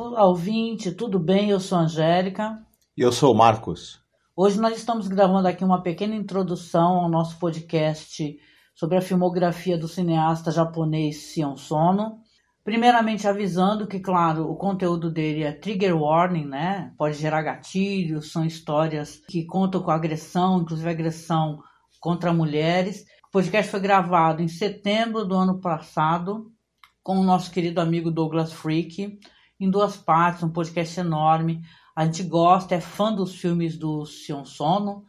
[0.00, 1.50] Olá, ouvinte, tudo bem?
[1.50, 2.64] Eu sou a Angélica.
[2.96, 4.00] E eu sou o Marcos.
[4.36, 8.38] Hoje nós estamos gravando aqui uma pequena introdução ao nosso podcast
[8.76, 12.20] sobre a filmografia do cineasta japonês Sion Sono.
[12.62, 16.92] Primeiramente avisando que, claro, o conteúdo dele é trigger warning, né?
[16.96, 21.58] Pode gerar gatilhos, são histórias que contam com agressão, inclusive agressão
[21.98, 23.04] contra mulheres.
[23.26, 26.52] O podcast foi gravado em setembro do ano passado
[27.02, 29.18] com o nosso querido amigo Douglas Freak,
[29.58, 31.62] em duas partes, um podcast enorme.
[31.94, 35.04] A gente gosta, é fã dos filmes do Sion Sono.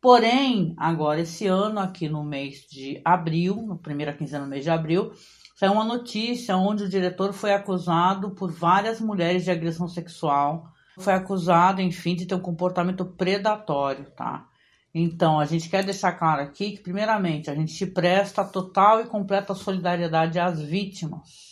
[0.00, 4.70] Porém, agora esse ano, aqui no mês de abril, no primeira quinzena do mês de
[4.70, 5.12] abril,
[5.58, 10.72] Saiu uma notícia onde o diretor foi acusado por várias mulheres de agressão sexual.
[11.00, 14.46] Foi acusado, enfim, de ter um comportamento predatório, tá?
[14.94, 19.52] Então, a gente quer deixar claro aqui que, primeiramente, a gente presta total e completa
[19.52, 21.47] solidariedade às vítimas,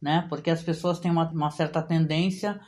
[0.00, 0.26] né?
[0.28, 2.60] Porque as pessoas têm uma, uma certa tendência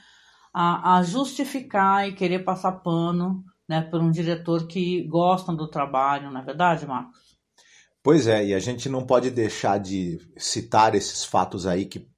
[0.53, 6.31] a, a, justificar e querer passar pano, né, por um diretor que gosta do trabalho,
[6.31, 7.19] não é verdade, Marcos?
[8.03, 12.09] Pois é, e a gente não pode deixar de citar esses fatos aí que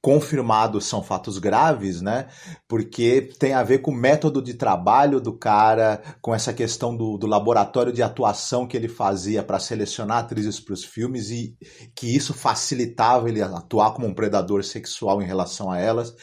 [0.00, 2.28] confirmados são fatos graves, né?
[2.68, 7.18] Porque tem a ver com o método de trabalho do cara, com essa questão do,
[7.18, 11.56] do laboratório de atuação que ele fazia para selecionar atrizes para os filmes e
[11.94, 16.14] que isso facilitava ele atuar como um predador sexual em relação a elas.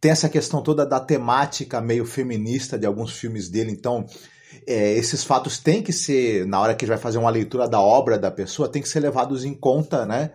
[0.00, 4.06] Tem essa questão toda da temática meio feminista de alguns filmes dele, então
[4.66, 7.68] é, esses fatos têm que ser, na hora que a gente vai fazer uma leitura
[7.68, 10.32] da obra da pessoa, tem que ser levados em conta, né?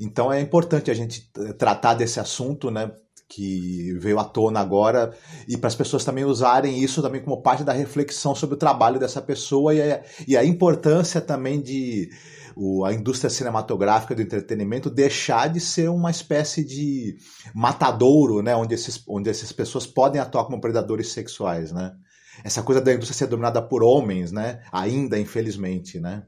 [0.00, 2.90] Então é importante a gente tratar desse assunto, né?
[3.28, 5.16] Que veio à tona agora,
[5.48, 9.00] e para as pessoas também usarem isso também como parte da reflexão sobre o trabalho
[9.00, 12.10] dessa pessoa e a, e a importância também de
[12.54, 17.16] o, a indústria cinematográfica do entretenimento deixar de ser uma espécie de
[17.54, 18.54] matadouro, né?
[18.54, 21.92] Onde, esses, onde essas pessoas podem atuar como predadores sexuais, né?
[22.44, 24.62] Essa coisa da indústria ser dominada por homens, né?
[24.72, 26.24] Ainda, infelizmente, né?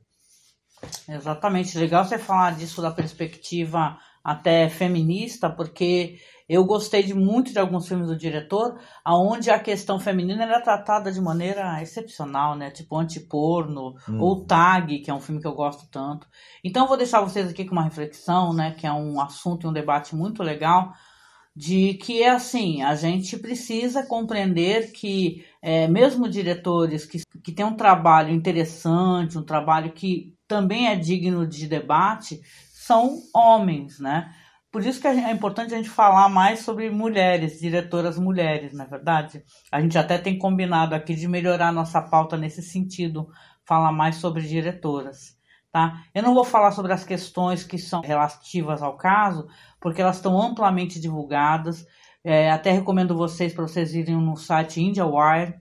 [1.09, 1.79] Exatamente.
[1.79, 6.19] Legal você falar disso da perspectiva até feminista, porque
[6.49, 11.11] eu gostei de muito de alguns filmes do diretor, aonde a questão feminina era tratada
[11.11, 12.71] de maneira excepcional, né?
[12.71, 14.21] Tipo Antiporno, hum.
[14.21, 16.27] ou Tag, que é um filme que eu gosto tanto.
[16.63, 18.73] Então eu vou deixar vocês aqui com uma reflexão, né?
[18.73, 20.93] Que é um assunto e um debate muito legal,
[21.57, 27.65] de que é assim, a gente precisa compreender que é, mesmo diretores que, que têm
[27.65, 34.31] um trabalho interessante, um trabalho que também é digno de debate, são homens, né?
[34.71, 38.87] Por isso que é importante a gente falar mais sobre mulheres, diretoras mulheres, na é
[38.87, 39.43] verdade.
[39.73, 43.27] A gente até tem combinado aqui de melhorar nossa pauta nesse sentido,
[43.65, 45.35] falar mais sobre diretoras.
[45.73, 46.05] Tá?
[46.15, 49.49] Eu não vou falar sobre as questões que são relativas ao caso,
[49.81, 51.87] porque elas estão amplamente divulgadas.
[52.25, 55.61] É, até recomendo vocês para vocês irem no site IndiaWire,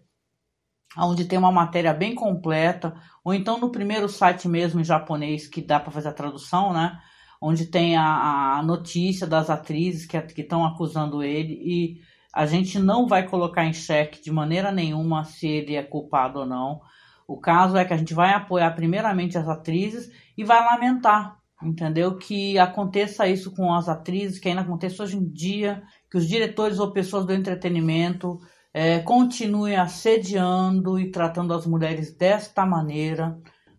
[0.97, 5.62] onde tem uma matéria bem completa, ou então no primeiro site mesmo em japonês que
[5.62, 6.97] dá para fazer a tradução, né?
[7.41, 12.01] Onde tem a, a notícia das atrizes que estão acusando ele e
[12.34, 16.45] a gente não vai colocar em xeque de maneira nenhuma se ele é culpado ou
[16.45, 16.81] não.
[17.28, 22.18] O caso é que a gente vai apoiar primeiramente as atrizes e vai lamentar entendeu?
[22.18, 26.78] Que aconteça isso com as atrizes, que ainda acontece hoje em dia, que os diretores
[26.78, 28.40] ou pessoas do entretenimento
[28.72, 33.35] é, continuem assediando e tratando as mulheres desta maneira.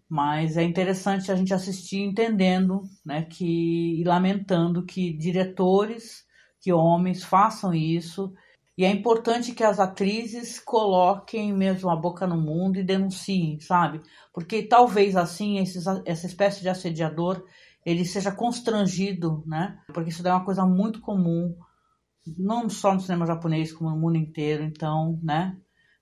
[0.09, 6.25] Mas é interessante a gente assistir entendendo, né, que e lamentando que diretores,
[6.61, 8.34] que homens façam isso.
[8.77, 14.01] E é importante que as atrizes coloquem mesmo a boca no mundo e denunciem, sabe?
[14.33, 17.45] Porque talvez assim esses, essa espécie de assediador
[17.87, 19.78] ele seja constrangido, né?
[19.95, 21.55] Porque isso é uma coisa muito comum,
[22.38, 24.64] não só no cinema japonês, como no mundo inteiro.
[24.64, 25.56] Então, né?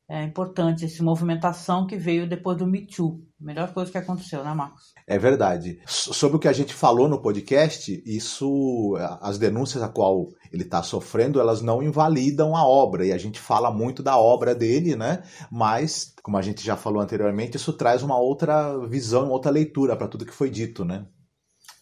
[0.08, 3.20] É importante essa movimentação que veio depois do Me Too.
[3.40, 4.92] Melhor coisa que aconteceu, né, Marcos?
[5.06, 5.80] É verdade.
[5.86, 10.82] Sobre o que a gente falou no podcast, isso, as denúncias a qual ele está
[10.82, 13.06] sofrendo, elas não invalidam a obra.
[13.06, 15.22] E a gente fala muito da obra dele, né?
[15.50, 20.08] Mas, como a gente já falou anteriormente, isso traz uma outra visão, outra leitura para
[20.08, 21.06] tudo que foi dito, né?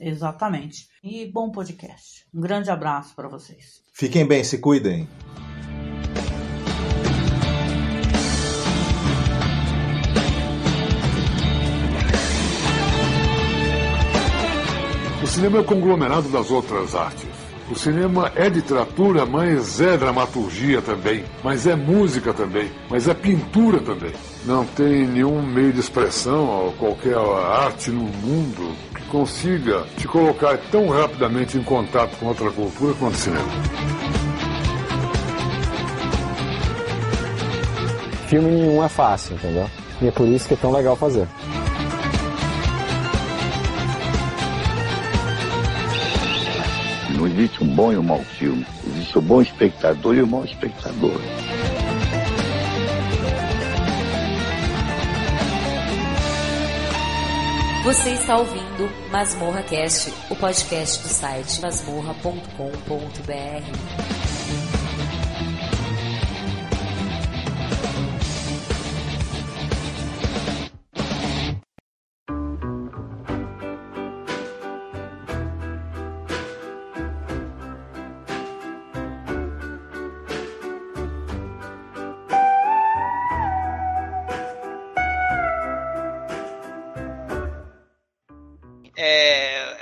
[0.00, 0.88] Exatamente.
[1.04, 2.24] E bom podcast.
[2.34, 3.82] Um grande abraço para vocês.
[3.92, 5.06] Fiquem bem, se cuidem.
[15.22, 17.28] O cinema é o conglomerado das outras artes.
[17.70, 23.80] O cinema é literatura, mas é dramaturgia também, mas é música também, mas é pintura
[23.80, 24.12] também.
[24.44, 28.74] Não tem nenhum meio de expressão ou qualquer arte no mundo
[29.10, 33.48] consiga te colocar tão rapidamente em contato com outra cultura quanto o cinema.
[38.30, 39.68] filme nenhum é fácil, entendeu?
[40.00, 41.26] E é por isso que é tão legal fazer.
[47.16, 48.64] Não existe um bom e um mau filme.
[48.86, 51.20] Existe o bom espectador e o mau espectador.
[57.82, 58.69] Você está ouvindo
[59.10, 64.29] Masmorra Cast, o podcast do site masmorra.com.br.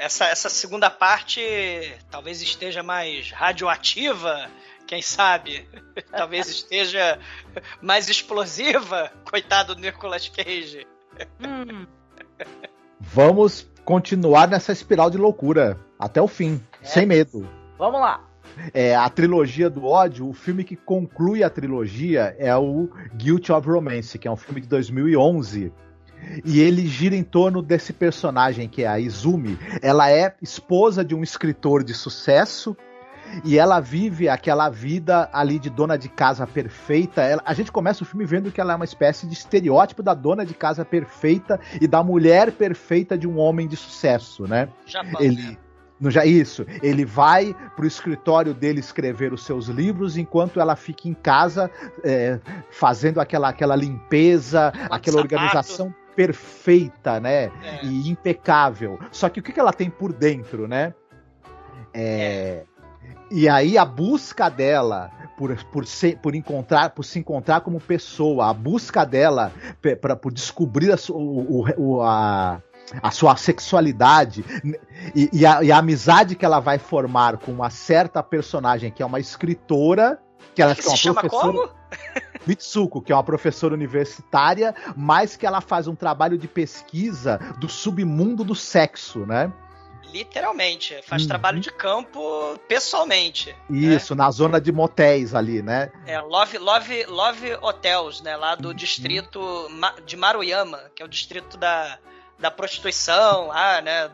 [0.08, 1.40] essa, essa segunda parte
[2.10, 4.50] talvez esteja mais radioativa,
[4.87, 5.69] quem sabe?
[6.10, 7.19] talvez esteja
[7.82, 9.12] mais explosiva.
[9.31, 10.87] Coitado do Nicolas Cage.
[11.40, 11.87] Hum.
[12.99, 16.87] Vamos continuar nessa espiral de loucura até o fim, é.
[16.87, 17.46] sem medo.
[17.76, 18.25] Vamos lá.
[18.72, 23.69] É, a trilogia do ódio, o filme que conclui a trilogia é o Guilt of
[23.69, 25.70] Romance, que é um filme de 2011
[26.44, 29.58] e ele gira em torno desse personagem que é a Izumi.
[29.82, 32.76] Ela é esposa de um escritor de sucesso
[33.44, 37.22] e ela vive aquela vida ali de dona de casa perfeita.
[37.22, 40.14] Ela, a gente começa o filme vendo que ela é uma espécie de estereótipo da
[40.14, 44.69] dona de casa perfeita e da mulher perfeita de um homem de sucesso, né?
[44.86, 45.56] Japão, ele né?
[46.00, 46.64] No, já, isso.
[46.80, 51.69] Ele vai pro escritório dele escrever os seus livros, enquanto ela fica em casa
[52.04, 52.38] é,
[52.70, 57.44] fazendo aquela, aquela limpeza, aquela organização perfeita, né?
[57.44, 57.85] É.
[57.85, 58.99] E impecável.
[59.12, 60.93] Só que o que, que ela tem por dentro, né?
[61.94, 62.65] É,
[63.31, 68.50] e aí a busca dela por, por, ser, por encontrar, por se encontrar como pessoa,
[68.50, 69.53] a busca dela
[70.00, 72.61] para por descobrir a, o, o, a,
[73.00, 74.44] a sua sexualidade
[75.14, 79.05] e, e, a, e, a, amizade que ela vai formar com uma certa personagem que
[79.05, 80.19] é uma escritora
[80.55, 81.23] que ela que é uma se professora.
[81.25, 81.70] Chama como?
[82.46, 87.69] Mitsuko, que é uma professora universitária, mas que ela faz um trabalho de pesquisa do
[87.69, 89.52] submundo do sexo, né?
[90.12, 91.29] Literalmente, faz uhum.
[91.29, 93.55] trabalho de campo pessoalmente.
[93.69, 93.94] Né?
[93.94, 94.25] Isso, né?
[94.25, 95.93] na zona de motéis ali, né?
[96.06, 98.35] É, Love, Love, Love Hotels, né?
[98.35, 98.75] Lá do uhum.
[98.75, 99.69] distrito
[100.06, 101.99] de Maruyama, que é o distrito da,
[102.38, 104.11] da prostituição, lá, né?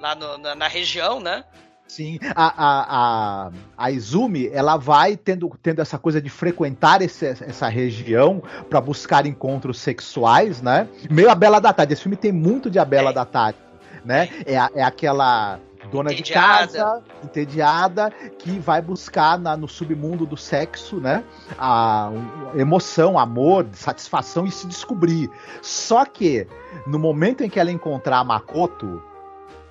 [0.00, 1.44] Lá no, na, na região, né?
[1.92, 7.26] Sim, a, a, a, a Izumi, ela vai tendo, tendo essa coisa de frequentar esse,
[7.26, 10.88] essa região para buscar encontros sexuais, né?
[11.10, 11.92] Meio a Bela da Tarde.
[11.92, 13.12] Esse filme tem muito de a Bela é.
[13.12, 13.58] da Tarde,
[14.06, 14.30] né?
[14.46, 15.60] É, é aquela
[15.90, 16.66] dona entediada.
[16.66, 21.22] de casa, entediada, que vai buscar na, no submundo do sexo, né?
[21.58, 22.08] A,
[22.54, 25.30] a emoção, amor, satisfação e se descobrir.
[25.60, 26.46] Só que,
[26.86, 29.11] no momento em que ela encontrar a Makoto,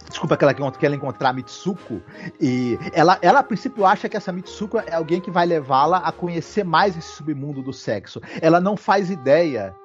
[0.09, 2.01] Desculpa, que ela quer encontrar a Mitsuko.
[2.39, 6.11] E ela, ela, a princípio, acha que essa Mitsuko é alguém que vai levá-la a
[6.11, 8.21] conhecer mais esse submundo do sexo.
[8.41, 9.75] Ela não faz ideia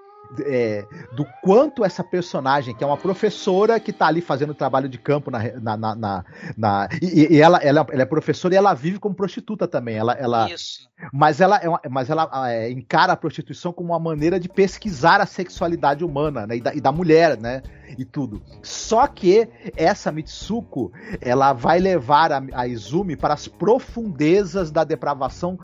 [0.40, 4.98] é, do quanto essa personagem, que é uma professora que está ali fazendo trabalho de
[4.98, 5.38] campo na.
[5.60, 6.24] na, na, na,
[6.56, 9.96] na e, e ela, ela, ela, é professora e ela vive como prostituta também.
[9.96, 10.88] Ela, ela, Isso.
[11.12, 15.20] Mas ela, é uma, mas ela é, encara a prostituição como uma maneira de pesquisar
[15.20, 17.62] a sexualidade humana né, e, da, e da mulher, né?
[17.98, 18.43] E tudo.
[18.62, 25.58] Só que essa Mitsuko, ela vai levar a, a Izumi para as profundezas da depravação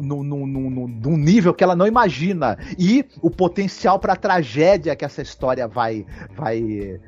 [0.00, 2.58] num, num nível que ela não imagina.
[2.78, 7.00] E o potencial para a tragédia que essa história vai, vai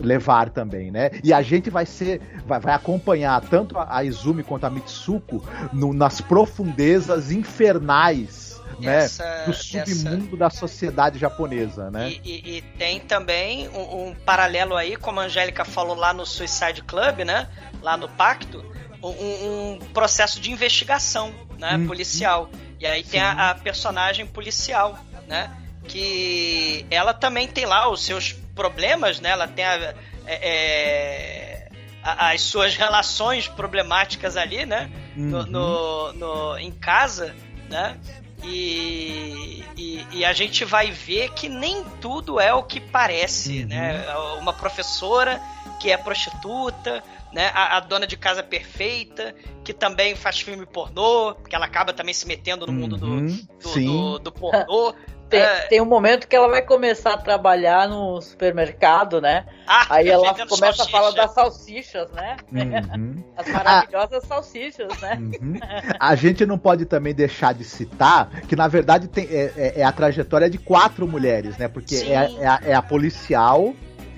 [0.00, 1.10] levar também, né?
[1.22, 5.92] E a gente vai ser, vai, vai acompanhar tanto a Izumi quanto a Mitsuko no,
[5.92, 8.43] nas profundezas infernais
[8.80, 10.36] né, essa, do submundo essa...
[10.36, 12.10] da sociedade japonesa, né?
[12.10, 16.24] E, e, e tem também um, um, paralelo aí, como a Angélica falou lá no
[16.24, 17.48] Suicide Club, né?
[17.82, 18.64] Lá no Pacto,
[19.02, 21.76] um, um processo de investigação, né?
[21.76, 22.50] Hum, policial.
[22.80, 23.10] E aí sim.
[23.12, 25.50] tem a, a personagem policial, né?
[25.86, 29.30] Que ela também tem lá os seus problemas, né?
[29.30, 29.94] Ela tem a,
[30.26, 31.64] é, é
[32.04, 34.90] as suas relações problemáticas ali, né?
[35.16, 35.24] Uhum.
[35.24, 37.34] No, no, no, em casa,
[37.70, 37.98] né?
[38.46, 43.68] E, e, e, a gente vai ver que nem tudo é o que parece, uhum.
[43.68, 44.04] né?
[44.38, 45.40] Uma professora
[45.80, 47.50] que é prostituta, né?
[47.54, 49.34] A, a, dona de casa perfeita,
[49.64, 53.62] que também faz filme pornô, que ela acaba também se metendo no mundo Uhum, do,
[53.62, 53.86] do, sim.
[53.86, 54.94] do, do pornô.
[55.28, 55.60] Tem, É.
[55.68, 59.44] tem um momento que ela vai começar a trabalhar no supermercado, né?
[59.66, 61.22] Ah, Aí ela começa a falar salsicha.
[61.22, 62.36] das salsichas, né?
[62.52, 63.24] Uhum.
[63.36, 65.18] As maravilhosas salsichas, né?
[65.20, 65.54] Uhum.
[65.98, 69.82] A gente não pode também deixar de citar que, na verdade, tem, é, é- é
[69.84, 71.68] a trajetória de quatro mulheres, né?
[71.68, 72.12] Porque é,
[72.42, 73.74] é a, é a policial.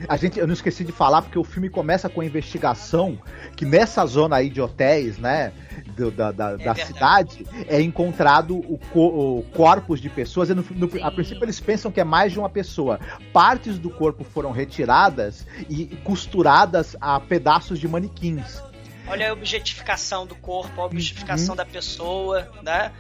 [0.09, 3.19] A gente, eu não esqueci de falar, porque o filme começa com a investigação
[3.57, 5.53] que nessa zona aí de hotéis, né?
[5.95, 6.87] do- da, da, da verdade.
[6.87, 10.49] cidade, é encontrado o, co- o corpos de pessoas.
[10.51, 12.99] E no, no- a princípio eles pensam que é mais de uma pessoa.
[13.33, 18.61] Partes do corpo foram retiradas e costuradas a pedaços de manequins.
[19.09, 21.57] Olha a objetificação do corpo, a objetificação Uhum.
[21.57, 22.91] da pessoa, né?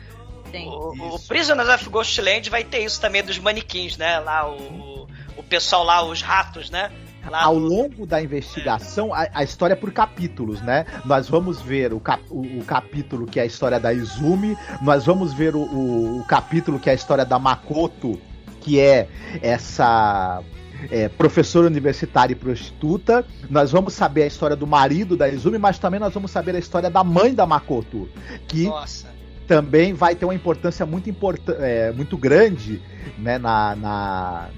[0.50, 0.66] Sim.
[0.68, 1.26] O, o Isso.
[1.28, 4.18] Prisoners of Ghostland vai ter isso também dos manequins, né?
[4.20, 6.90] Lá o, o pessoal lá, os ratos, né?
[7.28, 10.86] Lá Ao longo da investigação, a, a história é por capítulos, né?
[11.04, 15.04] Nós vamos ver o, cap- o- o capítulo que é a história da Izumi, nós
[15.04, 18.20] vamos ver o, o- o capítulo que é a história da Makoto,
[18.60, 19.08] que é
[19.42, 20.40] essa
[20.88, 23.24] é, professora universitária e prostituta.
[23.50, 26.58] Nós vamos saber a história do marido da Izumi, mas também nós vamos saber a
[26.60, 28.08] história da mãe da Makoto,
[28.46, 29.08] que Nossa.
[29.48, 32.80] também vai ter uma importância muito, importa é, muito grande
[33.18, 34.48] né, na, na,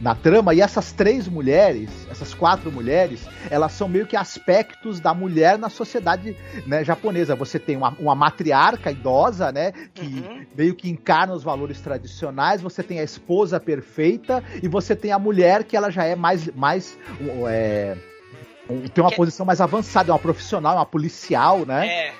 [0.00, 0.54] na trama.
[0.54, 5.68] E essas três mulheres, essas quatro mulheres, elas são meio que aspectos da mulher na
[5.68, 7.34] sociedade né, japonesa.
[7.36, 9.72] Você tem uma, uma matriarca idosa, né?
[9.94, 10.46] Que Uhum.
[10.56, 12.60] meio que encarna os valores tradicionais.
[12.62, 16.48] Você tem a esposa perfeita e você tem a mulher que ela já é mais.
[16.54, 16.98] mais
[17.48, 17.96] é,
[18.94, 21.86] tem uma Que- posição mais avançada, é uma profissional, é uma policial, né?
[21.86, 22.12] É.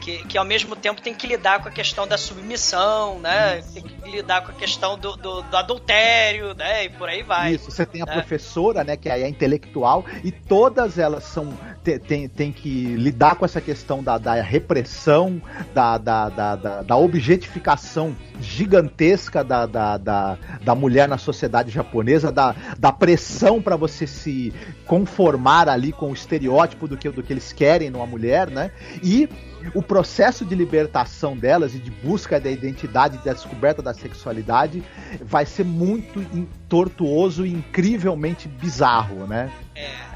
[0.00, 3.62] Que, que ao mesmo tempo tem que lidar com a questão da submissão, né?
[3.74, 6.84] Tem que lidar com a questão do, do, do adultério, né?
[6.84, 7.54] E por aí vai.
[7.54, 8.12] Isso, você tem a né?
[8.12, 13.36] professora, né, que é a intelectual, e todas elas são te- tem, tem que lidar
[13.36, 15.40] com essa questão da, da repressão,
[15.72, 22.32] da, da, da, da, da objetificação gigantesca da, da, da, da mulher na sociedade japonesa,
[22.32, 24.52] da, da pressão para você se
[24.84, 28.72] conformar ali com o estereótipo do que, do que eles querem numa mulher, né?
[29.02, 29.28] E
[29.74, 34.82] o processo de libertação delas e de busca da identidade da descoberta da sexualidade
[35.22, 36.24] vai ser muito
[36.68, 39.50] tortuoso e incrivelmente bizarro, né?
[39.74, 40.15] É.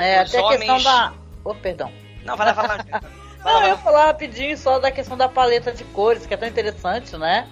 [0.00, 1.12] É, os até a questão homens- da.
[1.44, 1.92] Oh, perdão.
[2.24, 2.76] Não, vai lá, vai lá.
[2.76, 3.00] Vai lá,
[3.44, 6.36] Não, vai eu ia falar rapidinho só da questão da paleta de cores, que é
[6.36, 7.46] tão interessante, né?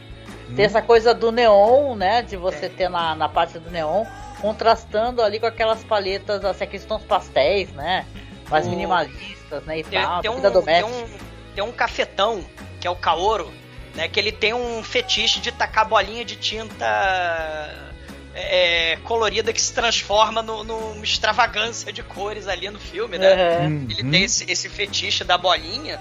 [0.50, 0.54] Hum.
[0.56, 2.22] Tem essa coisa do neon, né?
[2.22, 4.04] De você ter na, na parte do neon,
[4.40, 8.04] contrastando ali com aquelas paletas, assim, aqueles tons pastéis, né?
[8.50, 9.78] Mais O- minimalistas, né?
[9.78, 10.86] E Tem, tal, tem um, vida tem, doméstica.
[10.88, 11.08] um,
[11.54, 12.44] tem um cafetão,
[12.80, 13.50] que é o Kaoro,
[13.94, 14.08] né?
[14.08, 16.84] Que ele tem um fetiche de tacar bolinha de tinta
[18.34, 23.58] é, colorida que se transforma no- numa extravagância de cores ali no filme, né?
[23.60, 23.66] Uhum.
[23.66, 23.86] Uhum.
[23.90, 26.00] Ele tem esse, esse fetiche da bolinha.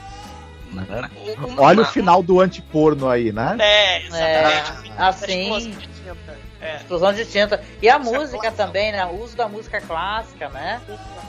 [0.73, 3.55] O- o- Olha o uma- final do antiporno aí, né?
[3.59, 4.89] É, exatamente.
[4.89, 5.41] É, A assim.
[5.53, 6.37] explosão de tinta.
[6.59, 6.75] É.
[6.77, 7.63] Explosão de tinta.
[7.81, 8.55] E a é música clássico.
[8.57, 9.05] também, né?
[9.05, 10.81] O uso da música clássica, né?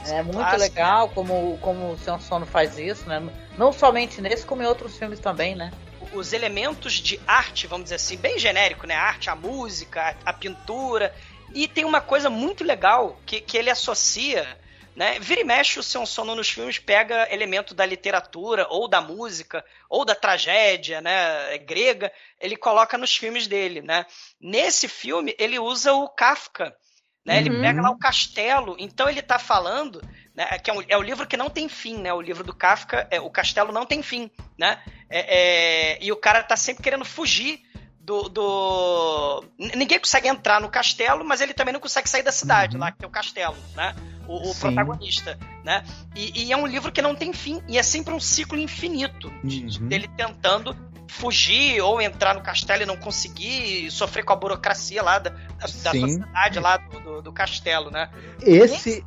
[0.06, 0.60] É muito Clássico.
[0.62, 3.22] legal como, como o Senhor Sono faz isso, né?
[3.58, 5.70] Não somente nesse, como em outros filmes também, né?
[6.14, 8.94] Os elementos de arte, vamos dizer assim, bem genérico, né?
[8.94, 11.14] A arte, a música, a, a pintura.
[11.52, 14.58] E tem uma coisa muito legal que, que ele associa,
[14.94, 15.18] né?
[15.18, 19.64] Vira e mexe o Seu Sono nos filmes pega elemento da literatura, ou da música,
[19.88, 21.58] ou da tragédia, né?
[21.58, 24.06] Grega, ele coloca nos filmes dele, né?
[24.40, 26.76] Nesse filme, ele usa o Kafka,
[27.24, 27.38] né?
[27.38, 27.60] Ele Uhum.
[27.60, 30.00] pega lá o castelo, então ele tá falando,
[30.34, 30.58] né?
[30.58, 32.12] Que é, um- é o livro que não tem fim, né?
[32.12, 34.78] O livro do Kafka, é, o castelo não tem fim, né?
[35.08, 37.60] É, é, e o cara tá sempre querendo fugir
[38.00, 42.76] do, do- Ninguém consegue entrar no castelo, mas ele também não consegue sair da cidade,
[42.76, 42.82] Uhum.
[42.82, 43.94] lá que é o castelo, né?
[44.26, 45.84] O, o protagonista, né?
[46.16, 49.32] E, e é um livro que não tem fim, e é sempre um ciclo infinito
[49.42, 49.88] de- Uhum.
[49.88, 50.76] dele tentando
[51.08, 55.68] fugir ou entrar no castelo e não conseguir, sofrer com a burocracia lá da, da,
[55.68, 58.10] sociedade lá do, do, do castelo, né?
[58.42, 59.04] Esse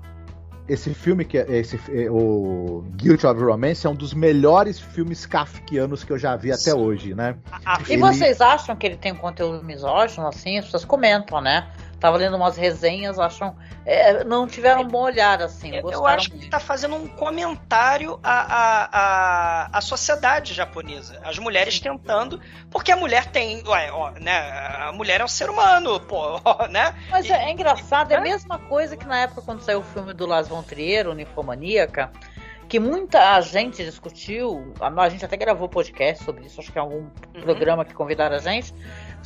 [0.67, 5.25] esse filme que é esse é, o Guilt of Romance é um dos melhores filmes
[5.25, 6.73] kafkianos que eu já vi até Sim.
[6.73, 7.35] hoje, né?
[7.51, 10.57] A- a- E Ele- vocês acham que ele tem um conteúdo misógino, assim?
[10.57, 11.67] As pessoas comentam, né?
[11.99, 13.55] Tava lendo umas resenhas, acham.
[13.85, 15.75] é, não tiveram um bom olhar, assim.
[15.75, 16.51] Eu, acho que ele muito.
[16.51, 21.19] tá fazendo um comentário à, à, à, sociedade japonesa.
[21.23, 22.39] As mulheres tentando,
[22.69, 24.37] porque a mulher tem, ué, ó, né?
[24.79, 26.93] A mulher é um ser humano, pô, ó, né?
[27.09, 30.13] Mas é, é engraçado, é a mesma coisa que na época quando saiu o filme
[30.13, 32.11] do Las von Trier, o Ninfomaníaca,
[32.67, 36.81] que muita gente discutiu, a a gente até gravou podcast sobre isso, acho que é
[36.81, 37.41] algum Uhum.
[37.41, 38.73] programa que convidaram a gente,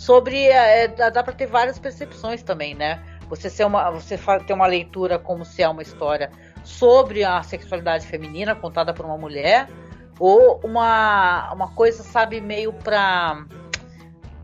[0.02, 3.00] sobre, é, dá, dá pra ter várias percepções também, né?
[3.30, 4.18] Você, ser uma, você
[4.48, 6.32] ter uma leitura como se é uma história
[6.64, 9.70] sobre a sexualidade feminina contada por uma mulher,
[10.20, 13.46] ou uma, uma coisa, sabe, meio pra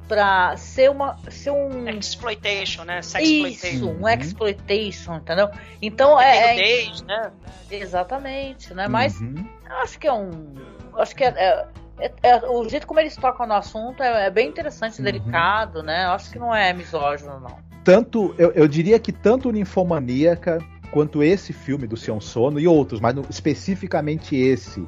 [0.08, 3.02] pra ser uma ser um exploitation, né?
[3.02, 3.68] Sexploitation.
[3.68, 5.50] Isso, um exploitation, entendeu?
[5.82, 7.32] Então é, é né?
[7.70, 8.88] Exatamente, né?
[8.88, 9.46] Mas uhum.
[9.82, 10.54] acho que é um
[10.96, 11.68] acho que é, é,
[12.00, 15.06] é, é, o jeito como eles tocam no assunto é, é bem interessante, uhum.
[15.06, 16.06] delicado, né?
[16.06, 17.58] Acho que não é misógino não.
[17.84, 20.60] Tanto eu, eu diria que tanto Ninfomaníaca
[20.92, 24.86] quanto esse filme do Sion Sono e outros, mas no, especificamente esse,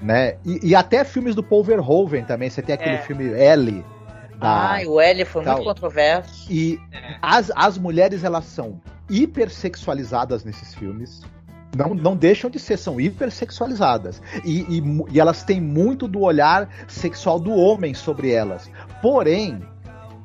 [0.00, 0.36] né?
[0.44, 2.50] E, e, até filmes do Paul Verhoeven também.
[2.50, 3.02] Você tem aquele é.
[3.02, 3.84] filme L
[4.38, 5.56] da, ah, o L foi tal.
[5.56, 6.46] muito controverso.
[6.50, 7.16] E é.
[7.20, 11.22] as, as mulheres, elas são hipersexualizadas nesses filmes.
[11.76, 14.22] Não, não deixam de ser, são hipersexualizadas.
[14.44, 14.82] E, e,
[15.12, 18.70] e elas têm muito do olhar sexual do homem sobre elas.
[19.02, 19.62] Porém,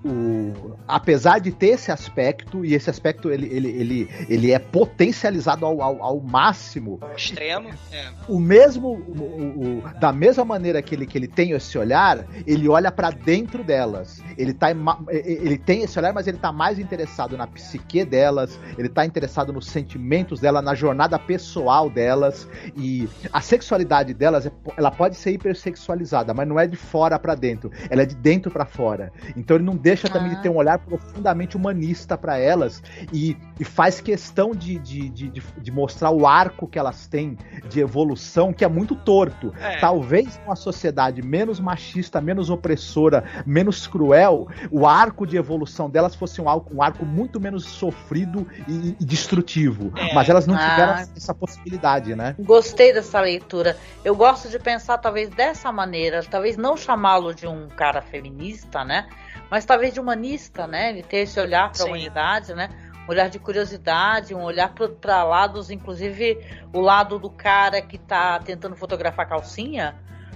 [0.06, 5.66] o, apesar de ter esse aspecto, e esse aspecto ele, ele, ele, ele é potencializado
[5.66, 7.00] ao, ao, ao máximo.
[7.16, 7.70] Extremo.
[7.92, 8.10] É.
[8.28, 12.68] O mesmo, o, o, da mesma maneira que ele, que ele tem esse olhar, ele
[12.68, 14.22] olha para dentro delas.
[14.38, 14.68] Ele, tá,
[15.10, 19.54] ele tem esse olhar, mas ele tá mais interessado na psique delas, ele tá interessado
[19.54, 22.48] nos sentimentos dela, na jornada pessoal delas.
[22.76, 27.36] E a sexualidade delas, é, ela pode ser hipersexualizada, mas não é de fora para
[27.36, 29.12] dentro, ela é de dentro para fora.
[29.38, 32.82] Então ele não deixa deixa também de ter um olhar profundamente humanista para elas
[33.12, 37.38] e, e, faz questão de, de, de, de, mostrar o arco que elas têm
[37.70, 39.54] de evolução, que é muito torto.
[39.60, 39.78] É.
[39.78, 46.42] Talvez uma sociedade menos machista, menos opressora, menos cruel, o arco de evolução delas fosse
[46.42, 49.94] um arco, um arco muito menos sofrido e, e destrutivo.
[49.96, 50.14] É.
[50.14, 50.70] Mas elas não ah.
[50.70, 52.36] tiveram essa possibilidade, né?
[52.40, 53.78] Gostei dessa leitura.
[54.04, 59.08] Eu gosto de pensar, talvez, dessa maneira, talvez não chamá-lo de um cara feminista, né?
[59.54, 60.90] Mas talvez de humanista, né?
[60.90, 62.70] Ele ter esse olhar para a humanidade, né?
[63.08, 66.44] Um olhar de curiosidade, um olhar para lados, inclusive
[66.74, 69.94] o lado do cara que está tentando fotografar calcinha,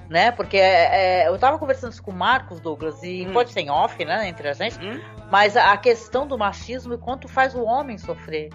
[0.08, 0.32] né?
[0.32, 3.34] Porque é, é, eu estava conversando isso com o Marcos Douglas e hum.
[3.34, 5.02] pode ser em off, né, entre a gente, hum.
[5.32, 8.52] mas a questão do machismo e quanto faz o homem sofrer,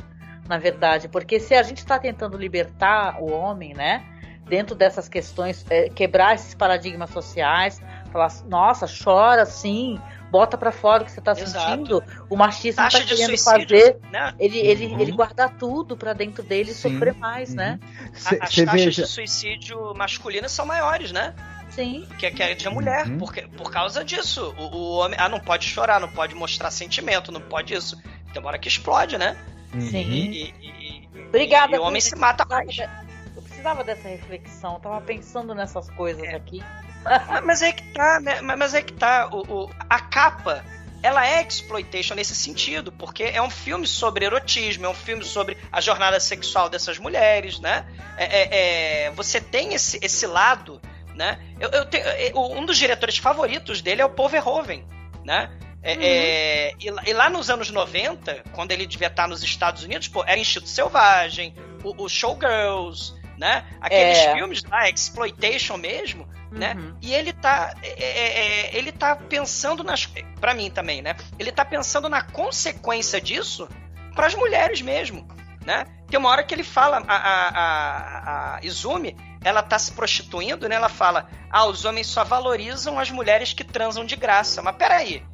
[0.48, 4.04] na verdade, porque se a gente está tentando libertar o homem, né,
[4.46, 7.80] dentro dessas questões, é, quebrar esses paradigmas sociais,
[8.12, 10.00] falar, nossa, chora sim,
[10.30, 11.70] bota para fora o que você tá Exato.
[11.70, 14.34] sentindo, o machismo Taxa tá querendo fazer né?
[14.38, 15.00] ele, ele, uhum.
[15.00, 17.56] ele guardar tudo para dentro dele e sofrer mais, uhum.
[17.56, 17.80] né?
[18.14, 19.02] Cê, As taxas veja...
[19.02, 21.34] de suicídio masculino são maiores, né?
[21.68, 22.06] Sim.
[22.18, 23.18] Que, que é de mulher, uhum.
[23.18, 24.54] porque, por causa disso.
[24.58, 28.00] O, o, homem, ah, não pode chorar, não pode mostrar sentimento, não pode isso.
[28.32, 29.36] Tem uma hora que explode, né?
[29.80, 30.10] Sim.
[30.10, 31.76] E, e, e, Obrigada.
[31.76, 32.76] E o homem se mata mais.
[33.34, 36.34] Eu precisava dessa reflexão, eu tava pensando nessas coisas é.
[36.34, 36.62] aqui
[37.44, 38.40] mas é que tá, né?
[38.40, 39.28] Mas é que tá.
[39.32, 40.64] O, o, a capa
[41.02, 45.58] ela é exploitation nesse sentido, porque é um filme sobre erotismo, é um filme sobre
[45.70, 47.84] a jornada sexual dessas mulheres, né?
[48.16, 50.80] É, é, é, você tem esse, esse lado,
[51.14, 51.40] né?
[51.58, 54.86] Eu, eu tenho, é, um dos diretores favoritos dele é o Paul Verhoeven,
[55.24, 55.50] né?
[55.82, 56.00] É, uhum.
[56.00, 60.22] é, e, e, lá nos anos 90, quando ele devia estar nos Estados Unidos, pô,
[60.24, 63.66] era Instinto Selvagem, o, o Showgirls, né?
[63.80, 64.34] Aqueles é.
[64.34, 66.74] filmes lá, exploitation mesmo, né?
[66.74, 66.96] uhum.
[67.00, 70.06] E ele tá, é, é, é, ele tá pensando nas,
[70.40, 71.16] para mim também, né?
[71.38, 73.68] Ele tá pensando na consequência disso
[74.14, 75.26] para as mulheres mesmo,
[75.64, 75.84] né?
[76.08, 80.68] Tem uma hora que ele fala, a, a, a, a Izumi, ela tá se prostituindo,
[80.68, 80.76] né?
[80.76, 84.60] Ela fala, ah, os homens só valorizam as mulheres que transam de graça.
[84.62, 85.24] Mas peraí,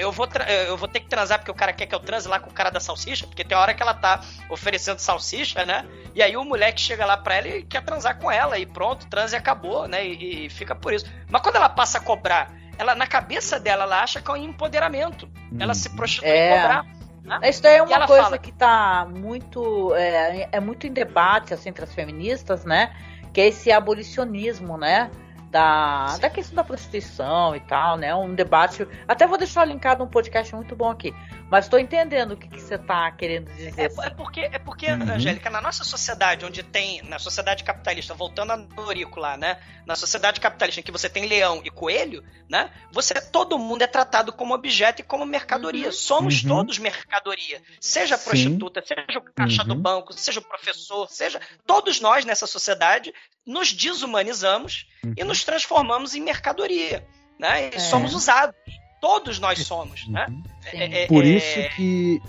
[0.00, 0.28] eu vou,
[0.66, 2.52] eu vou ter que transar porque o cara quer que eu transe lá com o
[2.52, 5.84] cara da salsicha, porque tem hora que ela tá oferecendo salsicha, né?
[6.14, 9.06] E aí o moleque chega lá pra ela e quer transar com ela, e pronto,
[9.06, 10.06] transe e acabou, né?
[10.06, 11.06] E, e fica por isso.
[11.28, 14.36] Mas quando ela passa a cobrar, ela na cabeça dela, ela acha que é um
[14.36, 15.28] empoderamento.
[15.58, 15.96] Ela se uhum.
[15.96, 16.50] prostitui é.
[16.50, 16.86] e cobrar.
[17.24, 17.40] Né?
[17.48, 18.38] Isso daí é uma coisa fala...
[18.38, 19.94] que tá muito.
[19.94, 22.94] É, é muito em debate assim, entre as feministas, né?
[23.32, 25.10] Que é esse abolicionismo, né?
[25.50, 28.14] Da, da questão da prostituição e tal, né?
[28.14, 28.86] Um debate.
[29.06, 31.14] Até vou deixar linkado um podcast muito bom aqui.
[31.48, 33.74] Mas estou entendendo o que, que você está querendo dizer.
[33.76, 35.02] É, é, porque, é porque uhum.
[35.02, 37.02] Angélica, na nossa sociedade, onde tem.
[37.02, 39.58] Na sociedade capitalista, voltando a Norico lá, né?
[39.86, 42.70] Na sociedade capitalista em que você tem leão e coelho, né?
[42.92, 45.86] Você, todo mundo é tratado como objeto e como mercadoria.
[45.86, 45.92] Uhum.
[45.92, 46.48] Somos uhum.
[46.48, 47.62] todos mercadoria.
[47.80, 48.94] Seja a prostituta, Sim.
[49.06, 49.80] seja o caixa do uhum.
[49.80, 51.40] banco, seja o professor, seja.
[51.64, 53.14] Todos nós nessa sociedade
[53.46, 55.28] nos desumanizamos e uhum.
[55.36, 57.04] Nos transformamos em mercadoria.
[57.38, 57.70] Né?
[57.70, 57.78] E é.
[57.78, 58.56] somos usados.
[59.00, 60.08] Todos nós somos.
[60.08, 60.26] Né?
[60.28, 60.42] Uhum.
[60.72, 61.28] É, é, Por é.
[61.28, 62.22] isso que,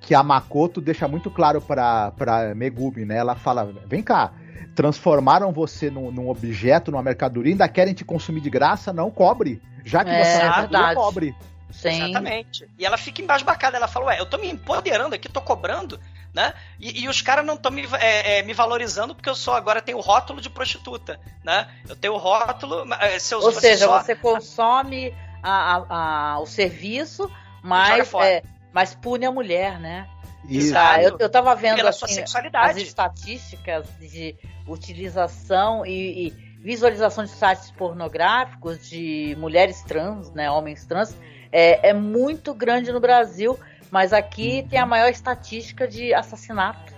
[0.00, 3.18] que a Makoto deixa muito claro para Megumi, né?
[3.18, 4.32] Ela fala: vem cá,
[4.74, 9.60] transformaram você num, num, objeto, numa mercadoria, ainda querem te consumir de graça, não cobre.
[9.84, 10.94] Já que é, você é verdade.
[10.94, 11.34] cobre.
[11.70, 12.04] Sim.
[12.04, 12.68] Exatamente.
[12.78, 15.98] E ela fica embasbacada, ela fala, ué, eu tô me empoderando aqui, tô cobrando,
[16.34, 16.54] né?
[16.80, 19.82] E, e os caras não estão me, é, é, me valorizando porque eu sou agora
[19.82, 21.68] tenho o rótulo de prostituta, né?
[21.88, 22.84] Eu tenho o rótulo.
[22.94, 27.30] é, Se eu, Ou se seja, só- você consome a- a- a- o serviço,
[27.62, 28.42] mas, é,
[28.72, 30.08] mas pune a mulher, né?
[30.48, 30.76] Isso.
[30.76, 32.82] Ah, eu, eu tava vendo Pela assim, sua as sexualidade.
[32.82, 34.34] estatísticas de
[34.66, 36.30] utilização e, e
[36.62, 41.14] visualização de sites pornográficos de mulheres trans, né, homens trans,
[41.50, 43.58] é, é muito grande no Brasil,
[43.92, 46.92] mas aqui tem a maior estatística de assassinato.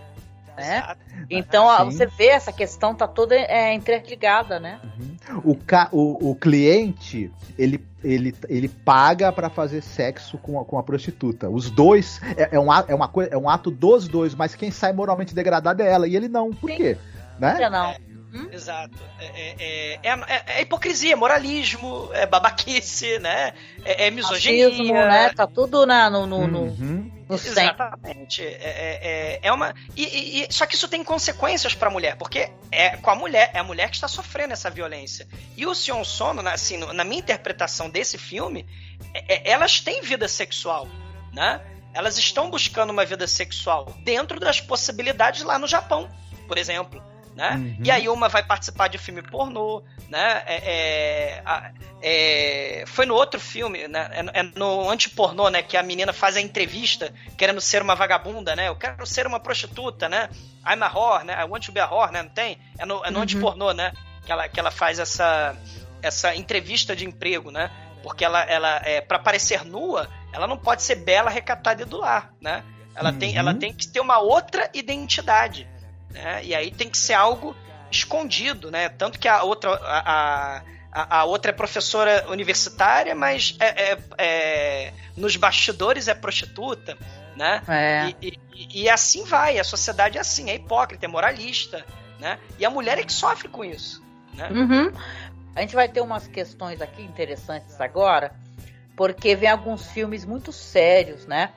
[0.57, 0.94] Né?
[1.28, 1.85] Então Sim.
[1.87, 4.78] você vê essa questão tá toda é, interligada, né?
[5.42, 7.28] O, ca- o, o cliente,
[7.59, 11.50] ele, ele, ele paga pra fazer sexo com a, com a prostituta.
[11.50, 14.54] Os dois, é, é, um, a- é, uma coi- é um ato dos dois, mas
[14.54, 16.52] quem sai moralmente degradado é ela, e ele não.
[16.52, 16.76] Por Sim.
[16.76, 16.96] quê?
[17.37, 17.68] Né?
[17.68, 17.96] Não,
[18.34, 18.52] não.
[18.52, 18.98] Exato.
[19.18, 23.54] É, é- é- é- é hipocrisia, é moralismo, é babaquice, né?
[23.84, 24.68] É, é misoginia.
[24.68, 25.32] Racismo, né?
[25.34, 27.10] Tá tudo na, no, no, Uhum.
[27.28, 27.60] no centro.
[27.60, 28.42] Exatamente.
[28.44, 29.74] É, é, uma.
[29.96, 33.50] E, e- e- só que isso tem consequências pra mulher, porque é com a mulher,
[33.54, 35.26] é a mulher que está sofrendo essa violência.
[35.56, 38.66] E o Sion Sono, na- assim, na minha interpretação desse filme,
[39.44, 40.88] elas têm vida sexual,
[41.32, 41.60] né?
[41.92, 46.08] Elas estão buscando uma vida sexual dentro das possibilidades lá no Japão,
[46.48, 47.00] por exemplo.
[47.34, 47.56] Né?
[47.56, 47.76] Uhum.
[47.84, 50.44] E aí uma vai participar de filme pornô, né?
[50.46, 54.08] É, é, é, foi no outro filme, né?
[54.12, 55.60] É, é no antipornô, né?
[55.62, 58.68] Que a menina faz a entrevista querendo ser uma vagabunda, né?
[58.68, 60.28] Eu quero ser uma prostituta, né?
[60.64, 61.34] I'm a whore, né?
[61.40, 62.22] I want to be a whore, né?
[62.22, 62.56] Não tem?
[62.78, 63.22] É no, é no Uhum.
[63.24, 63.92] antipornô, né?
[64.24, 65.56] Que ela, que ela faz essa,
[66.02, 67.68] essa entrevista de emprego, né?
[68.02, 71.96] Porque ela, ela é, para parecer nua, ela não pode ser bela, recatada e do
[71.98, 72.62] lar, né?
[72.94, 73.38] Ela, tem, Uhum.
[73.38, 75.66] ela tem que ter uma outra identidade,
[76.14, 76.40] né?
[76.44, 77.55] E aí tem que ser algo
[77.90, 78.88] escondido, né?
[78.88, 84.92] Tanto que a outra, a, a, a outra é professora universitária, mas é, é- é-
[85.16, 86.96] nos bastidores é prostituta,
[87.37, 87.62] né?
[87.68, 88.14] É.
[88.22, 91.85] E, e- e assim vai, a sociedade é assim, é hipócrita, é moralista,
[92.18, 92.38] né?
[92.59, 94.03] E a mulher é que sofre com isso,
[94.35, 94.48] né?
[94.50, 94.92] Uhum.
[95.55, 98.33] A gente vai ter umas questões aqui interessantes agora,
[98.96, 101.50] porque vem alguns filmes muito sérios, né?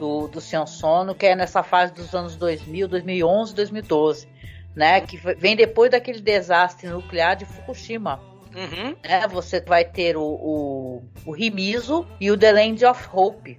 [0.00, 4.26] Do, do Sion Sono, que é nessa fase dos anos 2000, 2011, 2012,
[4.74, 5.02] né?
[5.02, 8.18] Que vem depois daquele desastre nuclear de Fukushima.
[8.56, 8.96] Uhum.
[9.04, 9.28] Né?
[9.28, 13.58] Você vai ter o, o, o Rimizo e o The Land of Hope.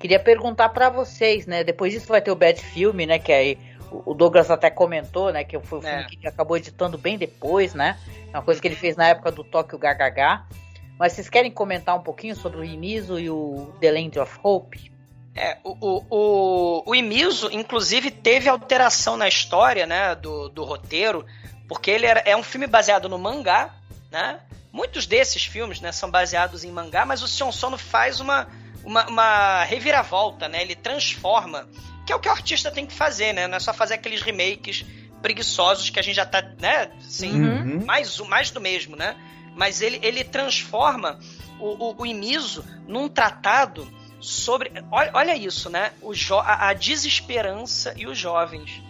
[0.00, 1.62] Queria perguntar pra vocês, né?
[1.62, 3.18] Depois disso vai ter o Bad Film, né?
[3.18, 3.58] Que aí
[3.90, 5.44] o Douglas até comentou, né?
[5.44, 6.04] Que foi o filme É.
[6.04, 7.98] que ele acabou editando bem depois, né?
[8.32, 10.46] É uma coisa que ele fez na época do Tóquio GHH.
[10.98, 14.91] Mas vocês querem comentar um pouquinho sobre o Rimizo e o The Land of Hope?
[15.34, 21.24] É, o, o, o, o Imizo, inclusive, teve alteração na história, né, do, do roteiro,
[21.66, 23.74] porque ele era, é um filme baseado no mangá,
[24.10, 24.40] né?
[24.70, 28.46] Muitos desses filmes, né, são baseados em mangá, mas o Sion Sono faz uma,
[28.84, 30.60] uma, uma reviravolta, né?
[30.60, 31.66] Ele transforma,
[32.06, 33.46] que é o que o artista tem que fazer, né?
[33.46, 34.84] Não é só fazer aqueles remakes
[35.22, 37.84] preguiçosos que a gente já tá, né, assim, Uhum.
[37.86, 39.16] mais, mais do mesmo, né?
[39.54, 41.18] Mas ele, ele transforma
[41.58, 43.90] o, o, o Imizo num tratado
[44.22, 44.72] sobre.
[44.90, 45.92] Olha, olha isso, né?
[46.00, 48.82] O jo a, a desesperança e os jovens.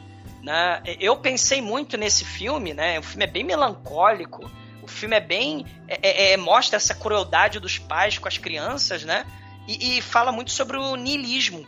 [0.42, 0.82] Né?
[1.00, 2.98] Eu pensei muito nesse filme, né?
[2.98, 4.50] O filme é bem melancólico.
[4.82, 5.66] O filme é bem.
[5.88, 9.24] é- é- é- mostra essa crueldade dos pais com as crianças, né?
[9.66, 11.64] E, e fala muito sobre o niilismo.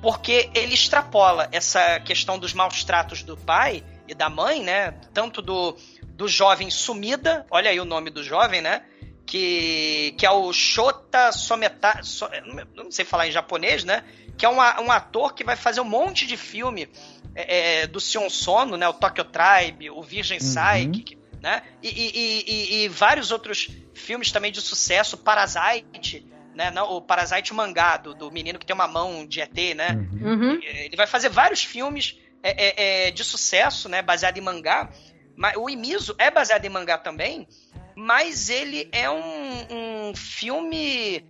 [0.00, 4.92] Porque ele extrapola essa questão dos maus tratos do pai e da mãe, né?
[5.12, 8.82] Tanto do, do jovem sumida, olha aí o nome do jovem, né?
[9.26, 12.02] Que, que é o Shota Someta.
[12.02, 12.28] So,
[12.74, 14.04] não sei falar em japonês, né?
[14.36, 16.88] Que é um, um ator que vai fazer um monte de filme
[17.34, 18.86] é, é, do Sion Sono, né?
[18.88, 21.62] O Tokyo Tribe, o Virgin Psychic, né?
[21.82, 26.70] E, e- e- e- e vários outros filmes também de sucesso, Parasite, né?
[26.70, 29.90] Não, o Parasite mangá, do, do menino que tem uma mão de ET, né?
[30.22, 30.60] Uhum.
[30.62, 34.02] Ele vai fazer vários filmes é, é, é, de sucesso, né?
[34.02, 34.90] Baseado em mangá.
[35.36, 37.48] Mas o Imizo é baseado em mangá também,
[37.94, 41.24] mas ele é um, um filme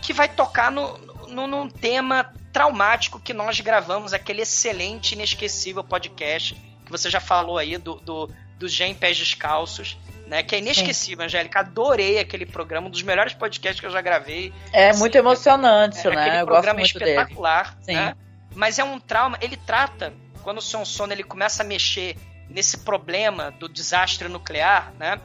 [0.00, 0.96] que vai tocar no,
[1.28, 7.56] no, num tema traumático que nós gravamos, aquele excelente, inesquecível podcast que você já falou
[7.56, 10.42] aí do, do, do Gen Pés Descalços, né?
[10.42, 11.60] Que é inesquecível, Angélica.
[11.60, 14.52] Adorei aquele programa, um dos melhores podcasts que eu já gravei.
[14.72, 16.22] É Assim, muito emocionante, é, né?
[16.22, 17.94] Aquele Eu gosto programa espetacular, Sim.
[17.94, 18.16] né?
[18.54, 22.16] Mas é um trauma, ele trata, quando o Son Sono ele começa a mexer
[22.48, 25.20] nesse problema do desastre nuclear, né?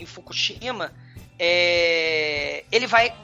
[0.00, 0.92] Em Fukushima,
[1.38, 3.14] é, ele vai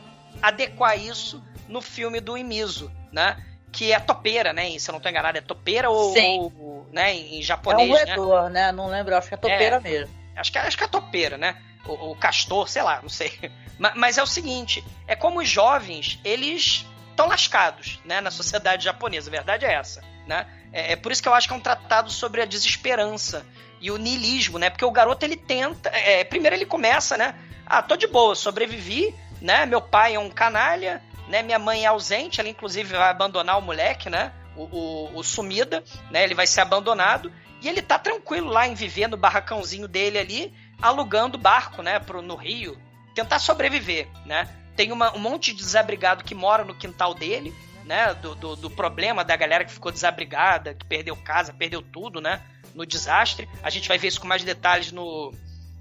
[0.43, 3.43] adequar isso no filme do Imizo, né?
[3.73, 4.79] Que é topeira, né?
[4.79, 7.15] Se eu não tô enganado, é topeira ou, ou, né?
[7.15, 8.17] em É um japonês, né?
[8.51, 8.73] né?
[8.73, 9.81] Não lembro, acho que é topeira É.
[9.81, 10.15] mesmo.
[10.37, 11.57] Acho que, acho que é topeira, né?
[11.87, 13.33] O, o castor, sei lá, não sei.
[13.79, 18.21] Ma- Mas, é o seguinte, é como os jovens, eles estão lascados, né?
[18.21, 20.47] Na sociedade japonesa, a verdade é essa, né?
[20.77, 23.47] É, é por isso que eu acho que é um tratado sobre a desesperança
[23.81, 24.69] e o niilismo, né?
[24.69, 25.89] Porque o garoto ele tenta.
[25.89, 27.35] É, primeiro ele começa, né?
[27.65, 29.65] Ah, tô de boa, sobrevivi, né?
[29.65, 31.43] Meu pai é um canalha, né?
[31.43, 34.33] Minha mãe é ausente, ela inclusive vai abandonar o moleque, né?
[34.55, 36.23] O, o, o sumida, né?
[36.23, 37.33] Ele vai ser abandonado.
[37.63, 41.99] E ele tá tranquilo lá em viver no barracãozinho dele ali, alugando barco, né?
[41.99, 42.79] Pro, no Rio.
[43.15, 44.47] Tentar sobreviver, né?
[44.77, 47.55] Tem uma, um monte de desabrigado que mora no quintal dele,
[47.87, 48.13] né?
[48.15, 52.43] Do, do, do problema da galera que ficou desabrigada, que perdeu casa, perdeu tudo, né?
[52.75, 53.49] No desastre.
[53.63, 55.33] A gente vai ver isso com mais detalhes no,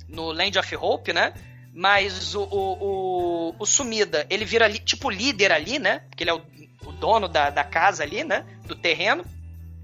[0.08, 1.34] no Land of Hope, né?
[1.74, 6.00] Mas o, o, o, o Sumida, ele vira ali, tipo líder ali, né?
[6.10, 6.42] Porque ele é o,
[6.86, 8.46] o dono da, da casa ali, né?
[8.66, 9.26] Do terreno.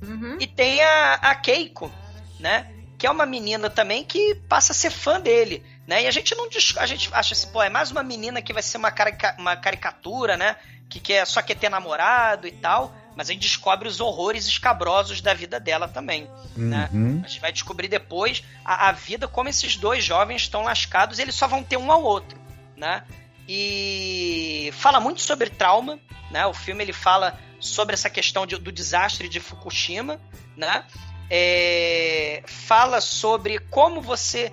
[0.01, 0.37] Uhum.
[0.39, 1.91] E tem a, a Keiko,
[2.39, 2.71] né?
[2.97, 6.03] Que é uma menina também que passa a ser fã dele, né?
[6.03, 8.63] E a gente não a gente acha assim, pô, é mais uma menina que vai
[8.63, 10.55] ser uma, carica, uma caricatura, né?
[10.91, 12.93] Que quer, só quer ter namorado e tal.
[13.15, 16.29] Mas a gente descobre os horrores escabrosos da vida dela também.
[16.55, 16.89] Né?
[16.93, 17.15] Uhum.
[17.15, 17.21] Né?
[17.23, 21.35] A gente vai descobrir depois a, a, vida, como esses dois jovens estão lascados, eles
[21.35, 22.39] só vão ter um ao outro.
[22.75, 23.03] Né?
[23.47, 25.97] E fala muito sobre trauma.
[26.29, 26.45] Né?
[26.45, 30.19] O filme ele fala sobre essa questão de, do desastre de Fukushima.
[30.55, 30.83] Né?
[31.29, 34.51] É, fala sobre como você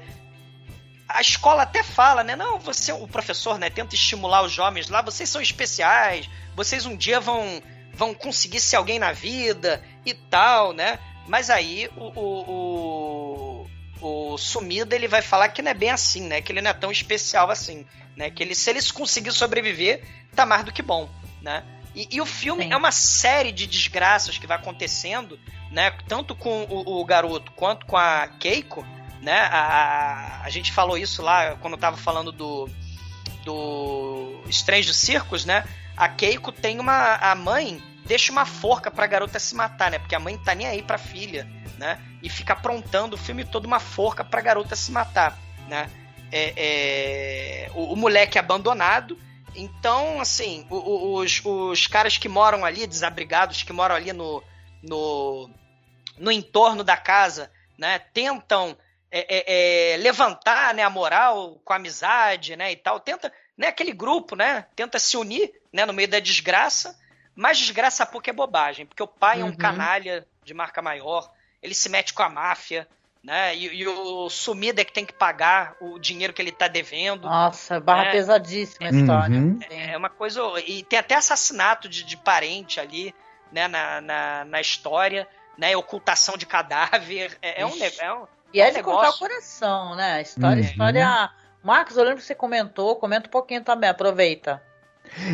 [1.08, 2.36] a escola até fala, né?
[2.36, 6.96] Não, você, o professor, né, tenta estimular os jovens lá, vocês são especiais, vocês um
[6.96, 7.62] dia vão
[7.94, 11.00] vão conseguir ser alguém na vida e tal, né?
[11.26, 13.66] Mas aí o, o,
[14.00, 16.40] o, o Sumida ele vai falar que não é bem assim, né?
[16.40, 17.84] Que ele não é tão especial assim,
[18.16, 18.30] né?
[18.30, 21.10] Que ele, se ele conseguir sobreviver, tá mais do que bom,
[21.42, 21.64] né?
[21.94, 22.72] E, e o filme Sim.
[22.72, 25.38] é uma série de desgraças que vai acontecendo,
[25.72, 25.90] né?
[26.06, 28.86] Tanto com o, o garoto quanto com a Keiko,
[29.20, 29.40] né?
[29.50, 32.68] A, a, gente falou isso lá quando eu tava falando do
[33.44, 35.64] do Strange Circus, né?
[35.96, 39.98] A Keiko tem uma a mãe deixa uma forca pra garota se matar, né?
[39.98, 42.02] Porque a mãe tá nem aí pra filha, né?
[42.22, 45.90] E fica aprontando o filme todo uma forca pra garota se matar, né?
[46.32, 47.70] É, é...
[47.74, 49.18] O, o, moleque é abandonado.
[49.54, 54.42] Então, assim, os, os caras que moram ali, desabrigados, que moram ali no,
[54.82, 55.50] no,
[56.18, 57.98] no entorno da casa, né?
[57.98, 58.76] Tentam
[59.10, 62.72] é, é, é levantar né, a moral com a amizade, né?
[62.72, 63.00] E tal.
[63.00, 63.68] Tenta, né?
[63.68, 64.66] Aquele grupo, né?
[64.74, 65.86] Tenta se unir, né?
[65.86, 66.96] No meio da desgraça
[67.38, 69.42] mas desgraça pouco é bobagem, porque o pai uhum.
[69.42, 69.56] é um uhum.
[69.56, 71.30] canalha de marca maior,
[71.62, 72.88] ele se mete com a máfia,
[73.22, 73.54] né?
[73.54, 77.28] E, e, o sumida é que tem que pagar o dinheiro que ele tá devendo.
[77.28, 78.10] Nossa, barra né?
[78.10, 79.38] pesadíssima a história.
[79.38, 79.60] Uhum.
[79.70, 80.42] É, é uma coisa.
[80.66, 83.14] E tem até assassinato de, de parente ali,
[83.52, 85.76] né, na, na, na, história, né?
[85.76, 87.38] Ocultação de cadáver.
[87.40, 88.26] É, é um, é um.
[88.52, 89.00] E é, é de negócio...
[89.00, 90.12] cortar o coração, né?
[90.14, 90.68] A história, uhum.
[90.68, 91.30] história.
[91.62, 94.62] Marcos, eu lembro que você comentou, comenta um pouquinho também, aproveita.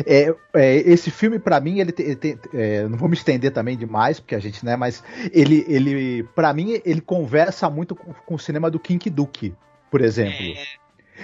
[0.05, 2.15] É, é, esse filme, para mim, ele, tem.
[2.15, 6.23] tem é, não vou me estender também demais, porque a gente, né, mas ele, ele
[6.35, 9.53] para mim, ele conversa muito com, com, o cinema do Kink Duke,
[9.91, 10.45] por exemplo.
[10.45, 10.65] É.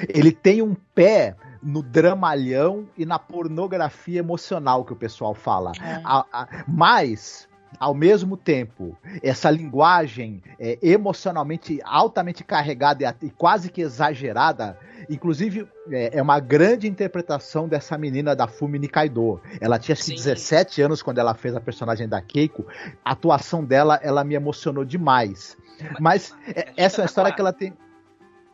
[0.10, 5.71] Ele tem um pé no dramalhão e na pornografia emocional que o pessoal fala.
[5.82, 6.01] É.
[6.04, 7.47] A, a, mas
[7.80, 14.78] ao mesmo tempo, essa linguagem é, emocionalmente altamente carregada e, e, quase que exagerada
[15.10, 19.42] Inclusive, é, é, uma grande interpretação dessa menina da Fumi Nikaido.
[19.60, 22.66] Ela tinha acho que 17 anos quando ela fez a personagem da Keiko.
[23.04, 25.58] A atuação dela, ela me emocionou demais.
[26.00, 27.74] Mas é, essa é uma história que ela tem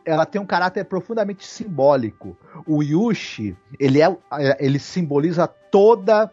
[0.04, 2.34] ela tem um caráter profundamente simbólico.
[2.66, 4.16] O Yushi, ele é
[4.58, 6.32] ele simboliza toda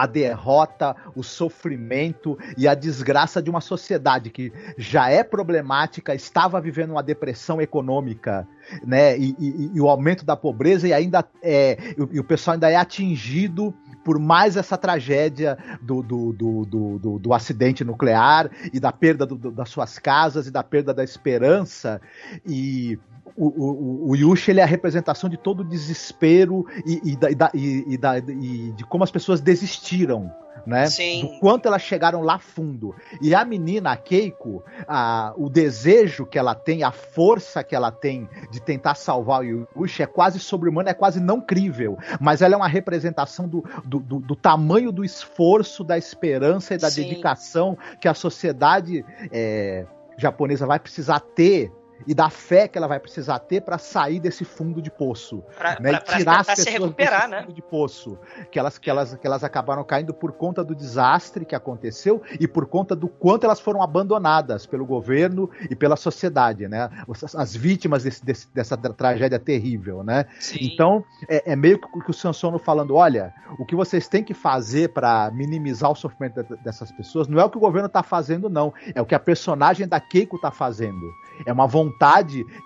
[0.00, 6.60] a derrota, o sofrimento e a desgraça de uma sociedade que já é problemática, estava
[6.60, 8.46] vivendo uma depressão econômica,
[8.84, 9.16] né?
[9.18, 11.78] E, e, e o aumento da pobreza e ainda é,
[12.12, 17.34] e, o pessoal ainda é atingido por mais essa tragédia do, do, do, do, do
[17.34, 22.00] acidente nuclear e da perda das suas casas e da perda da esperança
[22.46, 22.98] e
[23.36, 27.50] o, o, o Yushi ele é a representação de todo o desespero e, e, da,
[27.54, 30.32] e, e, da, e de como as pessoas desistiram
[30.66, 30.86] né?
[30.86, 31.20] Sim.
[31.22, 32.94] Do quanto elas chegaram lá fundo.
[33.20, 37.90] E a menina, a Keiko, a, o desejo que ela tem, a força que ela
[37.90, 41.96] tem de tentar salvar o Yushi é quase sobre-humana, é quase não crível.
[42.20, 46.78] Mas ela é uma representação do, do, do, do tamanho do esforço, da esperança e
[46.78, 47.02] da Sim.
[47.02, 51.70] dedicação que a sociedade é, japonesa vai precisar ter
[52.06, 55.78] e da fé que ela vai precisar ter para sair desse fundo de poço, Pra,
[55.80, 55.90] né?
[55.90, 57.40] pra- E pra tirar as tentar se pessoas recuperar, desse né?
[57.42, 58.18] fundo de poço,
[58.50, 62.46] que elas, que, elas, que elas acabaram caindo por conta do desastre que aconteceu e
[62.48, 66.88] por conta do quanto elas foram abandonadas pelo governo e pela sociedade, né?
[67.10, 70.26] As, as vítimas desse- desse- dessa tra- tragédia terrível, né?
[70.40, 70.58] Sim.
[70.60, 74.90] Então, é, é meio que o Sansono falando, olha, o que vocês têm que fazer
[74.92, 78.48] para minimizar o sofrimento de- dessas pessoas não é o que o governo tá fazendo,
[78.48, 78.72] não.
[78.94, 81.10] É o que a personagem da Keiko tá fazendo.
[81.44, 81.85] É uma vontade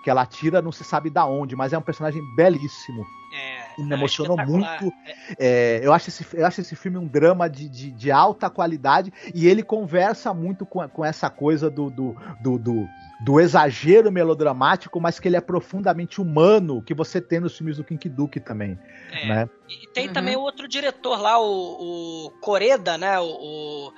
[0.03, 3.05] que ela tira não se sabe da onde, mas é um personagem belíssimo.
[3.33, 4.91] É, Me emocionou muito.
[5.39, 9.11] É, eu, acho esse, eu acho esse filme um drama de, de, de alta qualidade
[9.33, 12.87] e ele conversa muito com, com essa coisa do, do, do, do,
[13.23, 17.85] do exagero melodramático, mas que ele é profundamente humano, que você tem nos filmes do
[17.85, 18.77] Kink Duke também.
[19.13, 19.25] É.
[19.25, 19.49] Né?
[19.69, 20.13] E tem Uhum.
[20.13, 23.17] também o outro diretor lá, o, o Coreda, né?
[23.17, 23.93] O, o,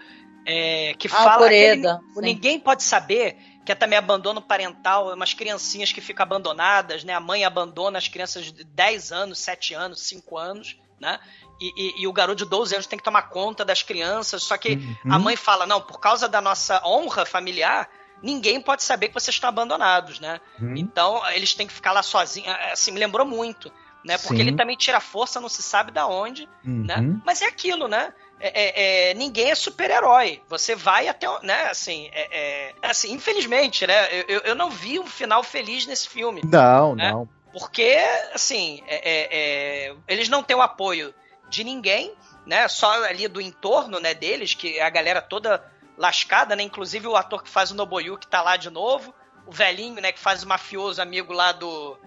[0.46, 1.38] é, que Ah, fala.
[1.40, 2.26] Coreda, o sim.
[2.26, 7.14] ninguém pode saber que é também abandono parental, é umas criancinhas que ficam abandonadas, né?
[7.14, 11.20] A mãe abandona as crianças de 10 anos, 7 anos, 5 anos, né?
[11.62, 14.44] E, e- e o garoto de 12 anos tem que tomar conta das crianças.
[14.44, 14.74] Só que
[15.06, 15.14] Uhum.
[15.14, 17.90] a mãe fala: não, por causa da nossa honra familiar,
[18.22, 20.42] ninguém pode saber que vocês estão abandonados, né?
[20.60, 20.76] Uhum.
[20.76, 22.54] Então eles têm que ficar lá sozinhos.
[22.72, 23.72] Assim, me lembrou muito.
[24.04, 24.18] Né?
[24.18, 24.42] Porque Sim.
[24.42, 26.98] ele também tira força, não se sabe da onde, né?
[26.98, 27.22] Uhum.
[27.26, 28.14] Mas é aquilo, né?
[28.46, 30.42] É, é- é, ninguém é super-herói.
[30.50, 31.70] Você vai até, o- né?
[31.70, 34.10] Assim, é- é- assim, infelizmente, né?
[34.28, 36.42] Eu, eu- não vi um final feliz nesse filme.
[36.44, 37.12] Não, né?
[37.12, 37.30] não.
[37.54, 37.96] Porque,
[38.34, 41.14] assim, é- eles não têm o apoio
[41.48, 42.14] de ninguém,
[42.46, 42.68] né?
[42.68, 45.64] Só ali do entorno, né, deles, que a galera toda
[45.98, 46.64] lascada, né?
[46.64, 49.14] Inclusive o ator que faz o Nobuyuki tá lá de novo.
[49.48, 51.98] O velhinho, né, que faz o mafioso amigo lá do.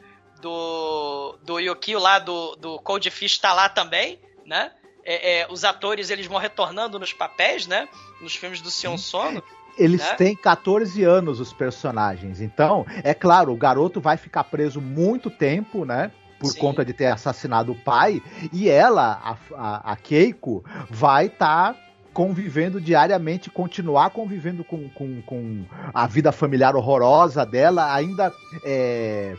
[0.40, 1.38] Do.
[1.42, 4.72] Do Yukio lá do, do Cold Fish tá lá também, né?
[5.08, 7.88] É, é, os atores eles vão retornando nos papéis, né?
[8.20, 9.40] Nos filmes do Sion Sono.
[9.78, 10.14] Eles né?
[10.14, 12.40] têm 14 anos, os personagens.
[12.40, 16.10] Então, é claro, o garoto vai ficar preso muito tempo, né?
[16.40, 16.58] Por Sim.
[16.58, 18.20] conta de ter assassinado o pai.
[18.52, 21.76] E ela, a, a, Keiko, vai estar.
[22.12, 28.32] convivendo diariamente, continuar convivendo com, com, com a vida familiar horrorosa dela, ainda
[28.64, 29.36] é,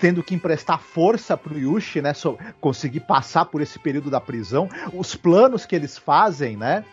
[0.00, 2.14] tendo que emprestar força pro Yushi, né?
[2.14, 4.68] so- conseguir passar por esse período da prisão.
[4.92, 6.84] Os planos que eles fazem, né?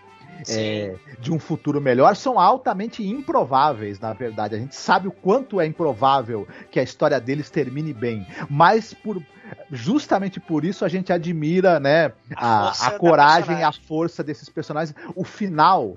[0.48, 4.54] é, de um futuro melhor são altamente improváveis, na verdade.
[4.56, 9.20] A gente sabe o quanto é improvável que a história deles termine bem, mas por
[9.72, 13.64] justamente por isso a gente admira, né, A a, coragem, personagem.
[13.64, 14.96] a força desses personagens.
[15.16, 15.96] O final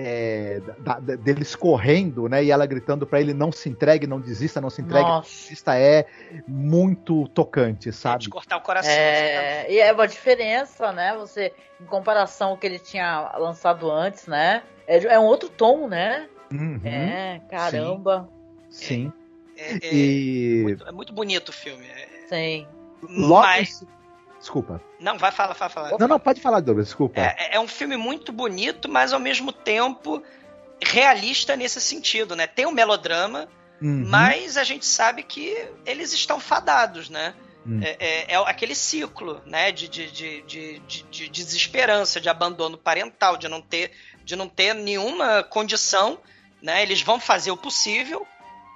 [0.00, 4.20] é, da- da- deles correndo, né, e ela gritando pra ele não se entregue, não
[4.20, 6.06] desista, não se entregue, não desista é
[6.46, 8.28] muito tocante, De sabe?
[8.28, 8.92] cortar o coração.
[8.92, 11.16] É, e é uma diferença, né?
[11.16, 14.62] Você, em comparação ao que ele tinha lançado antes, né?
[14.86, 16.28] É, é um outro tom, né?
[16.52, 18.28] Uhum, É, caramba.
[18.70, 19.12] sim.
[19.56, 21.84] É, é- E muito, é muito bonito o filme.
[21.86, 22.68] É- Sim.
[23.02, 23.84] logo mas.
[24.38, 24.80] Desculpa.
[25.00, 25.98] Não, vai falar, vai falar.
[25.98, 27.20] Não, não, pode falar, Douglas, desculpa.
[27.20, 30.22] É, é um filme muito bonito, mas ao mesmo tempo
[30.82, 32.46] realista nesse sentido, né?
[32.46, 33.48] Tem um melodrama,
[33.82, 34.04] Uhum.
[34.06, 37.34] mas a gente sabe que eles estão fadados, né?
[37.66, 37.80] Hum.
[37.82, 39.72] É, é- é aquele ciclo, né?
[39.72, 43.90] De, de, de, de, de- de desesperança, de abandono parental, de não ter,
[44.24, 46.18] de não ter nenhuma condição,
[46.62, 46.82] né?
[46.82, 48.26] Eles vão fazer o possível,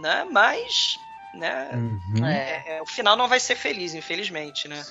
[0.01, 0.27] né?
[0.31, 0.97] Mas,
[1.35, 1.71] né?
[1.73, 2.27] Uhum.
[2.27, 2.33] É,
[2.67, 4.83] é- é, o final não vai ser feliz, infelizmente, né?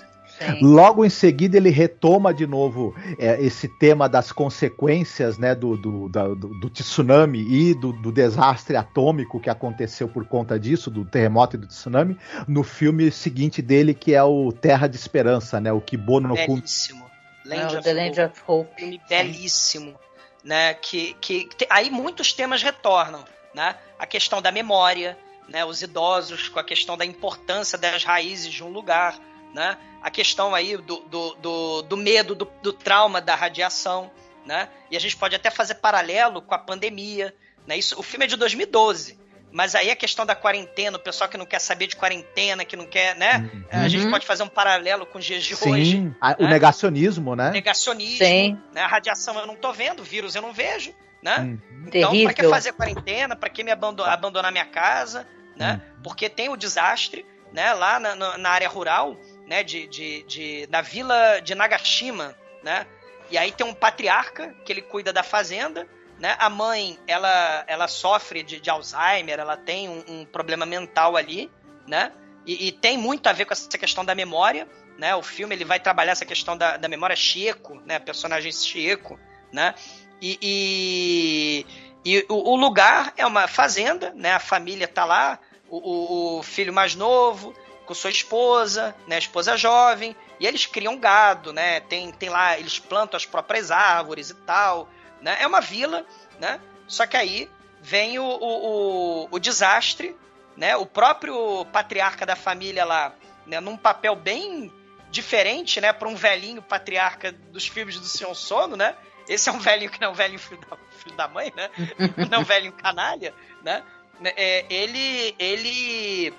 [0.45, 0.59] Sim.
[0.61, 6.09] Logo em seguida ele retoma de novo é, esse tema das consequências né, do, do,
[6.09, 11.03] da- do- do tsunami e do, do desastre atômico que aconteceu por conta disso, do
[11.05, 15.71] terremoto e do tsunami, no filme seguinte dele, que é o Terra de Esperança, né?
[15.71, 16.55] O Kibono no Kun.
[16.55, 17.05] Belíssimo.
[17.45, 17.93] É, Land o of The.
[17.93, 18.75] Land of Hope.
[18.77, 19.95] filme belíssimo,
[20.43, 20.73] né?
[20.75, 23.23] Que, que te- aí muitos temas retornam,
[23.55, 23.75] né?
[23.97, 25.17] A questão da memória,
[25.49, 25.65] né?
[25.65, 29.15] Os idosos com a questão da importância das raízes de um lugar,
[29.53, 29.77] né?
[30.01, 34.09] A questão aí do, do, do, do medo, do, do trauma da radiação,
[34.45, 34.67] né?
[34.89, 37.33] E a gente pode até fazer paralelo com a pandemia,
[37.67, 37.77] né?
[37.77, 39.19] Isso, o filme é de 2012.
[39.53, 42.77] Mas aí a questão da quarentena, o pessoal que não quer saber de quarentena, que
[42.77, 43.51] não quer, né?
[43.69, 44.11] A gente Uhum.
[44.11, 45.91] pode fazer um paralelo com os dias de hoje.
[45.91, 46.49] Sim, o né?
[46.49, 47.51] negacionismo, né?
[47.51, 48.57] Negacionismo, Sim.
[48.73, 48.81] né?
[48.81, 51.37] A radiação eu não tô vendo, o vírus eu não vejo, né?
[51.41, 51.59] Hum.
[51.87, 53.35] Então, pra que fazer quarentena?
[53.35, 55.81] Pra que me abando- abandonar minha casa, né?
[56.01, 57.73] Porque tem o desastre, né?
[57.73, 59.63] Lá na- na área rural, né?
[59.63, 62.85] De, de, de- na vila de Nagashima, né?
[63.29, 65.87] E aí tem um patriarca que ele cuida da fazenda,
[66.19, 66.35] né?
[66.37, 71.49] A mãe, ela, ela sofre de, de Alzheimer, ela tem um, um problema mental ali,
[71.87, 72.11] né?
[72.45, 75.15] E, e tem muito a ver com essa questão da memória, né?
[75.15, 77.99] O filme ele vai trabalhar essa questão da, da memória Chico, né?
[77.99, 79.19] Personagem Chico,
[79.51, 79.73] né?
[80.21, 81.65] E, e,
[82.05, 84.33] e o, lugar é uma fazenda, né?
[84.33, 85.39] A família tá lá,
[85.69, 87.53] o, o filho mais novo
[87.91, 91.81] com sua esposa, né, esposa jovem, e eles criam gado, né?
[91.81, 94.87] Tem, tem lá, eles plantam as próprias árvores e tal,
[95.21, 95.35] né?
[95.41, 96.05] É uma vila,
[96.39, 96.61] né?
[96.87, 100.15] Só que aí vem o, o, o, o desastre,
[100.55, 100.73] né?
[100.77, 103.13] O próprio patriarca da família lá,
[103.45, 104.71] né, num papel bem
[105.09, 108.95] diferente, né, para um velhinho patriarca dos filmes do Senhor Sono, né?
[109.27, 111.69] Esse é um velhinho que não é um velhinho filho da, filho da mãe, né?
[112.31, 113.83] não é um velhinho canalha, né?
[114.23, 116.33] É, ele ele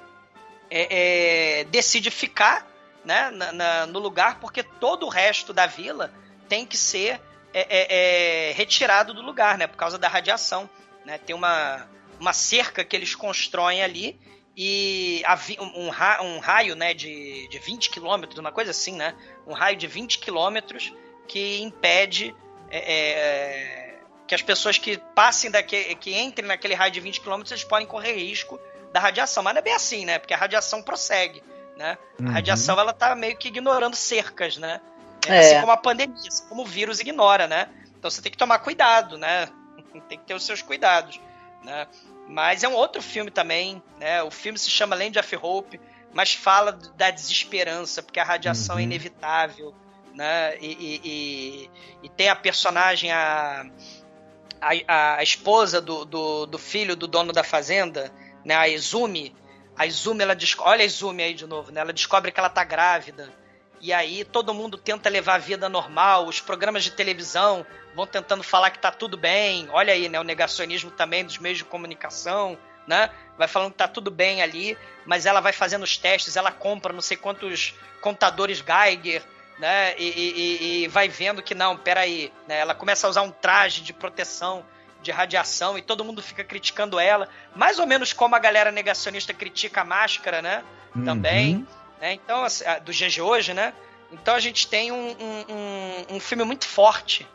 [0.75, 2.67] é, é, decide ficar
[3.05, 6.11] né, na, na, no lugar porque todo o resto da vila
[6.49, 7.21] tem que ser
[7.53, 9.67] é, é, é, retirado do lugar, né?
[9.67, 10.69] Por causa da radiação.
[11.05, 11.19] Né?
[11.19, 11.87] Tem uma,
[12.19, 14.19] uma cerca que eles constroem ali
[14.57, 15.23] e
[15.59, 19.15] um, um raio né, de, de 20 quilômetros, uma coisa assim, né?
[19.47, 20.93] Um raio de 20 quilômetros
[21.29, 22.35] que impede
[22.71, 27.65] é, que as pessoas que passem daqui, que entrem naquele raio de 20 quilômetros, eles
[27.65, 28.59] podem correr risco
[28.93, 29.43] da radiação.
[29.43, 30.19] Mas não é bem assim, né?
[30.19, 31.43] Porque a radiação prossegue,
[31.77, 31.99] né?
[32.21, 32.29] Uhum.
[32.29, 34.81] A radiação, ela tá meio que ignorando cercas, né?
[35.27, 35.39] É.
[35.39, 37.69] Assim como a pandemia, assim como o vírus ignora, né?
[37.99, 39.49] Então você tem que tomar cuidado, né?
[40.09, 41.21] tem que ter os seus cuidados,
[41.65, 41.87] né?
[42.29, 44.23] Mas é um outro filme também, né?
[44.23, 45.81] O filme se chama Land of Hope,
[46.13, 48.81] mas fala da desesperança, porque a radiação é uhum.
[48.81, 49.75] é inevitável,
[50.15, 50.57] né?
[50.61, 51.71] E, e, e,
[52.05, 53.67] e, tem a personagem, a,
[54.61, 58.13] a, a esposa do, do, do, filho do dono da fazenda,
[58.45, 59.35] né, a Izumi,
[59.77, 62.65] a Izumi, ela olha a Izumi aí de novo, né, ela descobre que ela tá
[62.65, 63.33] grávida,
[63.81, 68.43] e aí todo mundo tenta levar a vida normal, os programas de televisão vão tentando
[68.43, 72.57] falar que tá tudo bem, olha aí, né, o negacionismo também dos meios de comunicação,
[72.87, 76.53] né, vai falando que tá tudo bem ali, mas ela vai fazendo os testes, ela
[76.53, 79.23] compra não sei quantos contadores Geiger,
[79.59, 83.31] né, e, e, e vai vendo que não, peraí, né, ela começa a usar um
[83.31, 84.65] traje de proteção
[85.03, 89.35] de radiação e todo mundo fica criticando ela, mais ou menos como a galera negacionista
[89.35, 90.63] critica a máscara, né?
[90.95, 91.05] Uhum.
[91.05, 91.67] Também.
[92.01, 92.15] Né?
[92.15, 93.73] Então, assim, do GG hoje, né?
[94.13, 97.27] Então a gente tem um, um, um, filme muito forte,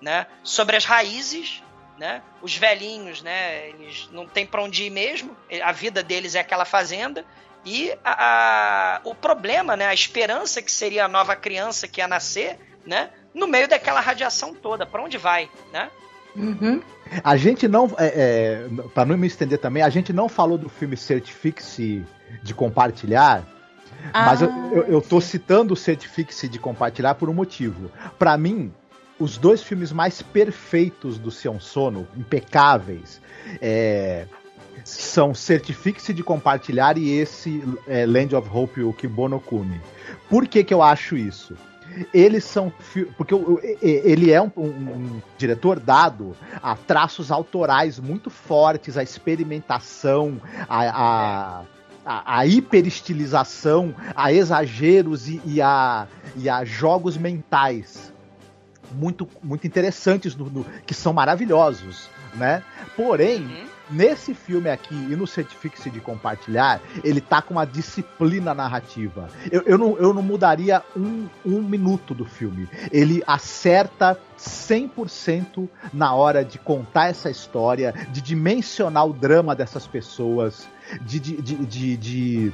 [0.00, 0.26] né?
[0.42, 1.62] Sobre as raízes,
[1.98, 2.22] né?
[2.40, 3.68] Os velhinhos, né?
[3.68, 5.36] Eles não têm para onde ir mesmo.
[5.62, 7.24] A vida deles é aquela fazenda.
[7.64, 9.86] E a, a, o problema, né?
[9.86, 13.10] A esperança que seria a nova criança que ia nascer, né?
[13.34, 14.86] No meio daquela radiação toda.
[14.86, 15.90] Para onde vai, né?
[16.34, 16.82] Uhum.
[17.22, 20.68] A gente não, é, é, para não me estender também, a gente não falou do
[20.68, 22.04] filme Certifique-se
[22.42, 23.44] de compartilhar,
[24.12, 24.26] ah.
[24.26, 27.90] mas eu, eu, eu tô citando o Certifique-se de compartilhar por um motivo.
[28.18, 28.72] Para mim,
[29.18, 33.20] os dois filmes mais perfeitos do Sion Sono, impecáveis,
[33.60, 34.26] é,
[34.84, 39.80] são Certifique-se de compartilhar e esse é, Land of Hope, o Kibono Kuni.
[40.28, 41.56] Por que que eu acho isso?
[42.12, 42.72] Eles são.
[43.16, 43.34] Porque
[43.80, 50.88] ele é um, um, um, diretor dado a traços autorais muito fortes, a experimentação, a,
[50.88, 51.62] a,
[52.04, 58.12] a, a hiperestilização, a exageros e, e, a, e a jogos mentais
[58.92, 62.08] muito, muito interessantes, no, no, que são maravilhosos.
[62.34, 62.62] Né?
[62.96, 63.42] Porém.
[63.42, 69.28] Uhum Nesse filme aqui e no Certifique-se de Compartilhar, ele tá com uma disciplina narrativa.
[69.50, 72.68] Eu, eu, não, eu não mudaria um, um minuto do filme.
[72.90, 80.66] Ele acerta 100% na hora de contar essa história, de dimensionar o drama dessas pessoas,
[81.02, 82.52] de, de, de, de, de,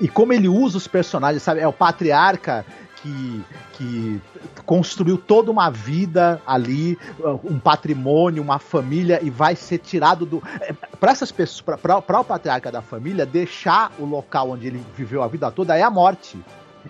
[0.00, 1.60] e como ele usa os personagens, sabe?
[1.60, 2.64] É o patriarca
[3.02, 3.44] que,
[3.74, 4.20] que
[4.64, 6.98] construiu toda uma vida ali,
[7.44, 10.42] um patrimônio, uma família e vai ser tirado do.
[10.60, 15.22] É, para essas pessoas, para o patriarca da família, deixar o local onde ele viveu
[15.22, 16.38] a vida toda é a morte.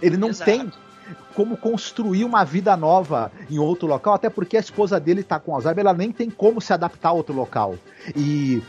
[0.01, 0.51] Ele não Exato.
[0.51, 0.73] tem
[1.35, 5.55] como construir uma vida nova em outro local, até porque a esposa dele está com
[5.55, 7.77] Alzheimer, ela nem tem como se adaptar a outro local.
[8.17, 8.63] E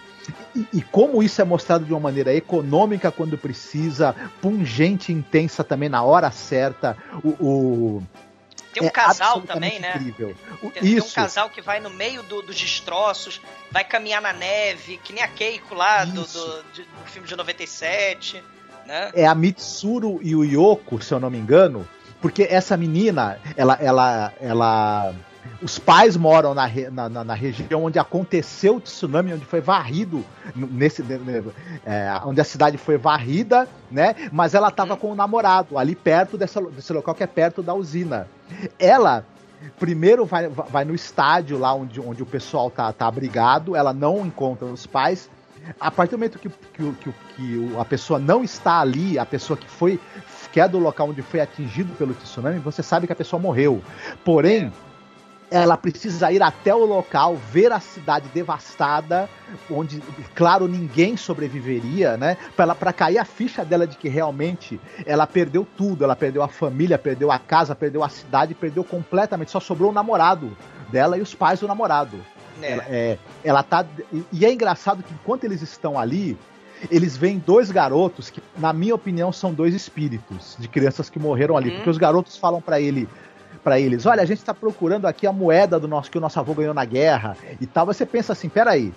[0.56, 5.90] e, e, como isso é mostrado de uma maneira econômica quando precisa, pungente, intensa também
[5.90, 6.98] na hora certa.
[7.24, 8.04] O, o
[8.78, 9.96] tem um é casal também, né?
[9.96, 10.36] Incrível.
[10.74, 11.14] Tem, isso.
[11.14, 15.14] tem um casal que vai no meio do, dos destroços, vai caminhar na neve, que
[15.14, 18.44] nem a Keiko lá do, do, do, filme de 97.
[18.86, 19.12] Né?
[19.16, 21.88] É a Mitsuru e o Yoko, se eu não me engano,
[22.22, 25.14] porque essa menina, ela, ela, ela
[25.62, 30.24] os pais moram na, na, na, região onde aconteceu o tsunami, onde foi varrido,
[30.56, 31.04] nesse,
[31.86, 34.16] é, onde a cidade foi varrida, né?
[34.32, 37.74] Mas ela estava com o namorado, ali perto dessa, desse local que é perto da
[37.74, 38.28] usina.
[38.78, 39.26] Ela
[39.80, 44.26] primeiro vai, vai no estádio lá onde, onde o pessoal tá, tá abrigado, ela não
[44.26, 45.30] encontra os pais.
[45.80, 49.58] A partir do momento que, que, que, que a pessoa não está ali, a pessoa
[49.58, 50.00] que foi
[50.52, 53.80] que é do local onde foi atingido pelo tsunami, você sabe que a pessoa morreu.
[54.24, 54.72] Porém,
[55.50, 59.30] ela precisa ir até o local, ver a cidade devastada,
[59.72, 60.02] onde,
[60.36, 62.38] claro, ninguém sobreviveria, né?
[62.56, 66.98] Para cair a ficha dela de que realmente ela perdeu tudo, ela perdeu a família,
[66.98, 70.56] perdeu a casa, perdeu a cidade, perdeu completamente, só sobrou o namorado
[70.90, 72.18] dela e os pais do namorado.
[72.62, 72.72] É.
[72.72, 73.86] Ela, é, ela tá
[74.32, 76.38] e é engraçado que enquanto eles estão ali,
[76.92, 81.56] eles veem dois garotos que, na minha opinião, são dois espíritos de crianças que morreram
[81.56, 81.76] ali, Uhum.
[81.78, 83.08] porque os garotos falam para ele
[83.68, 86.40] para eles, olha, a gente está procurando aqui a moeda do nosso que o nosso
[86.40, 87.86] avô ganhou na guerra e tal.
[87.86, 88.94] Você pensa assim, peraí,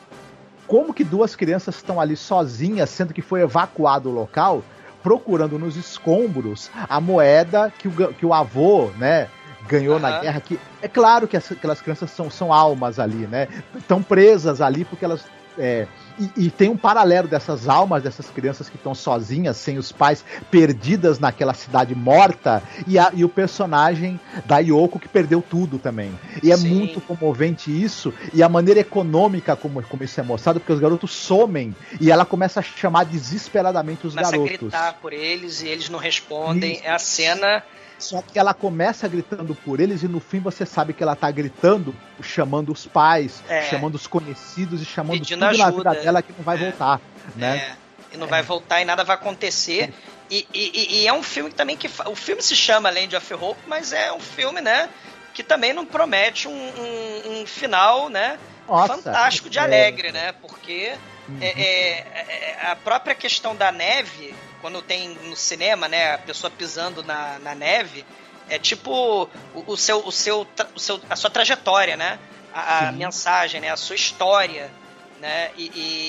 [0.65, 4.63] como que duas crianças estão ali sozinhas, sendo que foi evacuado o local,
[5.03, 9.27] procurando nos escombros a moeda que o, que o avô, né,
[9.67, 10.21] ganhou na Aham.
[10.21, 10.41] guerra?
[10.41, 13.49] Que é claro que essa- aquelas crianças são, são almas ali, né?
[13.77, 15.25] Estão presas ali porque elas
[15.59, 15.89] é,
[16.37, 20.25] e, e tem um paralelo dessas almas dessas crianças que estão sozinhas, sem os pais,
[20.51, 26.13] perdidas naquela cidade morta, e, a- e o personagem da Yoko que perdeu tudo também.
[26.43, 26.69] E é Sim.
[26.69, 31.11] muito comovente isso, e a maneira econômica como, como isso é mostrado, porque os garotos
[31.13, 34.59] somem, e ela começa a chamar desesperadamente os Começa a garotos.
[34.59, 36.75] gritar por eles e eles não respondem.
[36.75, 36.83] Isso.
[36.85, 37.63] É a cena.
[38.01, 41.31] Só que ela começa gritando por eles e no fim você sabe que ela tá
[41.31, 43.63] gritando, chamando os pais, É.
[43.65, 45.91] chamando os conhecidos e chamando Pedindo tudo na ajuda.
[45.91, 46.61] vida dela que não vai É.
[46.61, 47.01] voltar,
[47.37, 47.57] né?
[47.57, 47.77] É,
[48.15, 49.93] e não vai voltar e nada vai acontecer.
[50.31, 51.91] E, e- e- e é um filme também que.
[52.07, 54.89] O filme se chama Land of Hope, mas é um filme, né?
[55.35, 58.39] Que também não promete um, um- um final, né?
[58.69, 59.63] Nossa, fantástico de é.
[59.63, 60.33] alegre, né?
[60.41, 60.93] Porque
[61.31, 61.39] Uhum.
[61.41, 67.03] é, é- a própria questão da neve, quando tem no cinema, né, a pessoa pisando
[67.03, 68.05] na, na neve,
[68.49, 72.19] é tipo o, o seu, o seu, o seu, a sua trajetória, né?
[72.53, 73.71] A, a mensagem, né?
[73.71, 74.71] A sua história,
[75.21, 75.51] né?
[75.57, 75.67] E,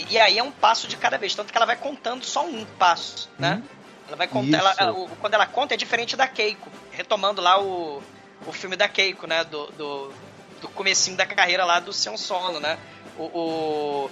[0.10, 2.44] e, e aí é um passo de cada vez, tanto que ela vai contando só
[2.46, 3.62] um passo, né?
[4.08, 7.62] Ela vai contar, ela- ela- o- quando ela conta é diferente da Keiko, retomando lá
[7.62, 8.02] o,
[8.46, 9.44] o filme da Keiko, né?
[9.44, 10.14] Do, do,
[10.62, 12.78] do comecinho da carreira lá do Seon Sono, né?
[13.18, 14.12] O, o-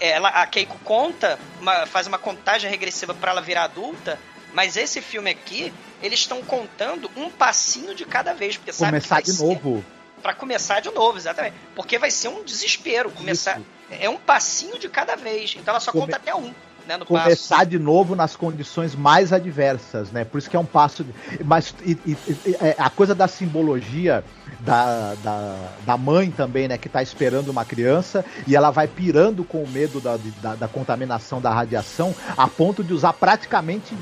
[0.00, 4.18] ela, a Keiko conta, uma- faz uma contagem regressiva para ela virar adulta,
[4.52, 5.72] mas esse filme aqui,
[6.02, 9.84] eles estão contando um passinho de cada vez, porque sabe que Começar de ser- novo.
[10.22, 11.54] Pra começar de novo, exatamente.
[11.74, 13.10] Porque vai ser um desespero.
[13.10, 13.58] Começar.
[13.58, 13.66] Isso.
[13.90, 15.54] É um passinho de cada vez.
[15.56, 16.54] Então ela só Come- conta até um,
[16.86, 16.98] né?
[17.04, 17.70] Começar passo.
[17.70, 20.24] de novo nas condições mais adversas, né?
[20.24, 21.04] Por isso que é um passo.
[21.04, 21.12] de-
[21.44, 24.24] Mas e- e- é, a coisa da simbologia
[24.60, 26.78] da, da, da mãe também, né?
[26.78, 30.68] Que tá esperando uma criança e ela vai pirando com o medo da, da, da
[30.68, 33.96] contaminação da radiação, a ponto de usar praticamente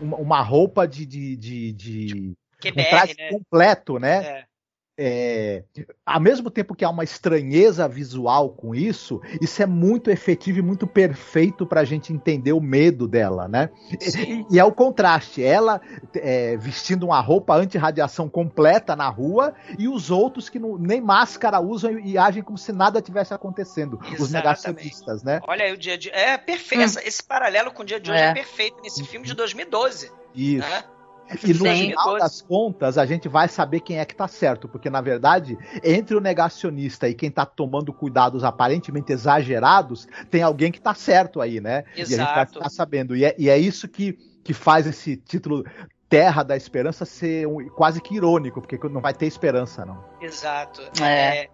[0.00, 1.06] uma, roupa de.
[1.06, 2.34] de, de, de
[2.66, 3.28] um traje né?
[3.30, 4.24] completo, né?
[4.24, 4.53] É.
[4.96, 5.64] é,
[6.06, 10.62] ao mesmo tempo que há uma estranheza visual com isso, isso é muito efetivo e
[10.62, 13.70] muito perfeito pra gente entender o medo dela, né?
[14.00, 14.46] Sim.
[14.50, 15.80] E, e é o contraste, ela
[16.14, 21.60] é, vestindo uma roupa anti-radiação completa na rua e os outros que não- nem máscara
[21.60, 24.32] usam e, e agem como se nada tivesse acontecendo, os Exatamente.
[24.32, 25.40] negacionistas, né?
[25.48, 26.10] Olha aí o dia de.
[26.10, 26.82] É perfeito.
[26.98, 27.00] Hum.
[27.04, 28.32] Esse paralelo com o dia de hoje é, É.
[28.34, 30.10] perfeito nesse filme de 2012.
[30.34, 30.68] Isso.
[30.68, 30.84] Né?
[31.42, 31.88] E no Sim.
[31.90, 35.56] final das contas, a gente vai saber quem é que tá certo, porque na verdade,
[35.82, 41.40] entre o negacionista e quem tá tomando cuidados aparentemente exagerados, tem alguém que tá certo
[41.40, 41.84] aí, né?
[41.96, 42.52] E a gente vai Exato.
[42.54, 43.16] ficar sabendo.
[43.16, 44.12] E é, e é isso que,
[44.42, 45.64] que faz esse título
[46.08, 50.04] Terra da Esperança ser um- quase que irônico, porque não vai ter esperança, não.
[50.20, 50.82] Exato.
[51.02, 51.44] É.
[51.44, 51.48] É,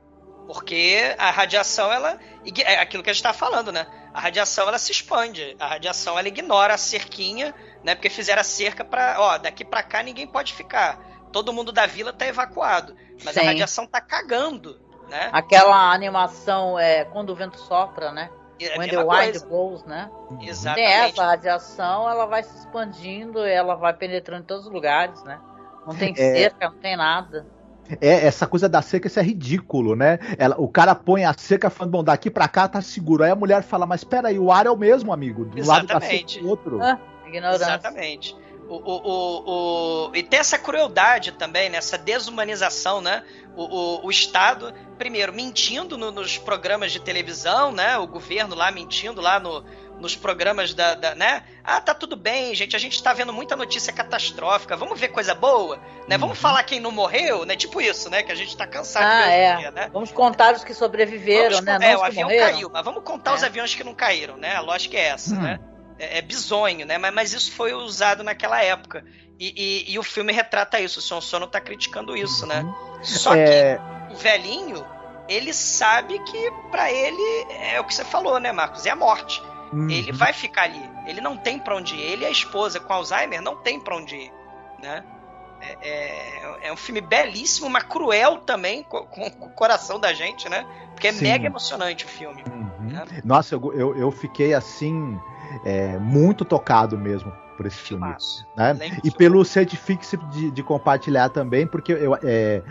[0.53, 2.19] porque a radiação, ela.
[2.65, 3.87] É aquilo que a gente tá falando, né?
[4.13, 5.57] A radiação, ela se expande.
[5.61, 7.95] A radiação, ela ignora a cerquinha, né?
[7.95, 9.15] Porque fizeram a cerca pra.
[9.21, 10.99] Ó, daqui pra cá ninguém pode ficar.
[11.31, 12.97] Todo mundo da vila tá evacuado.
[13.25, 13.47] Mas a Sim.
[13.47, 15.31] radiação tá cagando, né?
[15.33, 18.29] Aquela animação é quando o vento sopra, né?
[18.61, 20.11] É a When the wind blows, né?
[20.31, 21.13] Tem Exatamente.
[21.13, 25.39] essa radiação, ela vai se expandindo, ela vai penetrando em todos os lugares, né?
[25.87, 26.15] Não tem É.
[26.17, 27.47] cerca, não tem nada.
[28.01, 30.19] É, essa coisa da cerca, isso é ridículo, né?
[30.39, 33.23] Ela, o cara põe a cerca falando, bom, daqui pra cá tá seguro.
[33.25, 35.45] Aí a mulher fala, mas peraí, o ar é o mesmo, amigo.
[35.45, 36.41] Do lado da Exatamente.
[36.41, 36.81] do outro.
[36.83, 37.65] Ah, Ignorância.
[37.65, 38.37] Exatamente.
[38.69, 41.79] O, o, o, o- E tem essa crueldade também, né?
[41.79, 43.25] essa desumanização, né?
[43.57, 47.99] O, o, o Estado, primeiro, mentindo no- nos programas de televisão, né?
[47.99, 49.65] O governo lá mentindo lá no,
[50.01, 51.43] nos programas da, da, né?
[51.63, 52.75] Ah, tá tudo bem, gente.
[52.75, 54.77] A gente tá vendo muita notícia catastrófica.
[54.77, 55.79] Vamos ver coisa boa,
[56.09, 56.17] né?
[56.19, 57.55] Vamos falar quem não morreu, né?
[57.55, 58.23] Tipo isso, né?
[58.23, 59.57] Que a gente tá cansado de Ah, em é.
[59.57, 59.91] dia, né?
[59.93, 61.73] Vamos contar os que sobreviveram, Vamos né?
[61.75, 62.53] con- Não é, os o avião morreram.
[62.53, 63.47] caiu, mas vamos contar os É.
[63.47, 64.57] aviões que não caíram, né?
[64.57, 65.41] A lógica é essa, Hum.
[65.43, 65.61] né?
[65.99, 66.97] É, é bizonho, né?
[66.99, 69.05] Mas, mas isso foi usado naquela época.
[69.39, 69.53] E,
[69.89, 70.99] e- e o filme retrata isso.
[70.99, 72.65] O Sean Sono tá criticando isso, né?
[73.03, 73.79] Só É,
[74.09, 74.85] que o velhinho,
[75.29, 77.23] ele sabe que pra ele
[77.73, 78.85] é o que você falou, né, Marcos?
[78.85, 79.41] É a morte.
[79.73, 79.91] Uhum.
[79.91, 80.91] Ele vai ficar ali.
[81.07, 82.01] Ele não tem pra onde ir.
[82.01, 84.33] Ele e a esposa com Alzheimer não tem pra onde ir,
[84.83, 85.05] né?
[85.61, 90.49] É, é, é um filme belíssimo, mas cruel também, com, com o coração da gente,
[90.49, 90.65] né?
[90.93, 91.25] Porque é Sim.
[91.25, 92.43] mega emocionante o filme.
[92.51, 92.89] Uhum.
[92.89, 93.05] né?
[93.25, 95.19] Nossa, eu, eu, eu fiquei assim,
[95.65, 98.07] é, muito tocado mesmo por esse filme.
[98.57, 98.75] Né?
[99.05, 102.63] E pelo Certifix de, de compartilhar também, porque eu, é,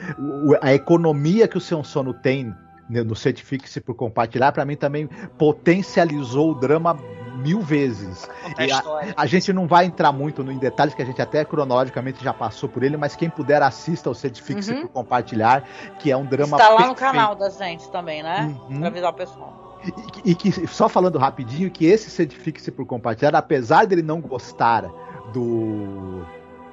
[0.62, 2.56] a economia que o Seu Sono tem
[2.90, 6.98] no Certifix por compartilhar, pra mim também potencializou o drama
[7.38, 8.28] mil vezes.
[8.58, 11.46] A E a- gente não vai entrar muito no- em detalhes, que a gente até
[11.46, 14.82] cronologicamente já passou por ele, mas quem puder assista ao Certifix Uhum.
[14.82, 15.64] por compartilhar,
[16.00, 17.00] que é um drama Está lá no perfeito.
[17.00, 18.54] canal da gente também, né?
[18.70, 18.80] Uhum.
[18.80, 19.80] Pra avisar o pessoal.
[20.26, 24.84] E, e que, só falando rapidinho, que esse Certifique-se por compartilhar, apesar dele não gostar
[25.32, 26.24] do,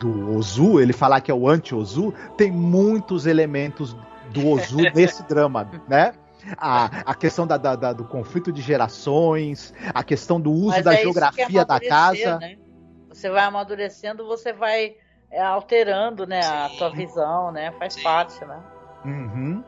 [0.00, 3.94] do Ozu, ele falar que é o anti-Ozu, tem muitos elementos
[4.40, 6.14] do Ozu nesse drama, né?
[6.56, 10.84] A, a questão da, da- da- do conflito de gerações, a questão do uso Mas
[10.84, 12.38] da é geografia da casa.
[12.38, 12.56] né?
[13.08, 14.94] Você vai amadurecendo, você vai
[15.30, 16.76] é, alterando, né, a Sim.
[16.76, 17.72] tua visão, né?
[17.78, 18.02] Faz Sim.
[18.02, 18.60] parte, né?
[19.04, 19.64] Uhum.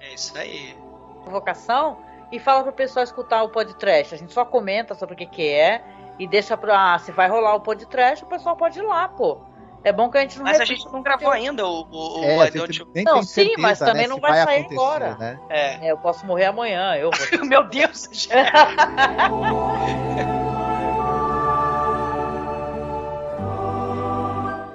[0.00, 0.76] É isso aí.
[1.22, 1.98] Provocação
[2.30, 4.14] e fala pro pessoal escutar o podcast.
[4.14, 5.82] A gente só comenta sobre o que que é
[6.18, 6.98] e deixa pra.
[7.00, 9.38] Se vai rolar o podcast, o pessoal pode ir lá, pô.
[9.82, 12.20] É bom que a gente não Mas a gente não o gravou ainda o, o,
[12.20, 14.20] o É, I Don't You- nem Não, tem sim, certeza, mas também né, não se
[14.20, 15.16] vai sair agora.
[15.16, 15.40] Né?
[15.48, 15.86] É.
[15.86, 17.20] É, eu posso morrer amanhã, eu vou.
[17.48, 18.08] Meu Deus!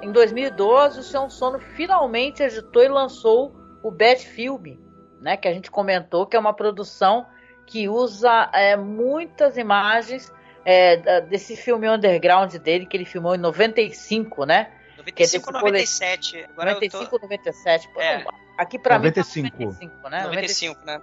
[0.02, 4.76] Em 2012, o Seu Sono finalmente editou e lançou o Bad Film,
[5.20, 5.36] né?
[5.36, 7.26] Que a gente comentou que é uma produção
[7.66, 10.32] que usa é, muitas imagens
[10.64, 14.72] é, desse filme underground dele que ele filmou em 95, né?
[15.06, 16.44] 95 ou desse 97.
[16.52, 17.16] Agora 95 eu tô...
[17.16, 17.88] ou 97.
[17.88, 18.24] Pô, É.
[18.58, 19.42] aqui pra 95.
[19.42, 20.24] mim tá 95, né?
[20.24, 21.02] 95, né?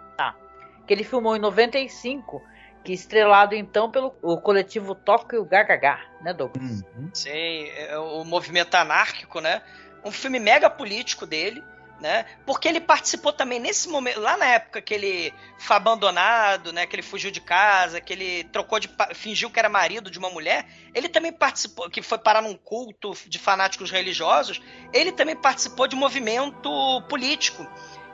[0.85, 2.43] Que ele filmou em 95,
[2.83, 6.81] que estrelado então pelo o coletivo Tóquio GHH, né, Douglas?
[6.95, 7.09] Uhum.
[7.13, 9.61] Sei, é o movimento anárquico, né?
[10.03, 11.63] Um filme mega político dele,
[12.03, 12.25] né?
[12.45, 16.85] Porque ele participou também nesse momento, lá na época que ele foi abandonado, né?
[16.85, 18.89] Que ele fugiu de casa, que ele trocou de.
[19.15, 20.65] fingiu que era marido de uma mulher.
[20.93, 24.61] Ele também participou, que foi parar num culto de fanáticos religiosos.
[24.91, 26.69] Ele também participou de movimento
[27.07, 27.65] político.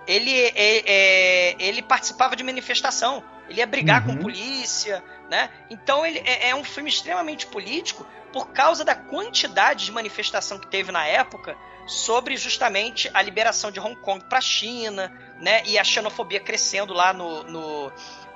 [0.05, 3.23] Ele, é- é- ele participava de manifestação.
[3.49, 4.17] Ele ia brigar Uhum.
[4.17, 5.49] com polícia, né?
[5.71, 10.67] Então ele é, é um filme extremamente político por causa da quantidade de manifestação que
[10.67, 11.57] teve na época
[11.89, 15.63] sobre justamente a liberação de Hong Kong para a China, né?
[15.65, 17.91] E a xenofobia crescendo lá no, no,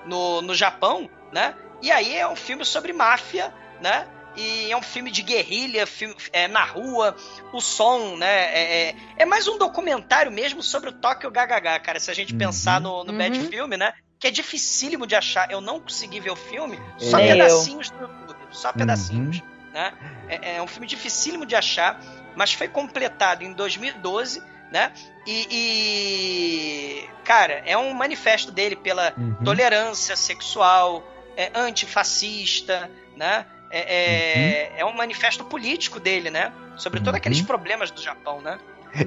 [0.05, 1.55] no, no Japão, né?
[1.81, 4.07] E aí é um filme sobre máfia, né?
[4.35, 7.15] E é um filme de guerrilha, filme, é, na rua,
[7.53, 8.25] o som, né?
[8.55, 11.99] É, é, é mais um documentário mesmo sobre o Tóquio GHH, cara.
[11.99, 12.39] Se a gente Uhum.
[12.39, 13.49] pensar no, no Bad Uhum.
[13.49, 13.93] Film, né?
[14.19, 15.51] Que é dificílimo de achar.
[15.51, 17.37] Eu não consegui ver o filme, só Nem eu.
[17.37, 18.37] pedacinhos do YouTube.
[18.51, 18.73] Só Uhum.
[18.73, 19.41] pedacinhos.
[19.71, 19.93] Né?
[20.29, 21.99] É, é um filme dificílimo de achar,
[22.35, 24.91] mas foi completado em 2012, né?
[25.25, 29.35] E, e, cara, é um manifesto dele pela Uhum.
[29.43, 31.03] tolerância sexual,
[31.37, 33.45] é antifascista, né?
[33.69, 36.51] É, é, é um manifesto político dele, né?
[36.77, 37.17] Sobre todos Uhum.
[37.17, 38.59] aqueles problemas do Japão, né?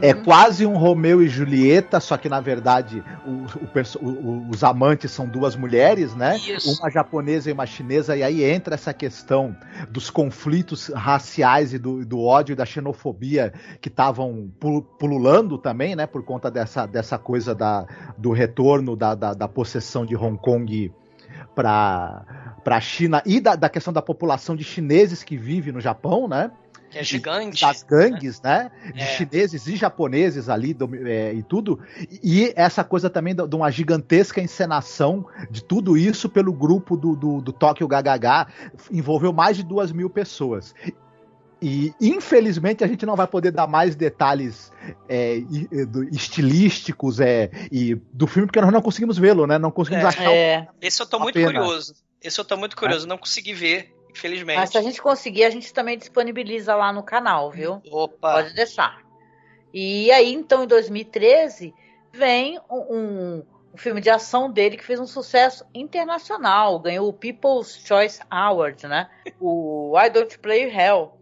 [0.03, 3.45] É quase um Romeu e Julieta, só que na verdade o-
[4.03, 6.37] o o- os amantes são duas mulheres, né?
[6.39, 6.80] Isso.
[6.80, 9.57] Uma japonesa e uma chinesa, e aí entra essa questão
[9.91, 15.95] dos conflitos raciais e do, do ódio e da xenofobia que estavam pu- pululando também,
[15.95, 16.07] né?
[16.07, 17.87] Por conta dessa, dessa coisa da,
[18.18, 20.93] do retorno da, da, da possessão de Hong Kong
[21.55, 22.24] para
[22.66, 26.51] a China e da, da questão da população de chineses que vive no Japão, né?
[26.91, 27.61] Que é gigante.
[27.61, 28.70] das gangues, né?
[28.95, 29.07] De É.
[29.07, 31.80] chineses e japoneses ali do- é, e tudo.
[32.22, 37.41] E essa coisa também de uma gigantesca encenação de tudo isso pelo grupo do, do,
[37.41, 38.47] do Tóquio GHH.
[38.91, 40.74] Envolveu mais de duas mil pessoas.
[41.61, 44.70] E infelizmente a gente não vai poder dar mais detalhes
[45.09, 45.41] é,
[45.89, 49.59] do- estilísticos é, e do filme, porque nós não conseguimos vê-lo, né?
[49.59, 50.09] Não conseguimos É.
[50.09, 51.47] achar o É, Esse eu tô muito pena.
[51.53, 51.95] curioso.
[52.22, 53.07] Esse eu tô muito curioso.
[53.07, 54.56] Não consegui ver, infelizmente.
[54.58, 57.80] mas se a gente conseguir, a gente também disponibiliza lá no canal, viu?
[57.90, 58.32] Opa.
[58.34, 59.00] Pode deixar.
[59.72, 61.74] E aí, então, em 2013,
[62.12, 63.42] vem um, um-
[63.78, 66.78] filme de ação dele que fez um sucesso internacional.
[66.78, 69.10] Ganhou o People's Choice Award, né?
[69.38, 71.12] O I Don't Play Hell.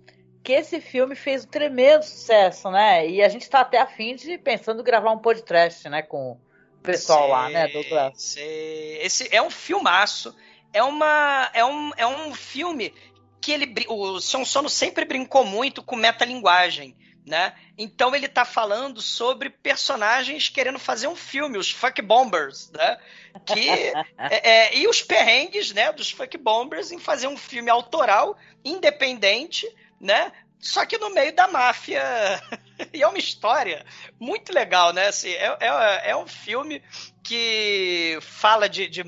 [0.42, 3.08] Que esse filme fez um tremendo sucesso, né?
[3.08, 6.02] E a gente tá até afim de pensando em gravar um podcast, né?
[6.02, 6.38] Com o
[6.82, 8.12] pessoal lá, né, Sei, Douglas?
[8.22, 8.98] sei.
[9.02, 10.36] Esse é um filmaço.
[10.74, 12.92] É, uma, é, um, é um filme
[13.40, 13.72] que ele.
[13.88, 16.96] O Son Sono sempre brincou muito com metalinguagem.
[17.26, 17.54] Né?
[17.78, 22.98] Então ele tá falando sobre personagens querendo fazer um filme, os fuck bombers, né?
[23.46, 23.66] Que,
[24.18, 29.66] é, é, e os perrengues, né, dos fuck bombers em fazer um filme autoral, independente,
[29.98, 30.32] né?
[30.64, 32.02] só que no meio da máfia.
[32.92, 33.84] e é uma história
[34.18, 35.08] muito legal, né?
[35.08, 36.82] Assim, é, é, é um filme
[37.22, 39.04] que fala de, de,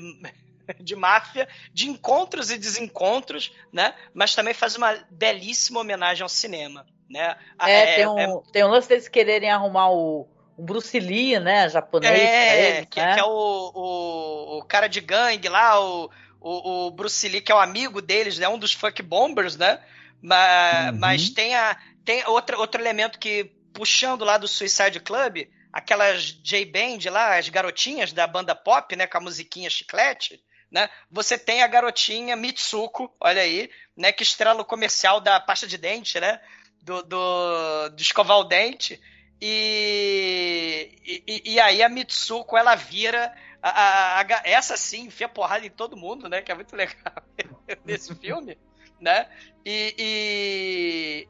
[0.79, 3.93] de, máfia, de encontros e desencontros, né?
[4.13, 7.37] Mas também faz uma belíssima homenagem ao cinema, né?
[7.61, 8.41] É, é tem, um, é...
[8.51, 11.69] tem um lance deles quererem arrumar o, Bruce Lee, né?
[11.69, 12.19] Japonês.
[12.19, 13.13] É, que, né?
[13.13, 16.09] que, é o, o, o, cara de gangue lá, o,
[16.41, 18.47] o, o, Bruce Lee, que é o amigo deles, né?
[18.47, 19.79] Um dos fuck bombers, né?
[20.19, 20.99] Mas, uhum.
[20.99, 27.11] mas tem, a, tem outro, outro elemento que, puxando lá do Suicide Club, aquelas J-Band
[27.11, 29.05] lá, as garotinhas da banda pop, né?
[29.05, 30.41] Com a musiquinha chiclete,
[30.71, 30.89] né?
[31.09, 34.11] Você tem a garotinha Mitsuko, olha aí, né?
[34.11, 36.41] Que estrela o comercial da pasta de dente, né?
[36.81, 38.99] Do, do, do escovar o dente.
[39.41, 45.65] E, e, e, aí a Mitsuko ela vira a, a, a, essa sim enfia porrada
[45.65, 46.41] em todo mundo, né?
[46.41, 47.13] Que é muito legal
[47.85, 48.57] nesse filme,
[48.99, 49.27] né?
[49.65, 49.95] E,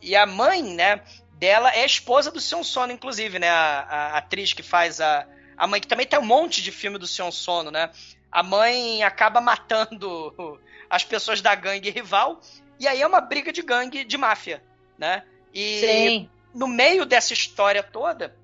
[0.01, 1.03] e, e, a mãe, né?
[1.33, 3.49] Dela é a esposa do Sion Sono, inclusive, né?
[3.49, 6.97] A, a, atriz que faz a, a mãe, que também tem um monte de filme
[6.97, 7.91] do Sion Sono, né?
[8.31, 10.59] A mãe acaba matando
[10.89, 12.39] as pessoas da gangue rival
[12.79, 14.63] e aí é uma briga de gangue de máfia,
[14.97, 15.23] né?
[15.53, 18.35] E Sim no meio dessa história toda,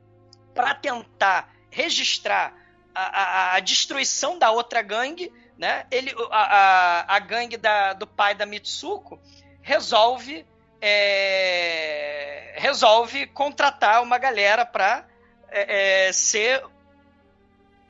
[0.54, 2.56] para tentar registrar
[2.94, 5.88] a, a, a, destruição da outra gangue, né?
[5.90, 9.20] Ele, a, a, a gangue da, do pai da Mitsuko
[9.64, 10.46] resolve
[10.80, 15.08] é, resolve contratar uma galera para
[15.50, 16.64] é, é, ser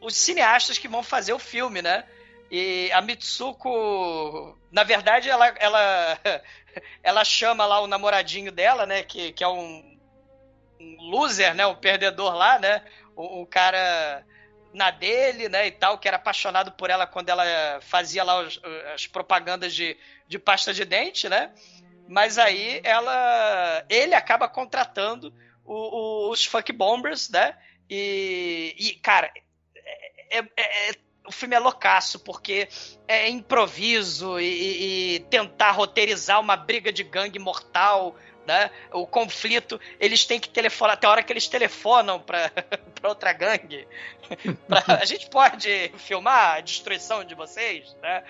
[0.03, 2.03] os cineastas que vão fazer o filme, né?
[2.51, 6.19] E a Mitsuko, na verdade, ela, ela,
[7.01, 9.03] ela chama lá o namoradinho dela, né?
[9.03, 9.97] Que, que é um,
[10.79, 11.65] um loser, né?
[11.65, 12.83] Um perdedor lá, né?
[13.17, 14.23] Um, cara
[14.73, 15.67] na dele, né?
[15.67, 17.43] E tal, que era apaixonado por ela quando ela
[17.81, 18.59] fazia lá os,
[18.93, 19.97] as propagandas de,
[20.27, 21.51] de pasta de dente, né?
[22.07, 25.33] Mas aí ela, ele acaba contratando
[25.63, 27.57] o, o, os Funk Bombers, né?
[27.89, 29.31] E, e cara,
[30.29, 30.93] é, é, é,
[31.25, 32.67] o filme é loucaço, porque
[33.07, 38.15] é improviso e, e, tentar roteirizar uma briga de gangue mortal,
[38.45, 38.69] né?
[38.91, 42.51] O conflito, eles têm que telefonar, até a hora que eles telefonam para
[43.03, 43.87] outra gangue.
[44.67, 48.23] pra, a gente pode filmar a destruição de vocês, né?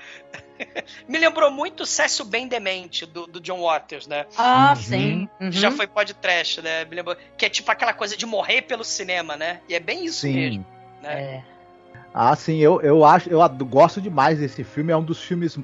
[1.09, 4.27] Me lembrou muito o Cécio Bem Demente, do, do John Waters, né?
[4.37, 4.75] Ah, uhum.
[4.75, 5.29] sim.
[5.39, 5.51] Uhum.
[5.51, 6.85] Já foi podcast, né?
[6.85, 9.61] Me lembrou, que é tipo aquela coisa de morrer pelo cinema, né?
[9.67, 10.33] E é bem isso sim.
[10.33, 10.65] mesmo.
[11.01, 11.21] Né?
[11.21, 11.52] É.
[12.13, 15.57] Ah, sim, eu, eu acho, eu gosto demais desse filme, é um dos filmes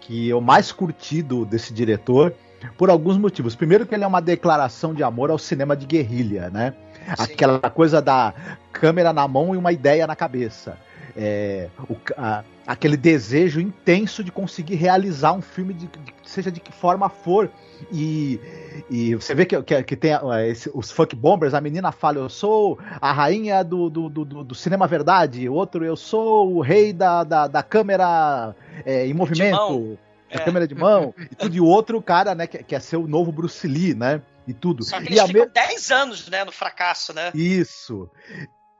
[0.00, 2.34] que eu mais curtido desse diretor
[2.76, 3.54] por alguns motivos.
[3.54, 6.74] Primeiro que ele é uma declaração de amor ao cinema de guerrilha, né?
[7.16, 7.32] Sim.
[7.32, 8.34] Aquela coisa da
[8.72, 10.76] câmera na mão e uma ideia na cabeça.
[11.16, 16.60] É, o, a, aquele desejo intenso de conseguir realizar um filme, de, de, seja de
[16.60, 17.50] que forma for.
[17.90, 18.40] E,
[18.88, 20.12] e você vê que, que, que tem
[20.48, 24.54] esse, os funk bombers, a menina fala, eu sou a rainha do, do, do, do
[24.54, 28.54] cinema verdade, outro, eu sou o rei da, da, da câmera
[28.86, 29.98] é, em movimento
[30.32, 30.44] a é.
[30.44, 33.30] câmera de mão, e tudo, e o outro cara, né, que quer ser o novo
[33.30, 34.22] Bruce Lee, né?
[34.46, 34.82] E tudo.
[34.82, 35.52] Só que e eles ficam me...
[35.52, 37.30] 10 anos, né, no fracasso, né?
[37.34, 38.10] Isso.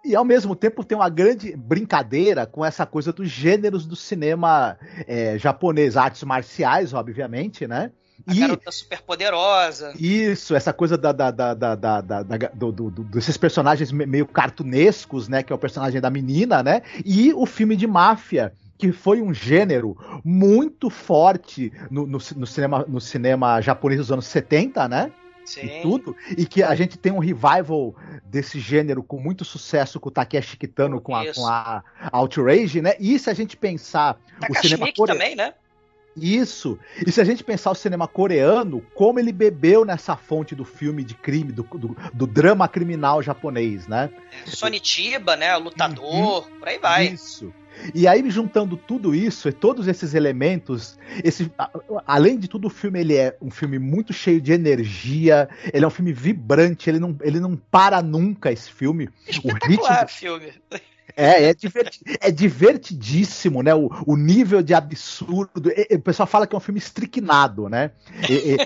[0.05, 4.77] E ao mesmo tempo tem uma grande brincadeira com essa coisa dos gêneros do cinema
[5.07, 7.93] é, japonês, artes marciais, obviamente, né?
[8.27, 9.93] A e, garota super poderosa.
[9.99, 12.23] Isso, essa coisa da, da, da, da, da, da
[12.53, 15.43] do, do, do, desses personagens meio cartunescos, né?
[15.43, 16.83] Que é o personagem da menina, né?
[17.05, 22.85] E o filme de máfia, que foi um gênero muito forte no, no, no, cinema,
[22.89, 25.13] no cinema japonês dos anos 70, né?
[25.53, 25.67] Sim.
[25.67, 26.17] E tudo.
[26.37, 27.95] E que a gente tem um revival
[28.25, 32.95] desse gênero com muito sucesso com o Takeshi Kitano, com a, com a Outrage, né?
[32.99, 35.21] E se a gente pensar Takashi o cinema coreano.
[35.21, 35.53] também, né?
[36.17, 36.79] Isso.
[37.07, 41.05] E se a gente pensar o cinema coreano, como ele bebeu nessa fonte do filme
[41.05, 44.11] de crime, do, do, do drama criminal japonês, né?
[44.47, 45.55] Sonitiba, né?
[45.57, 46.59] O lutador, uhum.
[46.59, 47.07] por aí vai.
[47.09, 47.53] Isso.
[47.95, 51.51] E aí, juntando tudo isso e todos esses elementos, esse,
[52.07, 55.89] além de tudo, o filme ele é um filme muito cheio de energia, ele é
[55.89, 59.09] um filme vibrante, ele não, ele não para nunca esse filme.
[59.45, 60.53] O ritmo, filme.
[61.17, 63.75] É, é, diverti é divertidíssimo, né?
[63.75, 65.71] O, o nível de absurdo.
[65.71, 67.91] E, e, o pessoal fala que é um filme estricnado, né?
[68.29, 68.57] E,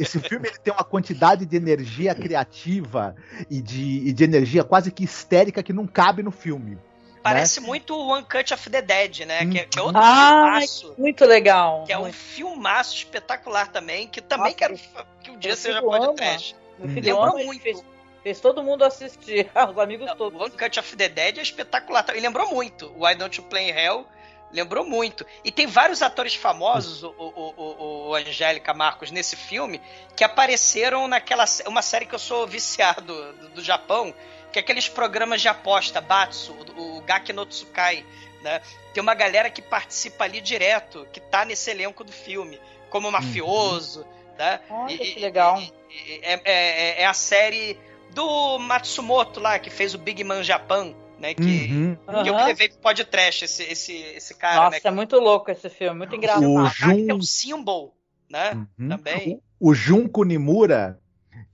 [0.00, 3.16] esse filme ele tem uma quantidade de energia criativa
[3.50, 6.78] e de, e de energia quase que histérica que não cabe no filme.
[7.22, 7.66] Parece né?
[7.66, 9.46] muito o One Cut of the Dead, né?
[9.46, 10.94] Que, é, que é outro ah, filmaço.
[10.96, 11.84] Muito legal.
[11.84, 14.78] Que é um filmaço espetacular também, que também quero
[15.22, 16.54] que um dia seja pode trash.
[16.78, 17.62] Lembrou muito.
[17.62, 17.84] Fez,
[18.22, 20.40] fez, todo mundo assistir, os amigos Não, todos.
[20.40, 22.04] O One Cut of the Dead é espetacular.
[22.14, 22.92] E lembrou muito.
[22.96, 24.06] Why Don't You Play in Hell
[24.50, 25.26] Lembrou muito.
[25.44, 29.80] E tem vários atores famosos, o, o, o, o Angélica Marcos, nesse filme,
[30.16, 31.44] que apareceram naquela.
[31.66, 34.14] Uma série que eu sou viciado do, do Japão,
[34.52, 38.04] que é aqueles programas de aposta, Batsu, o, o Gaki no Tsukai,
[38.42, 38.60] né?
[38.92, 44.00] Tem uma galera que participa ali direto, que tá nesse elenco do filme, como mafioso,
[44.00, 44.36] uhum.
[44.38, 44.60] né?
[44.70, 45.60] Olha e, que legal.
[45.60, 47.78] E, e, é, é, é a série
[48.10, 51.34] do Matsumoto lá, que fez o Big Man Japan, né?
[51.34, 51.96] Que, Uhum.
[52.22, 54.80] que eu levei pro podcast, esse, esse, esse cara, Nossa, né?
[54.84, 56.44] é muito louco esse filme, muito engraçado.
[56.44, 57.94] O que é Jun, o Symbol,
[58.30, 58.66] né?
[58.78, 58.88] Uhum.
[58.88, 59.42] Também.
[59.60, 60.98] o Junko Nimura,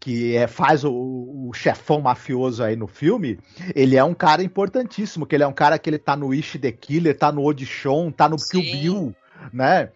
[0.04, 3.38] que é, faz o, o chefão mafioso aí no filme,
[3.74, 6.58] ele é um cara importantíssimo, que ele é um cara que ele tá no Ishi
[6.58, 8.70] the Killer, tá no Audition, tá no Kill Sim.
[8.70, 9.16] Bill,
[9.50, 9.90] né?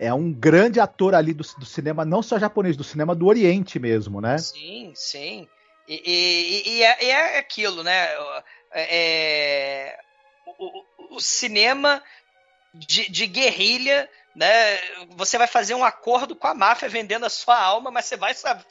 [0.00, 3.78] É um grande ator ali do, do cinema, não só japonês, do cinema do Oriente
[3.78, 4.36] mesmo, né?
[4.38, 5.46] Sim, sim.
[5.86, 8.08] E, e- e- é, é aquilo, né?
[8.74, 9.96] É,
[10.58, 12.02] o, o- o cinema
[12.74, 14.78] de, de guerrilha, né?
[15.10, 18.34] Você vai fazer um acordo com a máfia vendendo a sua alma, mas você vai
[18.34, 18.64] fa-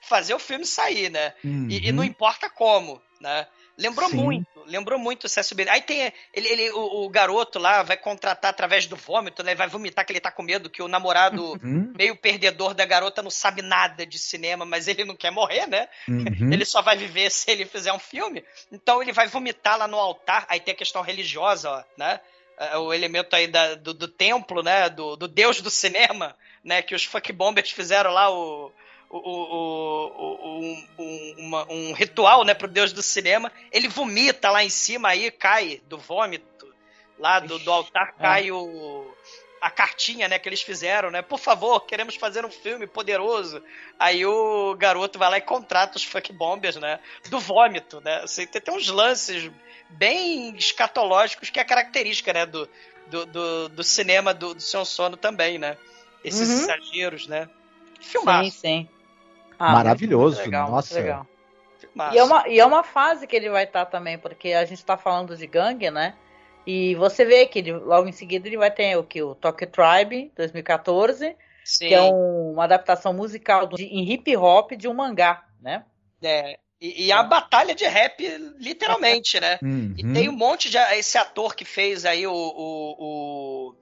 [0.00, 1.34] fazer o filme sair, né?
[1.70, 3.46] E, e não importa como, né?
[3.76, 4.16] Lembrou Sim.
[4.16, 5.68] muito, lembrou muito o CSB.
[5.68, 9.54] Aí tem ele, ele- o, o garoto lá vai contratar através do vômito, né?
[9.56, 13.20] Vai vomitar que ele tá com medo que o namorado Uhum, meio perdedor da garota
[13.20, 15.88] não sabe nada de cinema, mas ele não quer morrer, né?
[16.08, 16.24] uhum.
[16.52, 18.44] Ele só vai viver se ele fizer um filme.
[18.70, 20.46] Então ele vai vomitar lá no altar.
[20.48, 22.20] Aí tem a questão religiosa, ó, né?
[22.58, 24.88] É, O elemento aí da- do, do templo, né?
[24.88, 26.82] Do, do deus do cinema, né?
[26.82, 28.70] Que os fuck bombers fizeram lá o.
[29.10, 34.50] o- o- o- um, um- uma- um ritual, né, pro deus do cinema, ele vomita
[34.50, 36.74] lá em cima, aí cai do vômito,
[37.18, 39.14] lá do, do altar cai o,
[39.60, 43.62] a cartinha, né, que eles fizeram, né, por favor, queremos fazer um filme poderoso,
[44.00, 46.98] Aí o garoto vai lá e contrata os fuck bombers, né?
[47.30, 48.22] Do vômito, né?
[48.24, 49.48] Assim, tem, tem uns lances
[49.90, 52.46] bem escatológicos que é característica, né?
[52.46, 52.68] Do,
[53.06, 55.76] do, do, do cinema do, do seu sono também, né?
[56.22, 56.62] Esses Uhum.
[56.62, 57.48] exageros, né?
[58.00, 58.88] Filmaço, Sim, sim.
[59.58, 60.94] Ah, Maravilhoso, muito legal, nossa.
[60.94, 61.26] muito legal.
[62.12, 64.84] E é, uma, e é uma fase que ele vai estar também, porque a gente
[64.84, 66.14] tá falando de gangue, né?
[66.66, 69.22] E você vê que ele- logo em seguida ele vai ter o que?
[69.22, 74.72] O Tokyo Tribe, 2014, Sim, que é um- uma adaptação musical de- em hip hop
[74.72, 75.84] de um mangá, né?
[76.22, 76.58] é.
[76.80, 78.20] E, e a batalha de rap,
[78.58, 79.58] literalmente, né?
[79.62, 79.94] Uhum.
[79.96, 80.76] E tem um monte de.
[80.96, 82.32] Esse ator que fez aí o.
[82.34, 83.74] O,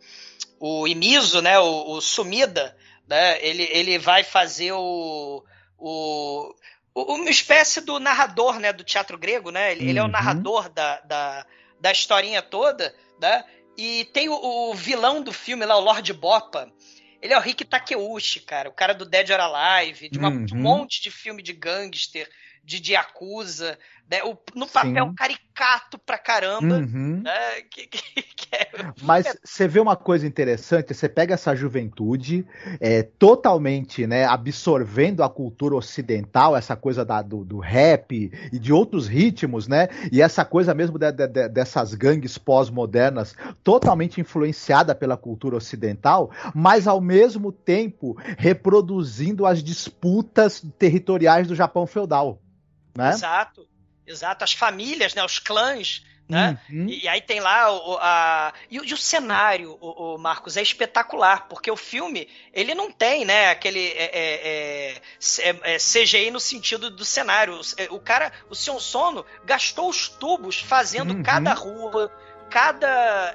[0.61, 1.59] o, o Imizo, né?
[1.59, 2.77] O, o Sumida,
[3.09, 3.45] né?
[3.45, 5.43] Ele, ele vai fazer o.
[5.79, 6.55] o
[6.95, 9.73] uma espécie do narrador, né, do teatro grego, né?
[9.73, 10.11] Ele, ele é o Uhum.
[10.11, 11.47] narrador da, da,
[11.81, 13.43] da historinha toda, né?
[13.79, 16.71] E tem o, o vilão do filme lá, o Lord Bopa.
[17.23, 20.53] Ele é o Rick Takeuchi, cara, o cara do Dead or Alive, de, uma- de
[20.53, 20.63] um Uhum.
[20.63, 22.29] monte de filme de gangster,
[22.65, 23.79] de, de Yakuza,
[24.11, 24.23] né?
[24.25, 25.15] O, no papel Sim.
[25.15, 27.21] caricato pra caramba, Uhum.
[27.23, 27.63] né?
[27.71, 28.71] Que, que- que é-
[29.03, 32.47] Mas você vê uma coisa interessante, você pega essa juventude
[32.81, 38.73] é, totalmente né, absorvendo a cultura ocidental, essa coisa da- do, do rap e de
[38.73, 39.89] outros ritmos, né?
[40.13, 43.35] E essa coisa mesmo de- de- de- dessas gangues pós-modernas,
[43.65, 51.87] totalmente influenciada pela cultura ocidental, mas ao mesmo tempo reproduzindo as disputas territoriais do Japão
[51.87, 52.41] feudal.
[52.95, 53.11] Né?
[53.11, 53.67] Exato,
[54.07, 54.45] exato.
[54.45, 55.25] As famílias, né?
[55.25, 56.59] Os clãs, né?
[56.71, 56.87] Uhum.
[56.89, 58.53] E, e aí tem lá o, a.
[58.71, 62.91] E, o- e o cenário, o, o Marcos, é espetacular, porque o filme, ele não
[62.91, 67.55] tem, né, aquele é, é, é, C- é, é, CGI no sentido do cenário.
[67.59, 71.23] O, é, o cara, o Sion Sono, gastou os tubos fazendo Uhum.
[71.23, 72.11] cada rua,
[72.51, 73.33] cada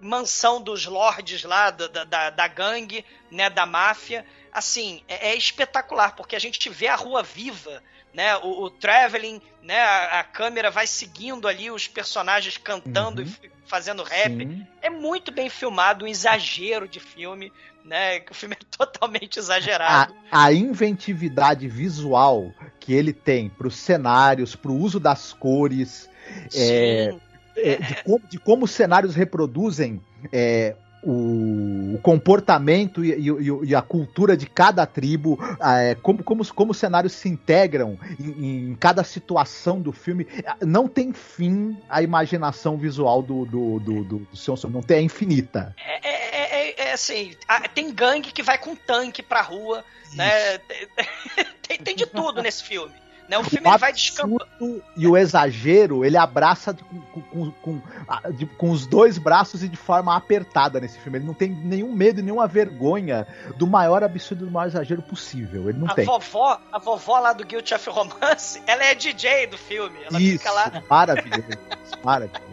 [0.00, 4.26] mansão dos lords lá, da, da- da, da gangue, né, da máfia.
[4.52, 7.82] Assim, é, é espetacular, porque a gente vê a rua viva,
[8.16, 13.28] né, o, o traveling, né, a, a câmera vai seguindo ali os personagens cantando Uhum.
[13.44, 14.32] e fazendo rap.
[14.38, 14.66] Sim.
[14.80, 17.52] É muito bem filmado, um exagero de filme,
[17.84, 20.14] né, o filme é totalmente a, exagerado.
[20.32, 22.50] a inventividade visual
[22.80, 26.08] que ele tem para os cenários, para o uso das cores,
[26.54, 27.14] é,
[27.54, 30.02] é, de, como, de como os cenários reproduzem
[30.32, 30.74] é,
[31.10, 36.72] o, comportamento e, e- e a cultura de cada tribo, é, como, como, os- como
[36.72, 40.26] os cenários se integram em, em cada situação do filme.
[40.62, 45.02] Não tem fim a imaginação visual do, do, do, do, do Sono, não tem, é
[45.02, 45.74] infinita.
[45.78, 49.84] é, é- é- é assim, a- tem gangue que vai com tanque pra rua,
[50.14, 50.58] né?
[51.66, 52.92] Tem, tem de tudo nesse filme.
[53.28, 53.36] Né?
[53.38, 54.45] O filme o vai descampando.
[54.96, 56.82] E o exagero, ele abraça de-
[57.12, 61.18] com, com- com- a- de- com os dois braços e de forma apertada nesse filme.
[61.18, 63.26] Ele não tem nenhum medo, nenhuma vergonha
[63.56, 65.68] do maior absurdo do maior exagero possível.
[65.68, 66.04] Ele não A tem.
[66.06, 69.98] vovó, a vovó lá do Guilty of Romance, ela é DJ do filme.
[70.08, 70.82] Ela Isso, fica lá.
[70.88, 71.44] maravilhoso.
[72.02, 72.46] maravilhoso.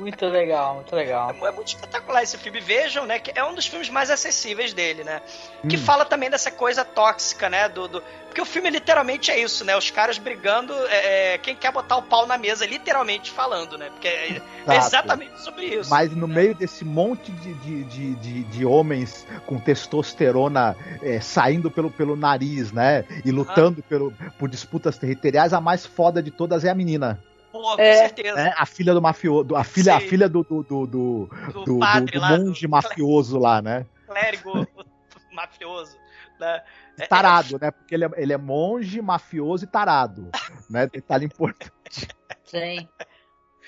[0.00, 1.30] Muito legal, muito legal.
[1.30, 2.60] É, é muito espetacular esse filme.
[2.60, 3.18] Vejam, né?
[3.18, 5.20] Que é um dos filmes mais acessíveis dele, né?
[5.68, 5.80] Que Hum.
[5.80, 7.68] fala também dessa coisa tóxica, né?
[7.68, 9.76] Do, do- Porque o filme literalmente é isso, né?
[9.76, 13.90] Os caras brigando, é, é, quem quer botar o pau na mesa, literalmente falando, né?
[13.90, 15.90] Porque é, é exatamente sobre isso.
[15.90, 21.70] Mas no meio desse monte de, de, de, de, de homens com testosterona é, saindo
[21.70, 23.04] pelo, pelo nariz, né?
[23.24, 27.18] E lutando pelo, por disputas territoriais, a mais foda de todas é a menina.
[27.52, 27.96] Pô, com É.
[27.96, 28.34] certeza.
[28.36, 28.54] Né?
[28.56, 29.54] A filha do mafioso.
[29.56, 32.70] A filha, a filha do, do, do, do, Do, do- padre do lá, monge do
[32.70, 33.86] mafioso lá, né?
[34.06, 34.66] clérigo
[35.32, 35.96] mafioso.
[36.38, 36.62] Né?
[36.98, 37.70] É- Tarado, né?
[37.70, 40.30] Porque ele é, ele é monge, mafioso e tarado.
[40.68, 40.86] né?
[40.86, 42.08] Detalhe importante.
[42.44, 42.88] Sim.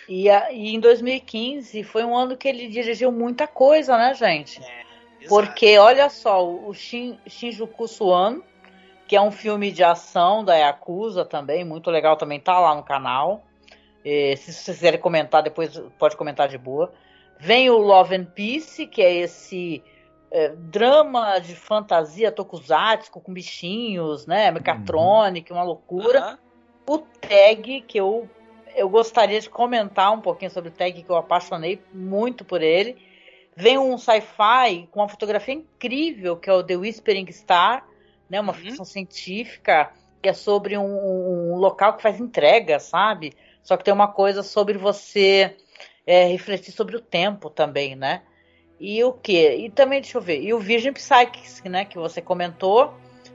[0.09, 4.61] E, a- e em 2015 foi um ano que ele dirigiu muita coisa, né, gente?
[4.63, 4.83] é.
[5.29, 8.41] Porque, olha só, o Shin, Shinjuku Suan,
[9.07, 12.83] que é um filme de ação da Yakuza também, muito legal, também tá lá no
[12.83, 13.45] canal.
[14.05, 16.93] Eh, se vocês quiserem comentar, depois pode comentar de boa.
[17.39, 19.83] Vem o Love and Peace, que é esse
[20.31, 24.51] eh, drama de fantasia tokusatsu com bichinhos, né?
[24.51, 26.39] Mechatronic, uma loucura Aham.
[26.87, 28.29] o tag que eu
[28.75, 32.97] eu gostaria de comentar um pouquinho sobre o tag que eu apaixonei muito por ele.
[33.55, 37.87] Vem um sci-fi com uma fotografia incrível que é o The Whispering Star,
[38.31, 38.59] né, uma Uhum.
[38.59, 39.93] ficção científica
[40.23, 40.85] que é sobre um,
[41.53, 43.35] um local que faz entrega, sabe?
[43.63, 45.57] Só que tem uma coisa sobre você
[46.07, 48.23] é, refletir sobre o tempo também, né?
[48.79, 49.55] E o que?
[49.57, 50.43] E também deixa eu ver.
[50.43, 52.93] E o Virgin Psychics, né, que você comentou,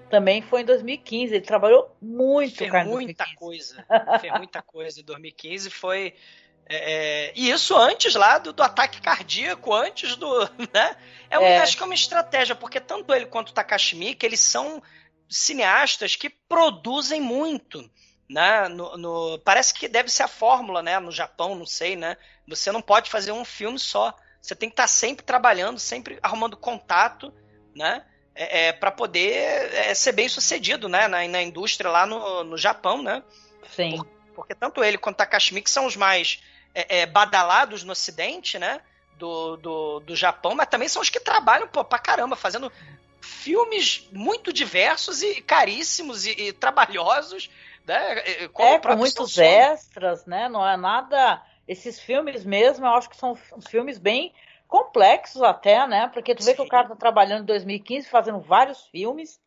[0.09, 1.33] também foi em 2015.
[1.35, 3.35] Ele trabalhou muito, fez cara, muita 2015.
[3.35, 4.19] coisa.
[4.19, 5.69] fez muita coisa em 2015.
[5.69, 6.13] Foi.
[6.67, 10.27] é, é, e isso antes lá do, do ataque cardíaco, antes do.
[10.73, 10.97] Né?
[11.29, 11.59] É, um- É.
[11.59, 14.83] Acho que é uma estratégia, porque tanto ele quanto o Miike, eles são
[15.29, 17.89] cineastas que produzem muito.
[18.29, 18.67] Né?
[18.67, 20.99] No, no- parece que deve ser a fórmula, né?
[20.99, 22.17] No Japão, não sei, né?
[22.47, 24.13] Você não pode fazer um filme só.
[24.41, 27.33] Você tem que estar sempre trabalhando, sempre arrumando contato,
[27.75, 28.03] né?
[28.35, 31.07] É, para poder é, ser bem sucedido, né?
[31.07, 33.23] Na, na indústria lá no, no Japão, né?
[33.75, 33.99] Sim.
[34.35, 36.39] Porque tanto ele quanto Takashi Miike são os mais
[36.75, 38.81] é, é, badalados no ocidente, né?
[39.17, 42.71] Do, do, do Japão, mas também são os que trabalham pô, pra caramba, fazendo
[43.19, 47.49] filmes muito diversos e caríssimos e, e trabalhosos,
[47.87, 48.15] né?
[48.53, 50.49] o É, com muitos extras, né?
[50.49, 51.41] Não é nada.
[51.67, 54.33] Esses filmes mesmo, eu acho que são filmes bem
[54.67, 56.07] complexos até, né?
[56.09, 56.67] Porque tu vê que Sim.
[56.67, 59.39] o cara tá trabalhando em 2015, fazendo vários filmes.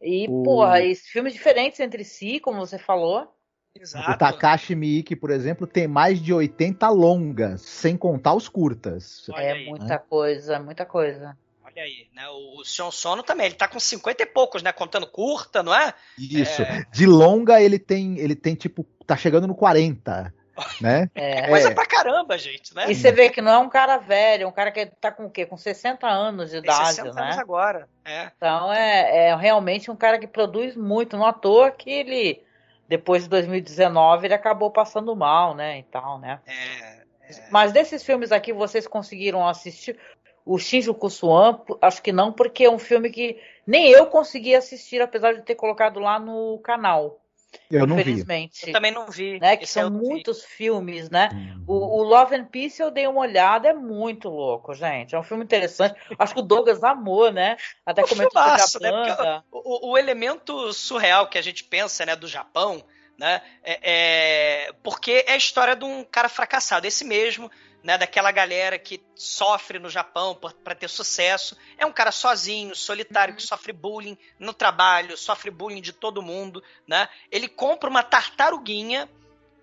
[0.00, 3.34] E, O- porra, e filmes diferentes entre si, como você falou.
[3.74, 4.10] Exato.
[4.10, 9.28] O Takashi Miike, por exemplo, tem mais de 80 longas, sem contar os curtas.
[9.36, 11.36] É muita coisa, muita coisa.
[11.72, 12.28] Olha aí, né?
[12.28, 14.72] O, o Sion Sono também, ele tá com 50 e poucos, né?
[14.72, 15.92] Contando curta, não é?
[16.18, 16.62] Isso.
[16.62, 16.84] É.
[16.92, 20.32] De longa, ele tem, ele tem tipo, tá chegando no 40,
[20.80, 21.08] né?
[21.14, 21.48] É.
[21.48, 21.74] Coisa É.
[21.74, 22.90] pra caramba, gente, né?
[22.90, 25.26] E você vê que não é um cara velho, é um cara que tá com
[25.26, 25.46] o quê?
[25.46, 27.22] Com 60 anos de Tem idade, 60 né?
[27.22, 27.88] anos agora.
[28.04, 28.30] É.
[28.36, 31.16] Então é, é realmente um cara que produz muito.
[31.16, 32.42] Não à toa que ele,
[32.88, 35.78] depois de 2019, ele acabou passando mal, né?
[35.78, 36.40] E tal, né?
[36.46, 36.98] É.
[37.50, 39.98] Mas desses filmes aqui, vocês conseguiram assistir?
[40.48, 45.00] O Shinjuku Suan, acho que não, porque é um filme que nem eu consegui assistir,
[45.02, 47.20] apesar de ter colocado lá no canal.
[47.70, 48.02] Eu não vi.
[48.02, 48.66] infelizmente.
[48.66, 49.38] Eu também não vi.
[49.40, 50.06] Né, que Esse são não vi.
[50.06, 51.28] muitos filmes, né?
[51.66, 55.14] O, o Love and Peace eu dei uma olhada, é muito louco, gente.
[55.14, 55.98] É um filme interessante.
[56.18, 57.56] Acho que o Douglas amou, né?
[57.84, 59.16] Até Um comentou filmaço, sobre a né?
[59.16, 59.44] Banda.
[59.50, 62.82] O, o elemento surreal que a gente pensa, né, do Japão,
[63.18, 67.50] né, é, é- porque é a história de um cara fracassado, esse mesmo,
[67.82, 71.56] né, daquela galera que sofre no Japão para ter sucesso.
[71.76, 76.62] É um cara sozinho, solitário, que sofre bullying no trabalho, sofre bullying de todo mundo,
[76.86, 77.08] né?
[77.30, 79.08] Ele compra uma tartaruguinha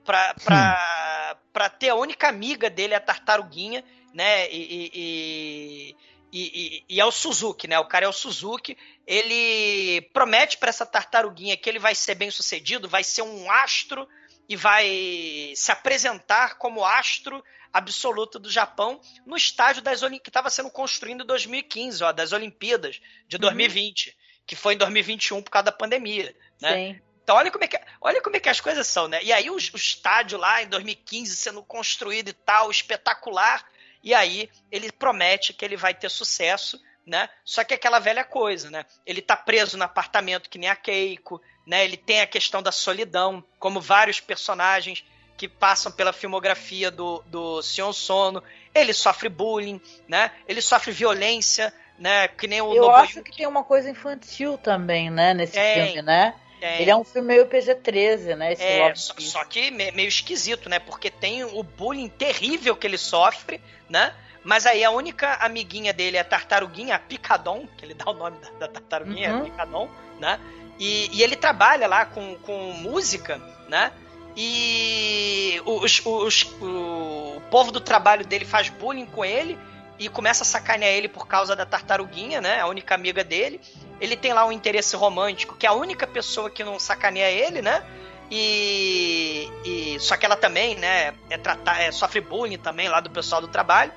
[0.04, 4.50] pra, pra, pra ter a única amiga dele, a tartaruguinha, né?
[4.50, 5.96] E, e,
[6.32, 6.40] e,
[6.78, 7.78] e- e é o Suzuki, né?
[7.80, 8.78] O cara é o Suzuki.
[9.06, 14.08] Ele promete pra essa tartaruguinha que ele vai ser bem sucedido, vai ser um astro
[14.48, 17.44] e vai se apresentar como astro
[17.74, 20.20] absoluto do Japão no estádio das Olim...
[20.20, 24.16] que estava sendo construído em 2015, ó, das Olimpíadas de 2020,
[24.46, 26.74] que foi em 2021 por causa da pandemia, né?
[26.74, 27.02] Sim.
[27.24, 29.20] Então olha como é que, olha como é que as coisas são, né?
[29.24, 33.66] E aí o, o estádio lá em 2015 sendo construído e tal, espetacular.
[34.04, 37.30] E aí ele promete que ele vai ter sucesso, né?
[37.44, 38.86] Só que é aquela velha coisa, né?
[39.06, 41.84] Ele tá preso no apartamento que nem a Keiko, né?
[41.86, 45.06] Ele tem a questão da solidão, como vários personagens
[45.38, 48.42] que passam pela filmografia do, do Sion Sono.
[48.74, 50.32] Ele sofre bullying, né?
[50.48, 52.28] Ele sofre violência, né?
[52.28, 55.34] Que nem o Eu acho que tem uma coisa infantil também, né?
[55.34, 56.36] Nesse filme, né?
[56.60, 56.82] Tem.
[56.82, 58.54] Ele é um filme meio PG-13, né?
[58.54, 60.80] Esse É, só, só que me- meio esquisito, né?
[60.80, 64.16] Porque tem o bullying terrível que ele sofre, né?
[64.46, 68.14] Mas aí a única amiguinha dele é a tartaruguinha, a Picadon, que ele dá o
[68.14, 69.42] nome da, da tartaruguinha, Uhum.
[69.42, 69.90] a Picadon,
[70.20, 70.40] né?
[70.80, 73.92] E, e ele trabalha lá com, com música, né?
[74.38, 79.58] E os, os- o povo do trabalho dele faz bullying com ele
[79.98, 82.60] e começa a sacanear ele por causa da tartaruguinha, né?
[82.62, 83.60] A única amiga dele.
[84.00, 87.62] Ele tem lá um interesse romântico, que é a única pessoa que não sacaneia ele,
[87.62, 87.84] né?
[88.30, 93.10] E, e- só que ela também, né, é tratar, é, sofre bullying também lá do
[93.10, 93.92] pessoal do trabalho.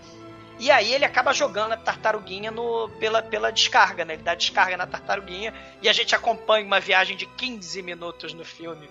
[0.59, 4.15] E aí ele acaba jogando a tartaruguinha no, pela, pela descarga, né?
[4.15, 8.45] Ele dá descarga na tartaruguinha e a gente acompanha uma viagem de 15 minutos no
[8.45, 8.89] filme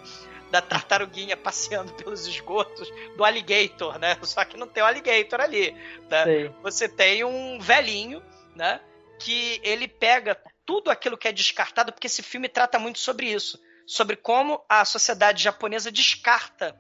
[0.50, 4.18] da tartaruguinha passeando pelos esgotos do alligator, né?
[4.24, 5.72] Só que não tem o alligator ali,
[6.10, 6.24] né?
[6.64, 8.24] Você tem um velhinho,
[8.56, 8.80] né?
[9.20, 13.60] Que ele pega tudo aquilo que é descartado, porque esse filme trata muito sobre isso.
[13.86, 16.76] Sobre como a sociedade japonesa descarta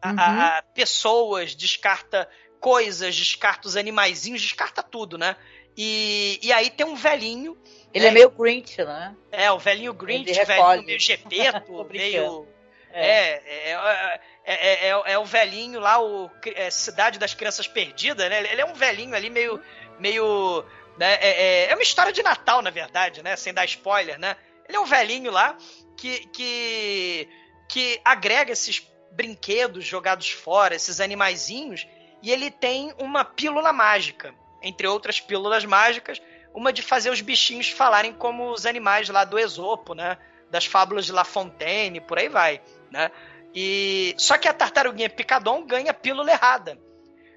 [0.00, 0.18] a- Uhum.
[0.18, 2.28] a- a pessoas, descarta
[2.62, 5.36] coisas, descarta os animaizinhos, descarta tudo, né?
[5.76, 7.58] E, e aí tem um velhinho,
[7.92, 9.16] Ele é, meio Grinch, né?
[9.32, 12.46] é, o velhinho Grinch, o velhinho meio gepeto, meio...
[12.94, 13.08] É.
[13.08, 18.28] É, é, é, é, é- é o velhinho lá, o é, Cidade das Crianças Perdidas,
[18.28, 18.52] né?
[18.52, 19.58] Ele é um velhinho ali meio.
[19.98, 20.62] meio
[20.98, 21.14] né?
[21.14, 23.34] é, é- é uma história de Natal, na verdade, né?
[23.34, 24.36] Sem dar spoiler, né?
[24.68, 25.56] Ele é um velhinho lá
[25.96, 27.28] que, que,
[27.66, 31.86] que agrega esses brinquedos jogados fora, esses animaizinhos,
[32.22, 36.22] e ele tem uma pílula mágica, entre outras pílulas mágicas,
[36.54, 40.16] uma de fazer os bichinhos falarem como os animais lá do Esopo, né?
[40.50, 42.60] Das fábulas de La Fontaine, por aí vai,
[42.90, 43.10] né?
[43.54, 46.78] E só que a tartaruguinha Picadon ganha a pílula errada.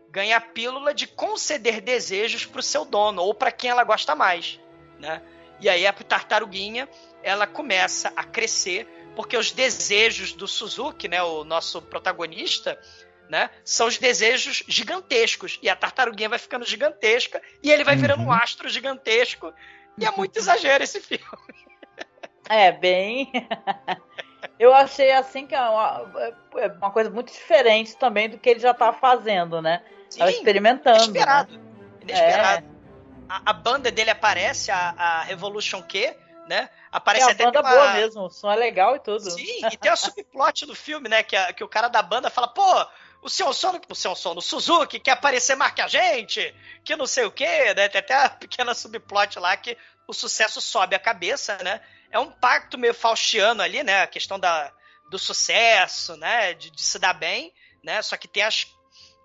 [0.10, 4.60] Ganha a pílula de conceder desejos pro seu dono ou para quem ela gosta mais,
[5.00, 5.22] né?
[5.60, 6.88] E aí a tartaruguinha,
[7.24, 12.78] ela começa a crescer porque os desejos do Suzuki, né, o nosso protagonista,
[13.30, 18.24] né, são os desejos gigantescos e a tartaruguinha vai ficando gigantesca e ele vai virando
[18.24, 19.54] um astro gigantesco.
[19.98, 21.24] E é muito exagero esse filme.
[22.50, 23.32] É, bem.
[24.60, 28.60] Eu achei assim que é uma, é uma coisa muito diferente também do que ele
[28.60, 29.82] já tá fazendo, né?
[30.18, 30.98] Tava Sim, experimentando.
[30.98, 31.54] Inesperado.
[31.54, 31.62] né?
[32.02, 32.68] Inesperado.
[33.28, 36.16] A, a banda dele aparece, a, a Revolution Q,
[36.48, 36.70] né?
[36.72, 37.70] É Aparece uma até banda uma...
[37.70, 39.30] boa mesmo, o som é legal e tudo.
[39.32, 41.24] Sim, e tem a subplot do filme, né?
[41.24, 42.88] Que, a- que o cara da banda fala, pô,
[43.22, 46.96] o seu sono, o seu sono, o Suzuki quer aparecer mais que a gente, que
[46.96, 47.90] não sei o quê, né?
[47.90, 49.78] Tem até a pequena subplot lá que
[50.08, 51.82] o sucesso sobe a cabeça, né?
[52.12, 54.04] É um pacto meio faustiano ali, né?
[54.04, 54.72] A questão da,
[55.10, 56.54] do sucesso, né?
[56.54, 57.52] De, de se dar bem,
[57.84, 58.02] né?
[58.02, 58.68] Só que tem as,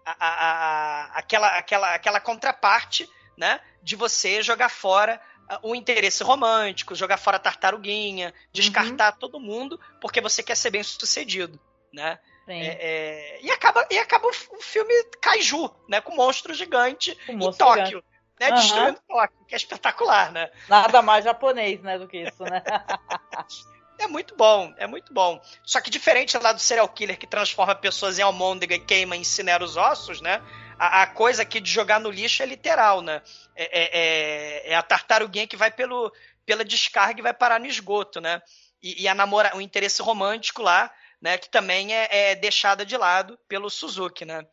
[0.06, 3.60] a, a- a- aquela, aquela, aquela contraparte, né?
[3.82, 5.20] De você jogar fora
[5.62, 10.82] o interesse romântico, jogar fora a tartaruguinha, descartar todo mundo, porque você quer ser bem
[10.82, 11.58] sucedido,
[11.92, 12.18] né?
[12.48, 16.00] É, é, e acaba, e acaba o filme Kaiju, né?
[16.00, 18.04] Com monstro gigante Com em monstro Tóquio,
[18.40, 18.48] né?
[18.48, 18.54] Aham.
[18.54, 20.50] Destruindo Tóquio, que é espetacular, né?
[20.68, 22.62] Nada mais japonês, né, do que isso, né?
[24.00, 25.38] É muito bom, é muito bom.
[25.62, 29.20] Só que diferente lá do serial killer que transforma pessoas em almôndega e queima e
[29.20, 30.42] incinera os ossos, né?
[30.80, 33.20] A, a coisa aqui de jogar no lixo é literal, né?
[33.54, 36.10] É, é- é- é a tartaruguinha que vai pelo,
[36.46, 38.40] pela descarga e vai parar no esgoto, né?
[38.82, 41.36] E, e a namora, o interesse romântico lá, né?
[41.36, 44.46] Que também é, é deixada de lado pelo Suzuki, né?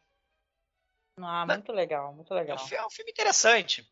[1.21, 2.57] Ah, muito legal, muito É legal.
[2.57, 3.89] um, é um filme interessante.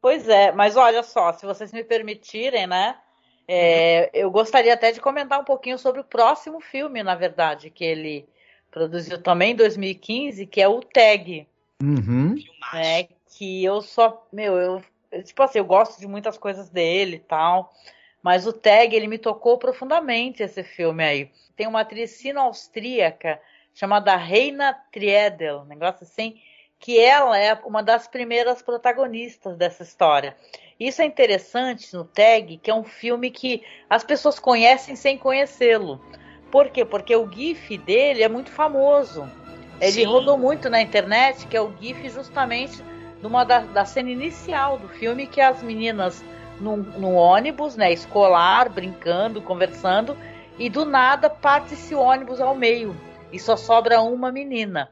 [0.00, 3.00] Pois é, mas olha só, se vocês me permitirem, né?
[3.46, 7.84] é, eu gostaria até de comentar um pouquinho sobre o próximo filme, na verdade, que
[7.84, 8.28] ele
[8.70, 11.46] produziu também em 2015, que é o Tag,
[11.82, 12.36] Uhum.
[12.72, 13.08] Né?
[13.36, 17.20] Que eu só, meu, eu, eu, tipo assim, eu gosto de muitas coisas dele e
[17.20, 17.74] tal,
[18.22, 21.30] mas o Tag, ele me tocou profundamente esse filme aí.
[21.56, 23.40] Tem uma atriz sino-austríaca
[23.74, 26.40] chamada Reina Triedel, um negócio assim,
[26.78, 30.36] que ela é uma das primeiras protagonistas dessa história.
[30.78, 36.00] Isso é interessante no Tag, que é um filme que as pessoas conhecem sem conhecê-lo.
[36.50, 36.84] Por quê?
[36.84, 39.28] Porque o GIF dele é muito famoso.
[39.82, 40.04] Ele Sim.
[40.04, 42.80] rodou muito na internet, que é o GIF justamente
[43.20, 46.24] de uma da, da cena inicial do filme, que é as meninas
[46.60, 50.16] num, num ônibus, né, escolar, brincando, conversando,
[50.56, 52.94] e do nada parte esse ônibus ao meio
[53.32, 54.88] e só sobra uma menina.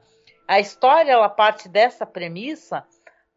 [0.49, 2.85] A história ela parte dessa premissa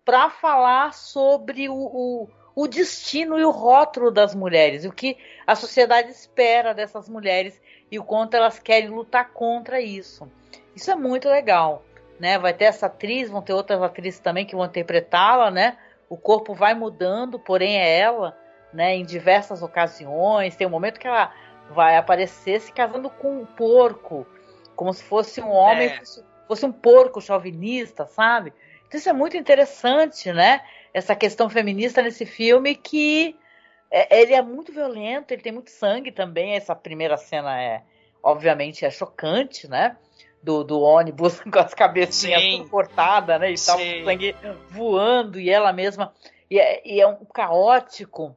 [0.03, 5.56] para falar sobre o, o, o destino e o rótulo das mulheres, o que a
[5.56, 7.61] sociedade espera dessas mulheres
[7.91, 10.28] e o quanto elas querem lutar contra isso.
[10.76, 11.84] Isso é muito legal,
[12.20, 12.38] né?
[12.38, 15.78] Vai ter essa atriz, vão ter outras atrizes também que vão interpretá-la, né?
[16.10, 18.38] O corpo vai mudando, porém é ela,
[18.74, 18.95] né?
[18.95, 20.56] Em diversas ocasiões.
[20.56, 21.34] Tem um momento que ela
[21.70, 24.26] vai aparecer se casando com um porco,
[24.76, 25.98] como se fosse um homem, É.
[25.98, 28.54] fosse, fosse um porco chauvinista, sabe?
[28.88, 30.62] Então isso é muito interessante, né?
[30.94, 33.36] Essa questão feminista nesse filme que
[33.90, 36.56] é, ele é muito violento, ele tem muito sangue também.
[36.56, 37.82] Essa primeira cena é,
[38.22, 39.98] obviamente, é chocante, né?
[40.44, 42.68] Do, do ônibus com as cabecinhas Sim.
[42.68, 43.52] cortadas, né?
[43.52, 44.02] E tal, Sim.
[44.02, 44.36] o sangue
[44.70, 46.14] voando e ela mesma.
[46.52, 48.36] E é, e é um caótico.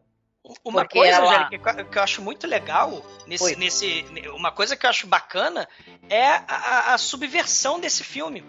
[0.65, 4.07] Uma coisa, ela- Angélica, que eu- acho muito legal nesse, nesse.
[4.33, 5.69] Uma coisa que eu acho bacana
[6.09, 8.45] é a, a- subversão desse filme.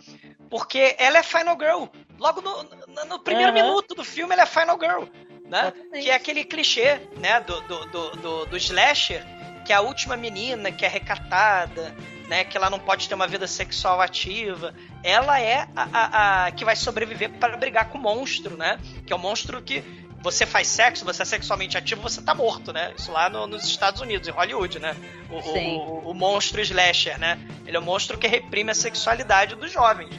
[0.47, 1.85] Porque ela é Final Girl.
[2.19, 3.63] Logo no, no- no primeiro Aham.
[3.63, 5.05] minuto do filme, ela é Final Girl.
[5.45, 5.59] Né?
[5.73, 6.03] Exatamente.
[6.03, 9.25] Que é aquele clichê, né, do, do, do, do, do slasher,
[9.65, 11.95] que é a última menina que é recatada,
[12.27, 14.73] né, que ela não pode ter uma vida sexual ativa.
[15.03, 18.79] Ela é a, a, a que vai sobreviver para brigar com o monstro, né?
[19.05, 19.83] Que é o monstro que
[20.21, 22.93] você faz sexo, você é sexualmente ativo, você tá morto, né?
[22.97, 24.95] Isso lá no- nos Estados Unidos, em Hollywood, né?
[25.29, 25.39] O,
[25.77, 27.39] o- o- monstro slasher, né?
[27.65, 30.09] Ele é o monstro que reprime a sexualidade dos jovens.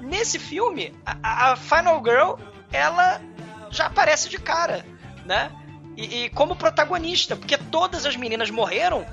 [0.00, 2.34] Nesse filme, a, a Final Girl,
[2.72, 3.20] ela
[3.70, 4.84] já aparece de cara,
[5.24, 5.52] né?
[5.96, 9.06] E, e como protagonista, porque todas as meninas morreram,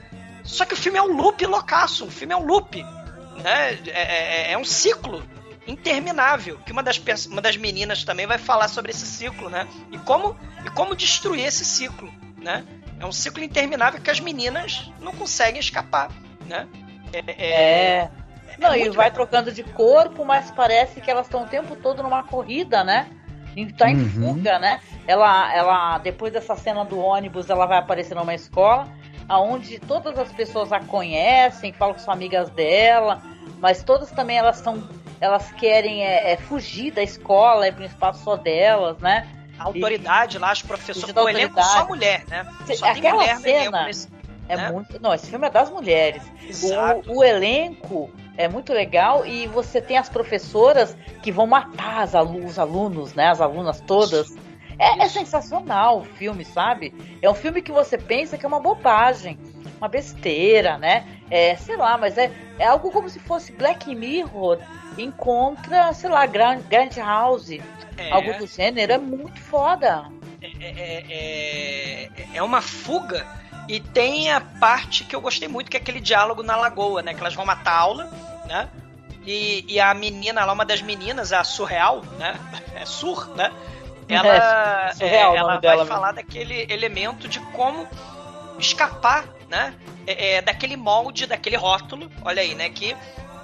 [0.44, 2.82] só que o filme é um loop loucaço, o filme é um loop,
[3.44, 3.78] né?
[3.88, 5.24] É, é- é um ciclo
[5.68, 6.98] interminável, que uma das,
[7.28, 9.68] uma das meninas também vai falar sobre esse ciclo, né?
[9.92, 10.36] E como,
[10.66, 12.64] e como destruir esse ciclo, né?
[13.00, 16.10] É um ciclo interminável que as meninas não conseguem escapar,
[16.48, 16.68] né?
[17.14, 17.52] É, é-
[18.06, 18.10] É.
[18.58, 19.12] Não, e vai legal.
[19.12, 23.08] trocando de corpo, mas parece que elas estão o tempo todo numa corrida, né?
[23.56, 24.10] E tá em Uhum.
[24.36, 24.82] fuga, né?
[25.08, 28.88] Ela, ela, depois dessa cena do ônibus, ela vai aparecer numa escola
[29.38, 33.22] onde todas as pessoas a conhecem, falam que são amigas dela,
[33.60, 34.82] mas todas também elas estão,
[35.22, 39.28] elas querem é, é, fugir da escola, é para um espaço só delas, né?
[39.60, 42.48] a autoridade lá, as professoras, o elenco só mulher, né?
[42.76, 44.08] Só aquela mulher cena- nesse-
[44.48, 44.72] É né?
[44.72, 45.00] muito.
[45.02, 46.24] Não, esse filme é das mulheres.
[46.48, 47.12] Exato.
[47.12, 52.16] O, o elenco é muito legal e você tem as professoras que vão matar as
[52.16, 53.28] alu- os alunos, né?
[53.28, 54.34] As alunas todas.
[54.80, 56.94] É, é sensacional o filme, sabe?
[57.22, 59.38] É um filme que você pensa que é uma bobagem,
[59.78, 61.06] uma besteira, né?
[61.30, 64.60] É, sei lá, mas é, é algo como se fosse Black Mirror
[64.98, 67.52] encontra, sei lá, Grand, Grand House,
[67.98, 68.94] É, algo do gênero.
[68.94, 70.06] É muito foda.
[70.42, 73.28] é, é, é uma fuga
[73.68, 77.14] e tem a parte que eu gostei muito, que é aquele diálogo na lagoa, né?
[77.14, 78.12] Que elas vão matar a aula,
[78.48, 78.68] né?
[79.26, 82.36] E, e a menina lá, uma das meninas, a Surreal, né?
[82.76, 83.52] É Sur, né?
[84.10, 87.88] Ela, É, é, ela vai dela falar daquele elemento de como
[88.58, 89.74] escapar, né?
[90.08, 92.70] É, é, daquele molde, daquele rótulo, olha aí, né?
[92.70, 92.96] Que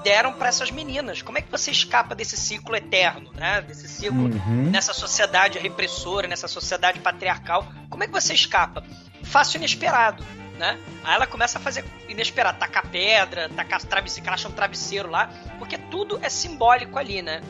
[0.03, 1.21] deram para essas meninas.
[1.21, 3.61] Como é que você escapa desse ciclo eterno, né?
[3.61, 4.69] Desse ciclo Uhum.
[4.71, 7.67] nessa sociedade repressora, nessa sociedade patriarcal.
[7.89, 8.83] Como é que você escapa?
[9.23, 10.23] Fácil inesperado,
[10.59, 10.77] né?
[11.03, 15.09] Aí ela começa a fazer inesperado, tacar pedra, tacar travesseiro, que ela acha um travesseiro
[15.09, 17.41] lá, porque tudo é simbólico ali, né?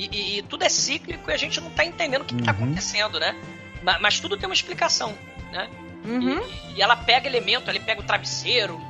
[0.00, 2.42] E, e- e tudo é cíclico e a gente não tá entendendo o que, que
[2.42, 2.64] tá Uhum.
[2.64, 3.34] acontecendo, né?
[3.82, 5.16] Ma- Mas, tudo tem uma explicação,
[5.52, 5.68] né?
[6.04, 6.40] Uhum.
[6.72, 8.80] E, e ela pega elemento, ele pega o travesseiro,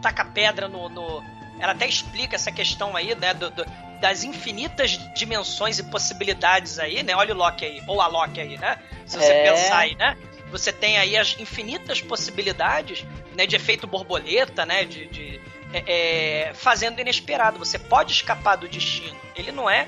[0.00, 1.22] taca pedra no, no-
[1.60, 3.34] Ela até explica essa questão aí, né?
[3.34, 3.66] do- do-
[4.00, 7.16] das infinitas dimensões e possibilidades aí, né?
[7.16, 8.78] Olha o Loki aí, ou a Loki aí, né?
[9.04, 9.50] Se você É.
[9.50, 10.16] pensar aí, né?
[10.52, 13.04] Você tem aí as infinitas possibilidades,
[13.36, 13.44] né?
[13.44, 14.84] De efeito borboleta, né?
[14.84, 15.06] De.
[15.08, 15.40] de-
[15.74, 17.58] é, é, fazendo inesperado.
[17.58, 19.14] Você pode escapar do destino.
[19.36, 19.86] Ele não é.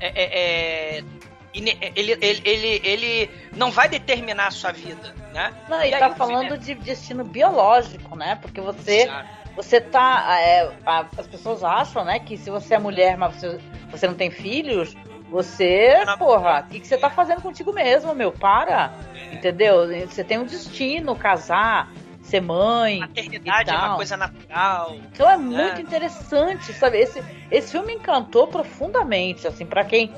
[0.00, 1.04] É, é, é,
[1.52, 5.52] ine- ele, ele, ele, ele não vai determinar a sua vida, né?
[5.68, 8.38] Não, E e tá falando de destino biológico, né?
[8.40, 9.28] Porque você Exato.
[9.54, 10.40] você tá.
[10.40, 10.70] é,
[11.16, 13.60] as pessoas acham, né, que se você é mulher, mas você,
[13.90, 14.96] você não tem filhos,
[15.30, 18.30] você, porra, o que, que você tá fazendo contigo mesmo, meu?
[18.30, 18.92] Para.
[19.14, 19.34] É.
[19.34, 19.86] Entendeu?
[20.08, 21.90] Você tem um destino, casar,
[22.24, 23.00] ser mãe.
[23.00, 23.96] Maternidade e é uma tal.
[23.96, 24.96] coisa natural.
[25.12, 25.80] Então é muito É.
[25.82, 26.98] interessante, sabe?
[26.98, 30.12] Esse, esse filme encantou profundamente, assim, para quem.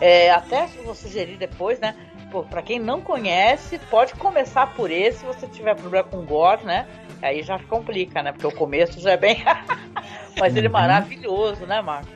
[0.00, 1.94] é, até vou sugerir depois, né?
[2.30, 6.64] Pô, pra quem não conhece, pode começar por esse se você tiver problema com gore,
[6.64, 6.86] né?
[7.20, 8.32] Aí já complica, né?
[8.32, 9.42] Porque o começo já é bem.
[10.40, 10.72] Mas ele é Uhum.
[10.72, 12.08] maravilhoso, né, Marco?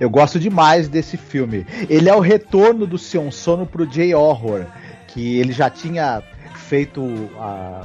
[0.00, 1.66] Eu gosto demais desse filme.
[1.90, 4.64] Ele é o retorno do Sion Sono pro J-Horror,
[5.08, 6.22] que ele já tinha
[6.54, 7.82] feito ah,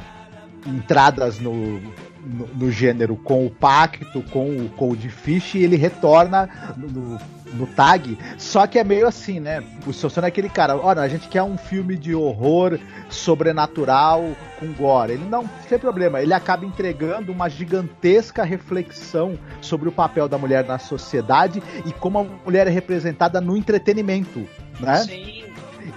[0.65, 1.79] entradas no,
[2.25, 7.19] no, no gênero com o Pacto, com o Cold Fish, e ele retorna no,
[7.53, 9.63] no, Tag, só que é meio assim, né?
[9.85, 12.79] O Sono é aquele cara, olha, a gente quer um filme de horror
[13.09, 14.23] sobrenatural
[14.59, 15.13] com gore.
[15.13, 20.65] Ele não tem problema, ele acaba entregando uma gigantesca reflexão sobre o papel da mulher
[20.65, 24.47] na sociedade e como a mulher é representada no entretenimento,
[24.79, 24.97] né?
[24.97, 25.43] Sim.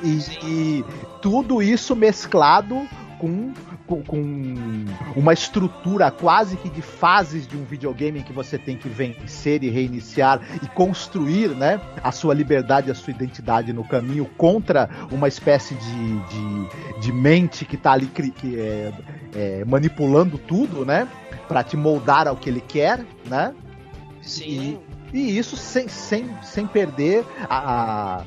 [0.02, 0.38] E, sim.
[0.44, 0.84] e
[1.22, 2.86] tudo isso mesclado
[3.18, 3.52] com
[3.86, 4.84] com, com,
[5.14, 9.62] uma estrutura quase que de fases de um videogame em que você tem que vencer
[9.62, 15.28] e reiniciar e construir né, a sua liberdade, a sua identidade no caminho contra uma
[15.28, 18.92] espécie de, de, de mente que está ali que é,
[19.34, 21.08] é, manipulando tudo, né?
[21.46, 23.54] Para te moldar ao que ele quer, né?
[24.22, 24.78] Sim.
[25.12, 28.24] E, e isso sem, sem, sem perder a, a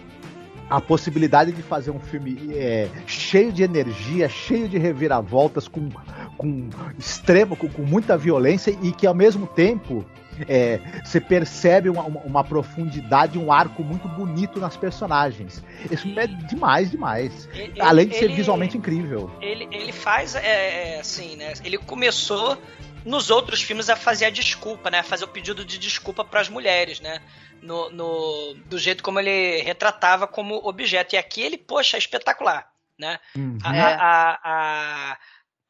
[0.69, 5.89] a possibilidade de fazer um filme é, cheio de energia, cheio de reviravoltas, com,
[6.37, 10.05] com extremo, com, com muita violência e que ao mesmo tempo
[10.47, 15.63] é, você percebe uma, uma, profundidade, um arco muito bonito nas personagens.
[15.85, 17.49] Esse filme é demais, demais.
[17.53, 19.31] Ele, Além de ser ele, visualmente incrível.
[19.41, 21.53] Ele, ele faz, é, é, assim, né?
[21.63, 22.57] Ele começou
[23.05, 24.99] nos outros filmes a fazer a desculpa, né?
[24.99, 27.19] A fazer o pedido de desculpa para as mulheres, né?
[27.61, 31.15] No, no, do jeito como ele retratava como objeto.
[31.15, 33.19] E aqui ele, poxa, é espetacular, né?
[33.35, 33.57] Uhum.
[33.63, 35.17] A, a, a,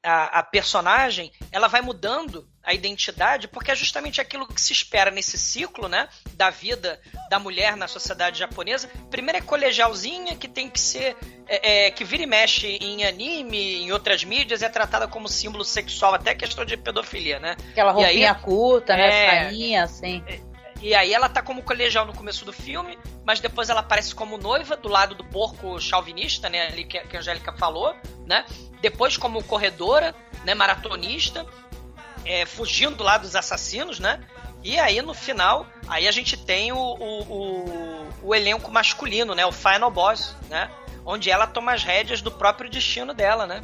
[0.03, 5.11] a, a, personagem, ela vai mudando a identidade porque é justamente aquilo que se espera
[5.11, 6.07] nesse ciclo, né?
[6.33, 6.99] Da vida
[7.29, 8.89] da mulher na sociedade japonesa.
[9.09, 11.17] Primeiro é colegialzinha, que tem que ser...
[11.47, 15.65] É, é, que vira e mexe em anime, em outras mídias, é tratada como símbolo
[15.65, 17.55] sexual, até questão de pedofilia, né?
[17.71, 19.07] Aquela roupinha aí, curta, né?
[19.07, 20.23] É, Sainha, assim.
[20.81, 24.37] E aí ela tá como colegial no começo do filme, mas depois ela aparece como
[24.37, 26.67] noiva do lado do porco chauvinista, né?
[26.67, 27.93] Ali que, que a Angélica falou,
[28.25, 28.45] né?
[28.81, 30.15] Depois como corredora,
[30.45, 30.53] né?
[30.53, 31.45] Maratonista,
[32.25, 34.21] é, fugindo lá dos assassinos, né?
[34.63, 39.45] E aí no final, aí a gente tem o, o, o, o elenco masculino, né?
[39.45, 40.69] O Final Boss, né?
[41.05, 43.61] Onde ela toma as rédeas do próprio destino dela, né?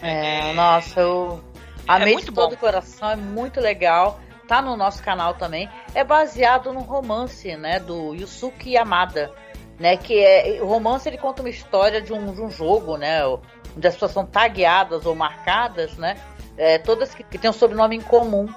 [0.00, 1.42] É, é nossa, eu
[1.88, 5.68] é amei é de todo o coração, é muito legal tá no nosso canal também,
[5.94, 9.32] é baseado no romance, né, do Yusuke Yamada,
[9.78, 13.24] né, que é o romance ele conta uma história de um, de um jogo, né,
[13.26, 16.16] onde as pessoas são tagueadas ou marcadas, né,
[16.56, 18.48] é, todas que, que têm um sobrenome em comum,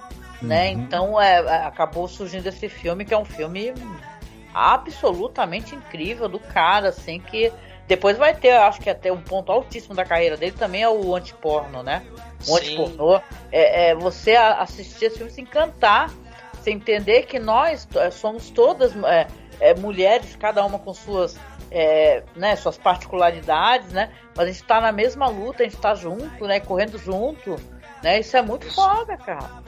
[0.41, 0.79] né, uhum.
[0.81, 3.73] então é, é, acabou surgindo esse filme que é um filme
[4.53, 7.51] absolutamente incrível do cara, assim que
[7.87, 11.15] depois vai ter, acho que até um ponto altíssimo da carreira dele também é o
[11.15, 12.03] antiporno, né?
[12.47, 13.21] O antipornô.
[13.51, 16.11] É, é você assistir esse filme, se encantar,
[16.53, 19.27] você entender que nós é, somos todas é,
[19.59, 21.37] é, mulheres, cada uma com suas,
[21.69, 24.11] é, né, suas particularidades, né?
[24.35, 26.59] Mas a gente tá na mesma luta, a gente tá junto, né?
[26.59, 27.55] Correndo junto.
[28.01, 28.19] Né?
[28.19, 28.75] Isso é muito Isso.
[28.75, 29.61] foda, cara.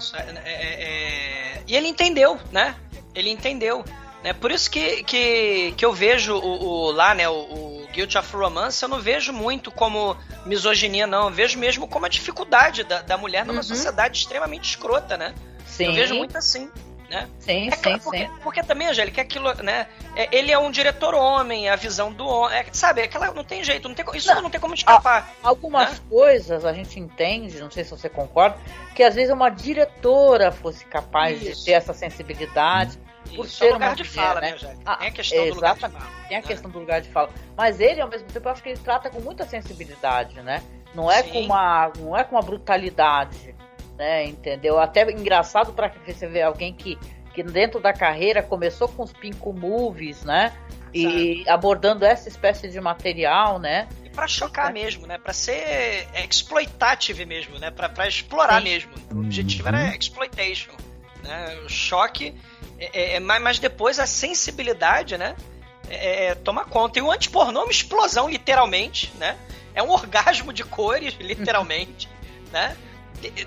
[1.67, 2.75] E ele entendeu, né?
[3.13, 3.83] Ele entendeu.
[4.23, 4.33] Né?
[4.33, 8.35] Por isso que, que, que eu vejo o, o lá, né, o, o Guilt of
[8.35, 10.15] Romance, eu não vejo muito como
[10.45, 11.25] misoginia, não.
[11.25, 13.63] Eu vejo mesmo como a dificuldade da, da mulher numa uhum.
[13.63, 15.33] sociedade extremamente escrota, né?
[15.65, 15.85] Sim.
[15.85, 16.69] Eu vejo muito assim.
[17.09, 17.25] Né?
[17.39, 18.29] Sim, é sim, porque, sim.
[18.43, 19.87] Porque também, Angélica, é aquilo, né?
[20.13, 22.57] É, ele é um diretor homem, a visão do homem.
[22.57, 25.33] É, sabe, aquela não tem jeito, não tem, isso não, não tem como escapar.
[25.41, 25.99] Algumas né?
[26.09, 28.57] coisas a gente entende, não sei se você concorda,
[28.93, 31.59] que às vezes uma diretora fosse capaz isso.
[31.59, 32.99] de ter essa sensibilidade
[33.35, 35.55] por Isso, ser lugar uma de mulher, fala, né, né ah, Tem a questão do
[35.55, 35.93] lugar de fala.
[36.27, 36.47] Tem a né?
[36.47, 37.29] questão do lugar de fala.
[37.55, 40.63] Mas ele, ao mesmo tempo, eu acho que ele trata com muita sensibilidade, né?
[40.95, 43.55] Não é com uma, não é com uma brutalidade,
[43.97, 44.25] né?
[44.25, 44.79] Entendeu?
[44.79, 46.97] Até engraçado para você ver alguém que
[47.37, 50.51] que dentro da carreira começou com os Pinko Movies, né?
[50.91, 51.49] E Sabe.
[51.49, 53.87] abordando essa espécie de material, né?
[54.03, 55.19] E para chocar mesmo, né?
[55.19, 57.69] Para ser exploitative mesmo, né?
[57.69, 58.69] Para explorar Sim.
[58.69, 58.91] mesmo.
[59.13, 59.91] O objetivo era uhum.
[59.91, 60.71] exploitation,
[61.23, 61.59] né?
[61.63, 62.33] O choque
[62.79, 65.35] é, é, é mas depois a sensibilidade, né?
[65.89, 66.99] É, é, toma conta.
[66.99, 69.37] E o antipornô é uma explosão, literalmente, né?
[69.73, 72.09] É um orgasmo de cores, literalmente,
[72.51, 72.75] né?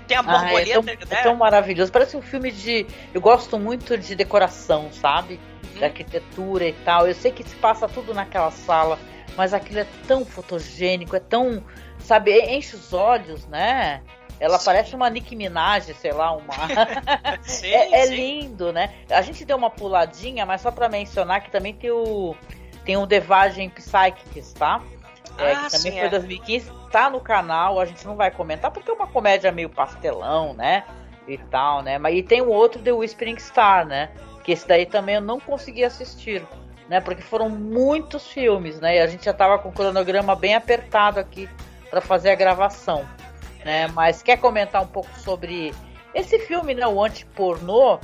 [0.07, 0.57] Tem a borboleta.
[0.57, 0.97] Ah, é, tão, né?
[1.09, 1.91] é tão maravilhoso.
[1.91, 2.85] Parece um filme de.
[3.13, 5.39] Eu gosto muito de decoração, sabe?
[5.63, 5.79] Uhum.
[5.79, 7.07] De arquitetura e tal.
[7.07, 8.99] Eu sei que se passa tudo naquela sala,
[9.37, 11.63] mas aquilo é tão fotogênico, é tão.
[11.99, 14.01] Sabe, enche os olhos, né?
[14.41, 14.65] Ela sim.
[14.65, 16.53] parece uma Nicki Minaj, sei lá, uma.
[17.43, 18.91] sim, é, é lindo, né?
[19.11, 22.35] A gente deu uma puladinha, mas só para mencionar que também tem o
[22.83, 24.81] tem o Devagem Psychics, tá?
[25.37, 26.09] É, ah, que também sim, foi é.
[26.09, 30.55] 2015, tá no canal, a gente não vai comentar porque é uma comédia meio pastelão,
[30.55, 30.85] né?
[31.27, 31.99] E tal, né?
[31.99, 34.09] Mas e tem o outro The Whispering Star, né?
[34.43, 36.43] Que esse daí também eu não consegui assistir,
[36.89, 36.99] né?
[36.99, 38.95] Porque foram muitos filmes, né?
[38.95, 41.47] E a gente já tava com o cronograma bem apertado aqui
[41.91, 43.05] para fazer a gravação
[43.65, 43.87] né?
[43.87, 45.73] Mas quer comentar um pouco sobre
[46.13, 46.87] esse filme, né?
[46.87, 47.99] O anti-pornô,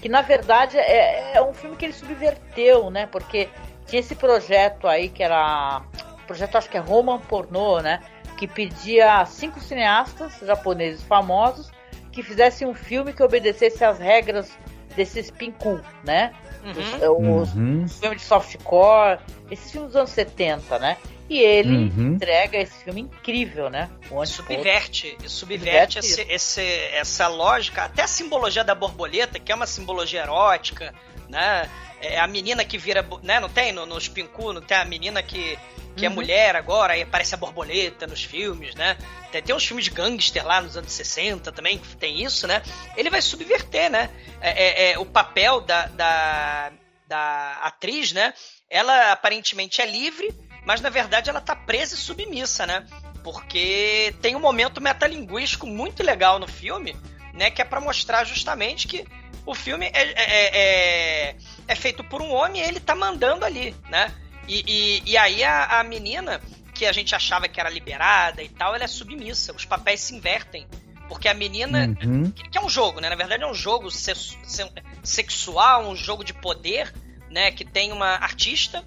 [0.00, 3.06] que na verdade é, é, um filme que ele subverteu, né?
[3.06, 3.48] Porque
[3.86, 5.82] tinha esse projeto aí que era.
[6.26, 8.00] Projeto acho que é Roman Pornô, né?
[8.36, 11.70] Que pedia cinco cineastas japoneses famosos
[12.12, 14.50] que fizessem um filme que obedecesse às regras
[14.96, 16.32] desses pinku, né?
[16.64, 17.84] Os, os, uhum.
[17.84, 19.18] os filmes de softcore,
[19.50, 20.96] esses filmes dos anos 70, né?
[21.30, 22.14] E ele uhum.
[22.14, 23.88] entrega esse filme incrível, né?
[24.26, 30.22] subverte, subverte, esse, esse, essa lógica, até a simbologia da borboleta, que é uma simbologia
[30.22, 30.92] erótica,
[31.28, 31.70] né?
[32.02, 33.38] É a menina que vira, né?
[33.38, 35.56] Não tem no, nos Pinku, não tem a menina que,
[35.96, 36.14] que é uhum.
[36.14, 38.98] é mulher agora, aí aparece a borboleta nos filmes, né?
[39.30, 42.60] Tem, tem uns filmes de gangster lá nos anos 60 também, que tem isso, né?
[42.96, 44.10] Ele vai subverter, né?
[44.40, 46.72] É, é, é o papel da, da,
[47.06, 48.34] da atriz, né?
[48.68, 50.34] Ela aparentemente é livre,
[50.64, 52.86] mas na verdade ela tá presa e submissa, né?
[53.22, 56.96] Porque tem um momento metalinguístico muito legal no filme,
[57.34, 57.50] né?
[57.50, 59.06] Que é para mostrar justamente que
[59.46, 63.44] o filme é, é, é, é, é feito por um homem e ele tá mandando
[63.44, 64.14] ali, né?
[64.46, 66.40] E, e, e aí a, a, menina,
[66.74, 69.54] que a gente achava que era liberada e tal, ela é submissa.
[69.54, 70.66] Os papéis se invertem.
[71.08, 71.94] Porque a menina.
[72.02, 72.30] Uhum.
[72.30, 73.08] Que, que, é um jogo, né?
[73.08, 74.70] Na verdade é um jogo se, se,
[75.02, 76.92] sexual, um jogo de poder,
[77.30, 77.50] né?
[77.50, 78.84] Que tem uma artista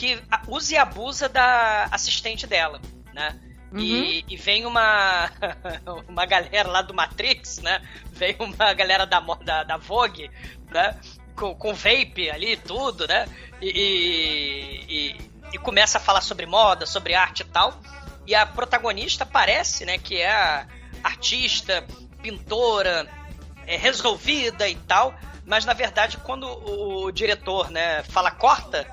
[0.00, 0.18] que
[0.48, 2.80] usa e abusa da assistente dela,
[3.12, 3.38] né?
[3.70, 3.80] Uhum.
[3.80, 5.30] E, e, vem uma
[6.08, 7.82] uma galera lá do Matrix, né?
[8.06, 10.30] Vem uma galera da, da, da Vogue,
[10.70, 10.98] né?
[11.36, 13.28] Com, com vape ali tudo, né?
[13.60, 13.68] E,
[14.88, 15.16] e,
[15.52, 17.78] e, começa a falar sobre moda, sobre arte e tal.
[18.26, 19.98] E a protagonista parece, né?
[19.98, 20.66] Que é a
[21.04, 21.84] artista,
[22.22, 23.06] pintora,
[23.66, 25.14] é, resolvida e tal.
[25.44, 28.86] Mas na verdade, quando o diretor, né, fala corta,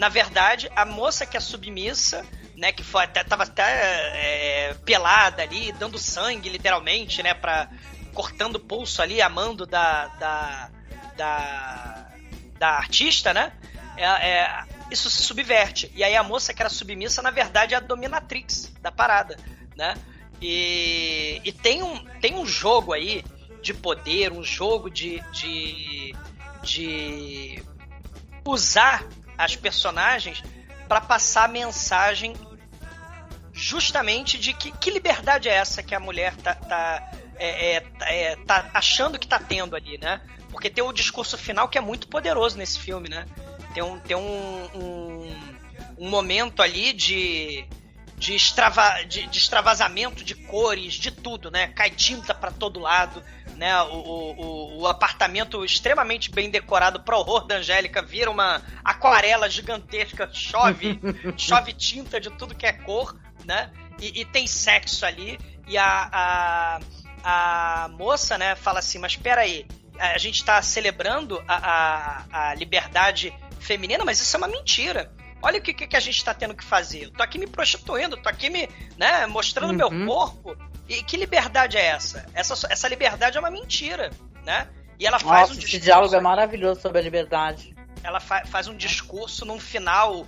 [0.00, 2.24] na verdade, a moça que é submissa,
[2.56, 7.68] né, que foi até, tava até é, pelada ali, dando sangue, literalmente, né, pra,
[8.14, 10.70] cortando o pulso ali, amando da, da,
[11.18, 12.08] da,
[12.58, 13.52] da artista, né,
[13.94, 15.92] é, é, isso se subverte.
[15.94, 19.36] E aí a moça que era submissa, na verdade, é a dominatrix da parada,
[19.76, 19.94] né,
[20.40, 23.22] e, e tem, um, tem um jogo aí
[23.60, 26.14] de poder, um jogo de, de,
[26.62, 27.62] de
[28.46, 29.06] usar
[29.40, 30.42] as personagens
[30.86, 32.34] para passar a mensagem
[33.52, 38.36] justamente de que, que liberdade é essa que a mulher tá, tá, é, é, é,
[38.36, 40.20] tá achando que tá tendo ali, né?
[40.50, 43.26] Porque tem o discurso final que é muito poderoso nesse filme, né?
[43.72, 45.54] Tem um, tem um, um,
[45.98, 47.64] um momento ali de,
[48.16, 51.68] de, extrava, de, de extravasamento de cores, de tudo, né?
[51.68, 53.22] Cai tinta para todo lado
[53.60, 53.78] né?
[53.82, 60.30] O, o, o, apartamento extremamente bem decorado pro horror da Angélica vira uma aquarela gigantesca,
[60.32, 60.98] chove,
[61.36, 63.14] chove tinta de tudo que é cor,
[63.44, 63.70] né?
[64.00, 65.38] E, e tem sexo ali.
[65.68, 66.80] E a, a,
[67.22, 69.66] a, moça, né, fala assim: Mas espera aí,
[69.98, 73.30] a gente tá celebrando a, a, a liberdade
[73.60, 75.12] feminina, mas isso é uma mentira.
[75.42, 77.04] Olha o que, que a gente está tendo que fazer.
[77.04, 79.90] Eu tô aqui me prostituindo, tô aqui me, né, mostrando uhum.
[79.90, 80.56] meu corpo.
[80.90, 82.26] E que liberdade é essa?
[82.34, 82.66] essa?
[82.68, 84.10] Essa liberdade é uma mentira,
[84.44, 84.66] né?
[84.98, 85.76] E ela faz Nossa, um discurso.
[85.76, 87.72] Esse diálogo é maravilhoso sobre a liberdade.
[88.02, 90.26] Ela fa faz um discurso num final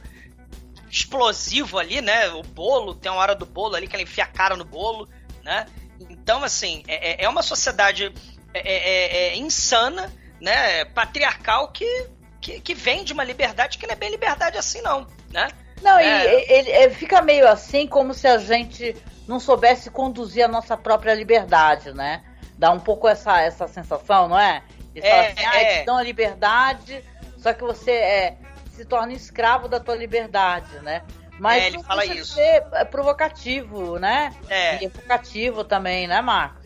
[0.89, 2.29] explosivo ali, né?
[2.29, 5.09] O bolo, tem uma hora do bolo ali que ela enfia a cara no bolo,
[5.43, 5.67] né?
[6.09, 8.15] Então, assim, é, é, é uma sociedade
[8.55, 10.85] é, é, é, é insana, né?
[10.85, 12.07] Patriarcal que,
[12.41, 15.49] que, que vem de uma liberdade que não é bem liberdade assim, não, né?
[15.83, 18.95] Não, e ele, ele fica meio assim como se a gente
[19.27, 22.23] não soubesse conduzir a nossa própria liberdade, né?
[22.59, 24.63] Dá um pouco essa, essa sensação, não é?
[24.93, 25.81] De é, assim, ah, é.
[25.81, 27.03] te dão a liberdade,
[27.39, 28.37] só que você é,
[28.71, 31.03] se torna escravo da tua liberdade, né?
[31.39, 32.35] Mas é, ele fala isso.
[32.35, 34.33] Ser é provocativo, né?
[34.49, 34.85] É.
[34.85, 36.63] E provocativo também, né, Marcos?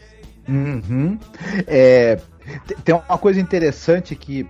[0.48, 1.18] Uhum.
[1.66, 2.18] É,
[2.84, 4.48] tem uma coisa interessante que,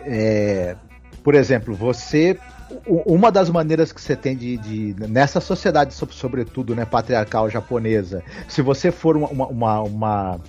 [0.00, 0.76] é,
[1.22, 2.38] por exemplo, você
[2.86, 8.62] uma das maneiras que você tem de, de nessa sociedade, sobretudo, né, patriarcal japonesa, se
[8.62, 10.40] você for uma, uma, uma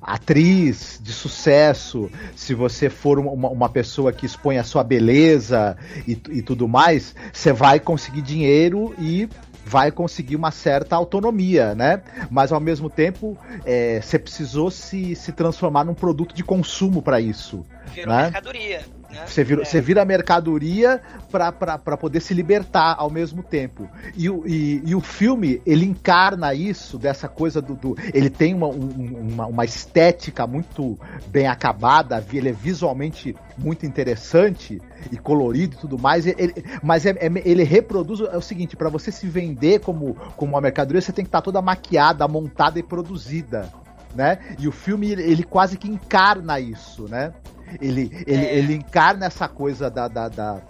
[0.00, 5.76] atriz de sucesso, se você for uma, uma, pessoa que expõe a sua beleza
[6.06, 9.28] e, e tudo mais, você vai conseguir dinheiro e
[9.64, 12.02] vai conseguir uma certa autonomia, né?
[12.30, 17.20] Mas ao mesmo tempo, é, você precisou se, se transformar num produto de consumo para
[17.20, 17.64] isso.
[17.94, 18.24] Virou né?
[18.24, 18.82] mercadoria.
[19.12, 19.26] Né?
[19.26, 19.64] Você, vira, é.
[19.64, 23.88] você vira mercadoria para poder se libertar ao mesmo tempo.
[24.16, 27.74] E, e, e, o filme, ele encarna isso, dessa coisa do.
[27.74, 34.80] do ele tem uma, uma, uma, estética muito bem acabada, ele é visualmente muito interessante
[35.10, 36.26] e colorido e tudo mais.
[36.26, 40.52] Ele, mas é, é, ele reproduz é o seguinte: para você se vender como, como
[40.52, 43.70] uma mercadoria, você tem que estar toda maquiada, montada e produzida.
[44.14, 44.38] Né?
[44.58, 47.32] E o filme ele quase que encarna isso, né?
[47.80, 48.56] Ele, ele, é.
[48.56, 50.62] ele encarna essa coisa da, da, da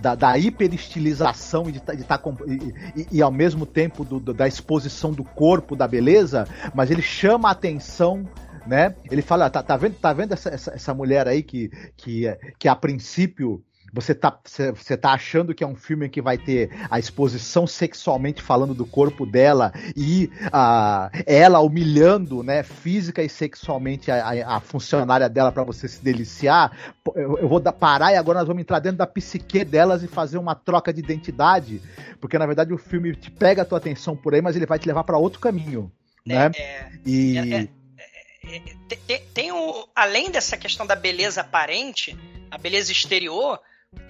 [0.00, 4.20] da, da hiperestilização e, de, tá, de tá, e, e, e, ao mesmo tempo do,
[4.20, 8.28] do, da exposição do corpo, da beleza, mas ele chama a atenção
[8.68, 8.94] né?
[9.10, 12.24] Ele fala, tá, tá vendo, tá vendo essa, essa, essa mulher aí que, que,
[12.58, 16.70] que a princípio você tá, você tá achando que é um filme que vai ter
[16.90, 24.10] a exposição sexualmente falando do corpo dela e a, ela humilhando, né, física e sexualmente
[24.10, 26.94] a, a funcionária dela para você se deliciar.
[27.14, 30.08] Eu, eu vou dar, parar e agora nós vamos entrar dentro da psique delas e
[30.08, 31.80] fazer uma troca de identidade,
[32.20, 34.78] porque na verdade o filme te pega a tua atenção por aí, mas ele vai
[34.78, 35.90] te levar para outro caminho,
[36.26, 36.50] é, né?
[36.56, 42.16] É, e é, é, é, tem, tem o, além dessa questão da beleza aparente,
[42.50, 43.60] a beleza exterior,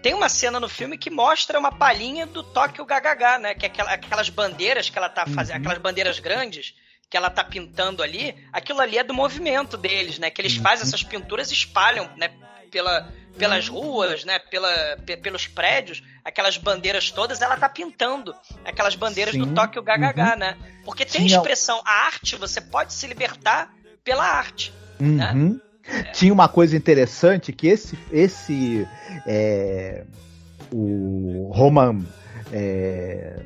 [0.02, 3.54] tem uma cena no filme que mostra uma palhinha do Tóquio GHH, né?
[3.54, 5.60] Que é aquela, aquelas bandeiras que ela tá fazendo, uhum.
[5.62, 6.74] aquelas bandeiras grandes
[7.10, 10.30] que ela tá pintando ali, aquilo ali é do movimento deles, né?
[10.30, 10.62] Que eles uhum.
[10.62, 12.30] fazem essas pinturas e espalham, né?
[12.70, 13.80] Pela, pelas uhum.
[13.80, 14.38] ruas, né?
[14.38, 18.34] Pela, pelos prédios, aquelas bandeiras todas, ela tá pintando
[18.64, 19.40] aquelas bandeiras Sim.
[19.40, 20.38] do Tóquio GHH, uhum.
[20.38, 20.58] né?
[20.84, 23.72] Porque tem Sim, expressão, a arte, você pode se libertar
[24.04, 25.58] pela arte, né?
[25.88, 26.12] Uhum.
[26.12, 28.86] Tinha uma coisa interessante que esse, esse
[29.26, 30.04] é,
[30.72, 32.04] o Roman
[32.52, 33.40] é,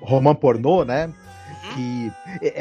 [0.00, 1.12] Roman pornô, né?
[1.74, 2.12] que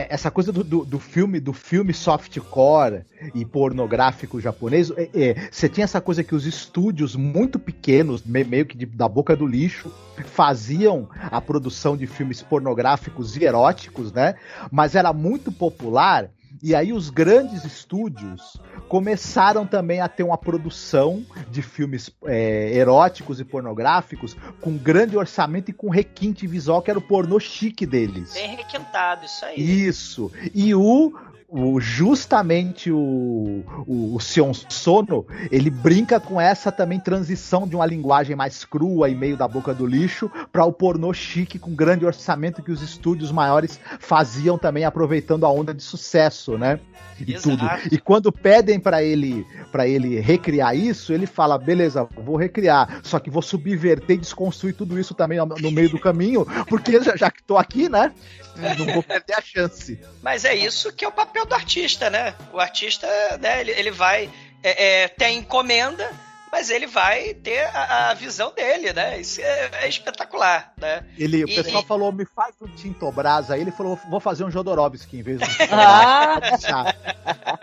[0.10, 3.04] essa coisa do, do, do, filme do filme softcore
[3.34, 8.66] e pornográfico japonês, você é, é, tinha essa coisa que os estúdios muito pequenos, meio
[8.66, 9.92] que de, da boca do lixo,
[10.26, 14.36] faziam a produção de filmes pornográficos e eróticos, né?
[14.72, 16.30] Mas era muito popular
[16.62, 18.58] e aí os grandes estúdios
[18.88, 25.72] começaram também a ter uma produção de filmes é, eróticos e pornográficos com grande orçamento
[25.72, 28.34] e com requinte visual que era o pornô chique deles.
[28.34, 29.88] Bem requintado, isso aí.
[29.88, 30.32] Isso.
[30.54, 31.14] E o
[31.52, 37.86] o, justamente o, o, o Sion Sono, ele brinca com essa também transição de uma
[37.86, 42.06] linguagem mais crua e meio da boca do lixo para o pornô chique com grande
[42.06, 46.80] orçamento que os estúdios maiores faziam também aproveitando a onda de sucesso, né?
[47.20, 47.50] E Exato.
[47.50, 47.70] tudo.
[47.92, 53.20] E quando pedem para ele para ele recriar isso, ele fala: "Beleza, vou recriar, só
[53.20, 57.30] que vou subverter e desconstruir tudo isso também no meio do caminho, porque já, já
[57.30, 58.12] que tô aqui, né?
[58.78, 60.00] Não vou perder a chance.
[60.22, 62.36] Mas é isso que é o papel do artista, né?
[62.54, 63.08] O artista,
[63.40, 64.30] né, ele, ele vai
[64.64, 66.12] é, é, ter a encomenda,
[66.52, 69.20] mas ele vai ter a, a visão dele, né?
[69.20, 71.06] Isso é, é espetacular, né?
[71.18, 71.86] Ele, o pessoal e...
[71.86, 75.46] falou, me faz um Tintobras, aí ele falou, vou fazer um Jodorowsky em vez do
[75.72, 76.40] ah!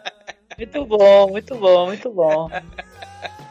[0.58, 2.50] Muito bom, muito bom, muito bom.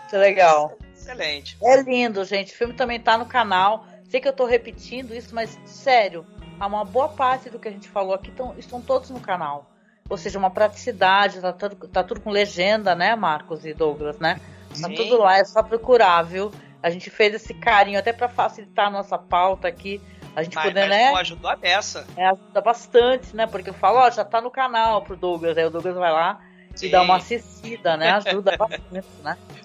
[0.05, 0.77] Isso é legal.
[0.93, 1.57] Excelente.
[1.63, 2.53] É lindo, gente.
[2.53, 3.85] O filme também tá no canal.
[4.09, 6.25] Sei que eu tô repetindo isso, mas sério,
[6.59, 9.71] uma boa parte do que a gente falou aqui tão, estão todos no canal.
[10.09, 14.39] Ou seja, uma praticidade, tá tudo, tá tudo com legenda, né, Marcos e Douglas, né?
[14.69, 14.95] Tá Sim.
[14.95, 16.51] tudo lá, é só procurar, viu?
[16.81, 20.01] A gente fez esse carinho até para facilitar a nossa pauta aqui.
[20.35, 21.13] A gente mas, poder, mas né?
[21.13, 22.05] ajudou a beça.
[22.15, 23.47] É, ajuda bastante, né?
[23.47, 25.57] Porque eu falo, ó, já tá no canal pro Douglas.
[25.57, 26.39] Aí o Douglas vai lá
[26.75, 26.85] Sim.
[26.85, 28.11] e dá uma assistida, né?
[28.11, 29.35] Ajuda bastante, né?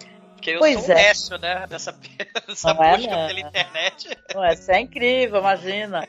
[0.43, 1.13] Porque eu pois sou é.
[1.37, 1.67] um né?
[1.69, 1.93] Dessa,
[2.49, 4.19] dessa não é, busca é, pela internet.
[4.35, 6.09] Não é, isso é incrível, imagina.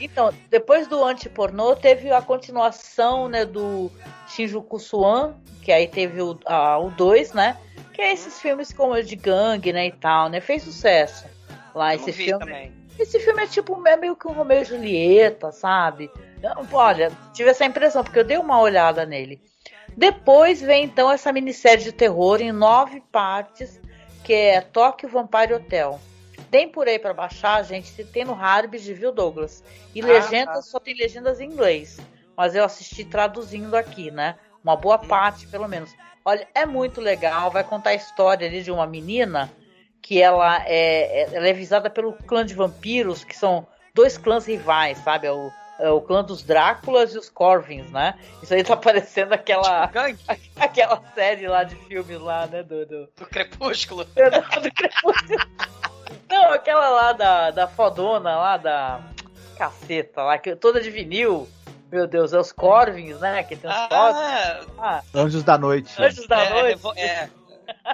[0.00, 3.90] Então, depois do anti-pornô, teve a continuação né, do
[4.28, 6.44] Shinjuku Swan, que aí teve o 2,
[6.80, 7.58] o dois, né?
[7.92, 10.40] Que é esses filmes como de gangue, né, e tal, né?
[10.40, 11.26] Fez sucesso
[11.74, 12.46] lá, eu esse filme.
[12.46, 12.72] Também.
[12.98, 16.10] Esse filme é tipo é meio que um Romeu e Julieta, sabe?
[16.72, 19.42] Olha, tive essa impressão, porque eu dei uma olhada nele.
[19.96, 23.80] Depois vem então essa minissérie de terror em nove partes,
[24.24, 26.00] que é Tóquio Vampire Hotel.
[26.50, 29.62] Tem por aí para baixar, gente, se tem no Harbis, viu, Douglas?
[29.94, 30.62] E ah, legendas, tá.
[30.62, 31.98] só tem legendas em inglês.
[32.36, 34.36] Mas eu assisti traduzindo aqui, né?
[34.62, 35.94] Uma boa parte, pelo menos.
[36.24, 37.50] Olha, é muito legal.
[37.50, 39.52] Vai contar a história ali de uma menina
[40.00, 44.46] que ela é, é ela é visada pelo clã de vampiros, que são dois clãs
[44.46, 45.26] rivais, sabe?
[45.26, 48.14] É o o clã dos Dráculas e os Corvins, né?
[48.42, 49.88] Isso aí tá parecendo aquela.
[49.88, 52.62] Tipo aquela série lá de filmes lá, né?
[52.62, 53.08] Do, do...
[53.16, 54.06] do Crepúsculo.
[54.16, 54.30] Não,
[54.62, 55.38] do Crepúsculo.
[56.28, 59.00] Não, aquela lá da, da fodona lá da.
[59.56, 61.48] Caceta lá, que, toda de vinil.
[61.92, 63.42] Meu Deus, é os Corvins, né?
[63.44, 64.74] Que tem os ah, Corvins.
[64.78, 65.94] Ah, Anjos da Noite.
[66.02, 67.00] Anjos da é, Noite.
[67.00, 67.30] É.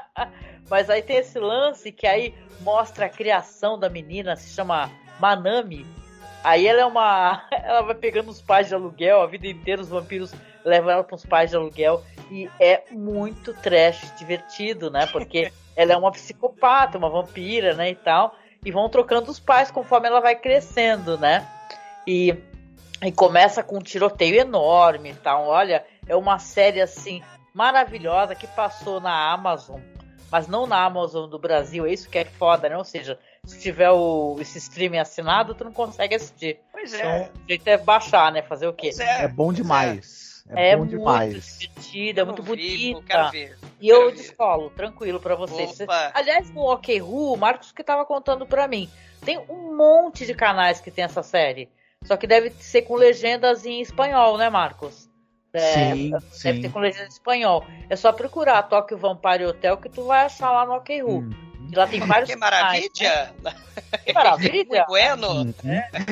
[0.71, 5.87] Mas aí tem esse lance que aí mostra a criação da menina, se chama Manami
[6.43, 7.43] Aí ela é uma.
[7.53, 10.33] Ela vai pegando os pais de aluguel, a vida inteira os vampiros
[10.65, 12.03] levam ela para os pais de aluguel.
[12.31, 15.07] E é muito trash divertido, né?
[15.07, 17.91] Porque ela é uma psicopata, uma vampira, né?
[17.91, 18.35] E tal.
[18.65, 21.47] E vão trocando os pais conforme ela vai crescendo, né?
[22.07, 22.35] E,
[23.03, 25.47] e começa com um tiroteio enorme e tal.
[25.47, 27.23] Olha, é uma série assim
[27.53, 29.81] maravilhosa que passou na Amazon
[30.31, 32.77] mas não na Amazon do Brasil, é isso que é foda, né?
[32.77, 36.59] Ou seja, se tiver o, esse streaming assinado, tu não consegue assistir.
[36.73, 37.31] Pois Então, é.
[37.45, 38.43] o jeito é baixar, né?
[38.43, 38.91] Fazer o quê?
[38.99, 39.25] É.
[39.25, 40.45] É bom demais.
[40.51, 41.59] É, É, bom muito demais.
[41.59, 42.49] divertida, é muito vi,
[42.93, 43.03] bonita.
[43.07, 43.59] Quero ver.
[43.81, 44.17] E eu ver.
[44.17, 45.81] descolo, tranquilo pra vocês.
[45.81, 46.11] Opa.
[46.15, 48.89] Aliás, no OK Who, o Marcos que tava contando pra mim,
[49.25, 51.69] tem um monte de canais que tem essa série.
[52.05, 55.09] Só que deve ser com legendas em espanhol, né, Marcos?
[55.53, 56.63] É, Sim, Deve sim.
[56.63, 57.65] ter com legenda em espanhol.
[57.91, 61.19] É só procurar Tokyo Vampire Hotel que tu vai achar lá no OK Who.
[61.19, 61.50] Hum.
[61.71, 63.33] E lá tem vários Que maravilha!
[63.43, 63.55] né?
[64.05, 64.85] Que maravilha!
[64.89, 65.29] Bueno!
[65.29, 65.55] Uhum.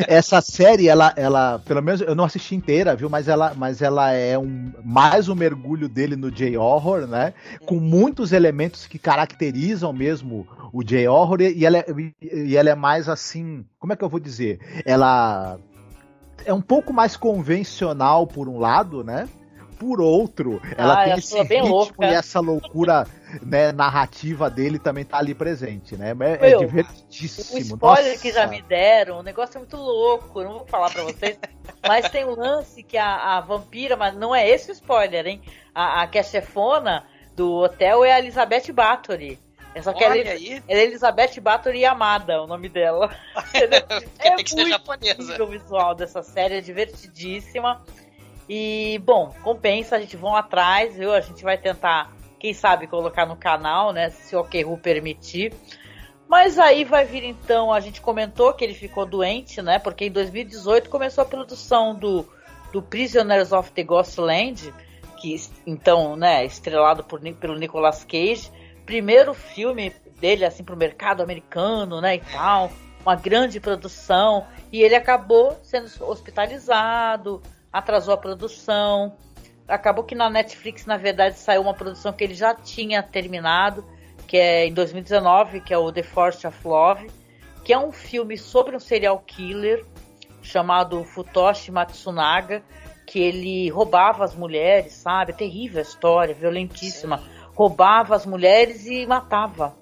[0.06, 3.10] Essa série, ela, ela, pelo menos eu não assisti inteira, viu?
[3.10, 7.34] Mas ela, mas ela é um mais um mergulho dele no J-horror, né?
[7.66, 11.84] Com muitos elementos que caracterizam mesmo o J-horror e ela, é,
[12.22, 14.60] e ela é mais assim, como é que eu vou dizer?
[14.84, 15.58] Ela
[16.44, 19.28] é um pouco mais convencional por um lado, né?
[19.78, 22.06] Por outro, ela Ah, tem esse ritmo louca.
[22.06, 23.06] e essa loucura
[23.42, 26.10] né, narrativa dele também tá ali presente, né?
[26.20, 27.56] É, é Meu, divertidíssimo.
[27.56, 28.22] O spoiler Nossa.
[28.22, 31.38] que já me deram, o negócio é muito louco, não vou falar pra vocês.
[31.86, 35.42] mas tem um lance que a, a vampira, mas não é esse o spoiler, hein?
[35.74, 37.04] A, a que é chefona
[37.36, 39.38] do hotel é a Elizabeth Bathory.
[39.74, 43.14] É só que ela, Olha aí, ela é Elizabeth Bathory Amada, o nome dela.
[44.18, 45.42] É tem que ser muito japonesa.
[45.42, 47.80] o visual dessa série, é divertidíssima.
[48.48, 51.12] E, bom, compensa, a gente vão atrás, viu?
[51.12, 54.08] A gente vai tentar, quem sabe, colocar no canal, né?
[54.10, 55.52] Se o Okru permitir.
[56.26, 59.78] Mas aí vai vir então, a gente comentou que ele ficou doente, né?
[59.78, 62.26] Porque em 2018 começou a produção do,
[62.72, 64.72] do Prisoners of the Ghostland,
[65.20, 68.50] que então, né, estrelado por, pelo Nicolas Cage.
[68.86, 72.70] Primeiro filme dele, assim, pro mercado americano, né, e tal.
[73.00, 74.46] Uma grande produção.
[74.70, 77.42] E ele acabou sendo hospitalizado,
[77.78, 79.16] atrasou a produção.
[79.66, 83.84] Acabou que na Netflix, na verdade, saiu uma produção que ele já tinha terminado,
[84.26, 87.10] que é em 2019, que é o The Force of Love,
[87.64, 89.84] que é um filme sobre um serial killer
[90.42, 92.62] chamado Futoshi Matsunaga,
[93.06, 95.32] que ele roubava as mulheres, sabe?
[95.32, 97.22] Terrível a história, violentíssima.
[97.54, 99.76] Roubava as mulheres e matava.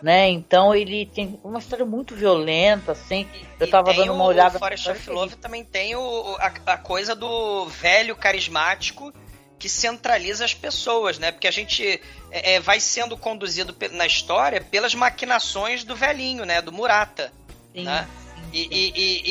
[0.00, 0.28] Né?
[0.28, 3.26] Então ele tem uma história muito violenta, assim.
[3.58, 4.58] Eu E tava tem dando uma o olhada.
[4.58, 9.12] Forest na of Love também tem o, a, a coisa do velho carismático
[9.58, 11.32] que centraliza as pessoas, né?
[11.32, 12.00] Porque a gente
[12.30, 16.62] é, é, vai sendo conduzido na história pelas maquinações do velhinho, né?
[16.62, 17.32] Do Murata.
[17.74, 18.06] sim, né?
[18.34, 18.68] sim, E, sim.
[18.70, 19.22] e, e,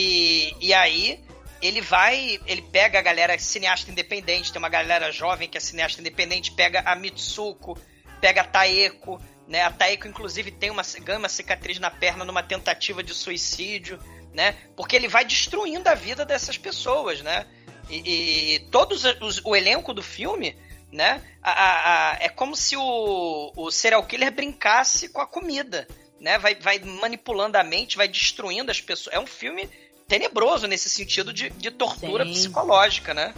[0.60, 1.24] e, e aí
[1.62, 6.02] ele vai, ele pega a galera cineasta independente, tem uma galera jovem que é cineasta
[6.02, 7.78] independente, pega a Mitsuko,
[8.20, 9.64] pega a Taeko, né?
[9.64, 14.00] A Taeko, inclusive, tem uma, ganha uma cicatriz na perna numa tentativa de suicídio,
[14.34, 14.56] né?
[14.76, 17.46] Porque ele vai destruindo a vida dessas pessoas, né?
[17.90, 20.58] E, e todos os, o elenco do filme,
[20.92, 21.22] né?
[21.42, 25.88] A, a- a- é como se o, o serial killer brincasse com a comida,
[26.20, 26.38] né?
[26.38, 29.16] Vai, vai manipulando a mente, vai destruindo as pessoas.
[29.16, 29.70] É um filme
[30.08, 32.32] tenebroso nesse sentido de, de tortura Sim.
[32.34, 33.34] psicológica, né?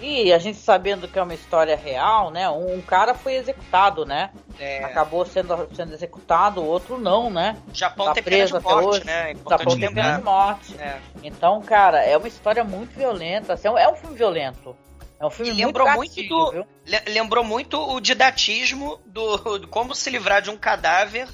[0.00, 2.48] E a gente sabendo que é uma história real, né?
[2.50, 4.30] Um, cara foi executado, né?
[4.58, 7.56] É, Acabou sendo, sendo executado, o outro não, né?
[7.70, 9.04] o Japão tá tem pena de preso até morte, hoje.
[9.06, 9.30] né?
[9.30, 10.76] É Japão tem pena de morte.
[10.80, 10.98] É.
[11.22, 13.52] Então, cara, é uma história muito violenta.
[13.52, 14.76] assim, é um- é filme violento.
[15.20, 16.66] É um filme E muito lembrou muito gatilho, do- viu?
[16.84, 21.28] Le- Lembrou muito o didatismo do, do como se livrar de um cadáver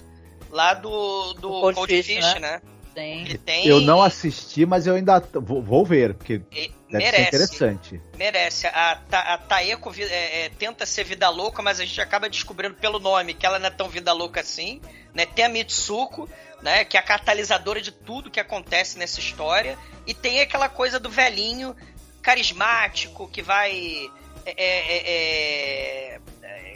[0.51, 2.40] lá do, do Do Cold Cold Fish, Fish, né?
[2.40, 2.60] né?
[2.99, 3.20] Tem.
[3.20, 3.66] Ele tem.
[3.66, 7.23] Eu não assisti, mas eu ainda vou, vou ver, porque e- ser merece.
[7.29, 8.03] interessante.
[8.16, 8.66] Merece.
[8.66, 12.75] A, Ta- a Taeko é, é, tenta ser vida louca, mas a gente acaba descobrindo
[12.75, 14.81] pelo nome que ela não é tão vida louca assim.
[15.15, 15.27] Né?
[15.27, 16.29] Tem a Mitsuko,
[16.61, 16.85] né?
[16.85, 19.79] que é a catalisadora de tudo que acontece nessa história.
[20.05, 21.77] E tem aquela coisa do velhinho
[22.20, 24.11] carismático que vai
[24.45, 26.20] é, é, é, é,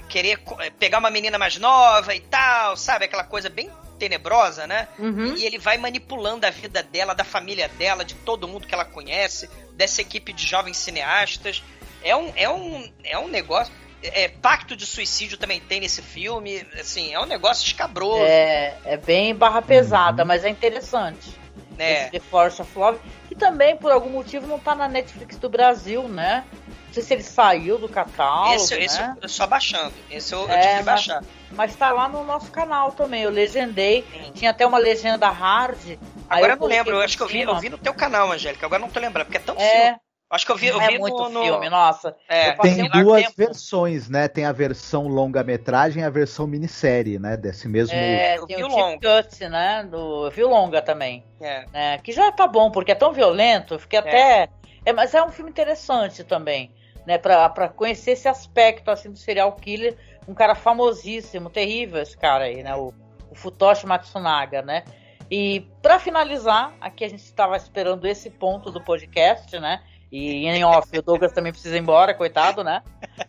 [0.09, 3.05] querer co- é, pegar uma menina mais nova e tal, sabe?
[3.07, 4.89] Aquela coisa bem tenebrosa, né?
[4.99, 5.35] Uhum.
[5.36, 8.85] E ele vai manipulando a vida dela, da família dela, de todo mundo que ela
[8.85, 11.62] conhece, dessa equipe de jovens cineastas.
[12.03, 13.73] É um, é um, é um negócio.
[14.03, 16.66] É, Pacto de Suicídio também tem nesse filme.
[16.78, 18.24] Assim, é um negócio escabroso.
[18.24, 21.31] É, é bem barra pesada, mas é interessante.
[21.77, 22.03] Né?
[22.03, 25.49] Esse The Force of Love, que também, por algum motivo, não tá na Netflix do
[25.49, 26.44] Brasil, né?
[26.86, 29.16] Não sei se ele saiu do catálogo, Esse, esse né?
[29.23, 29.94] eu só baixando.
[30.11, 31.24] Esse eu, eu É, tive que baixar.
[31.51, 33.23] Mas tá lá no nosso canal também.
[33.23, 34.05] Eu legendei.
[34.35, 35.99] Tinha até uma legenda hard.
[36.28, 38.66] Agora eu não lembro, eu acho que eu vi, eu vi no teu canal, Angélica.
[38.66, 39.97] Agora não tô lembrando, porque é tão filme.
[40.32, 42.16] É, Acho que eu vi, eu é vi muito no, no- filme, nossa.
[42.28, 44.28] É, Tem duas tempo- versões, né?
[44.28, 47.36] Tem a versão longa-metragem e a versão minissérie, né?
[47.36, 47.94] Desse mesmo.
[47.94, 49.22] É, Eu tem vi o longa.
[49.22, 49.86] Cut, né?
[49.90, 51.22] Do, eu vi o longa também.
[51.40, 51.66] é.
[51.72, 54.48] né, que já tá bom, porque é tão violento, eu fiquei até.
[54.84, 56.72] É, mas é um filme interessante também,
[57.06, 57.18] né?
[57.18, 59.96] Pra, pra conhecer esse aspecto assim do serial killer,
[60.26, 62.74] um cara famosíssimo, terrível esse cara aí, né?
[62.74, 62.92] O,
[63.30, 64.82] o Futoshi Matsunaga, né?
[65.30, 69.80] E para finalizar, aqui a gente estava esperando esse ponto do podcast, né?
[70.12, 72.82] E em off, o Douglas também precisa ir embora, coitado, né?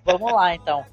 [0.03, 0.85] Vamos lá, então.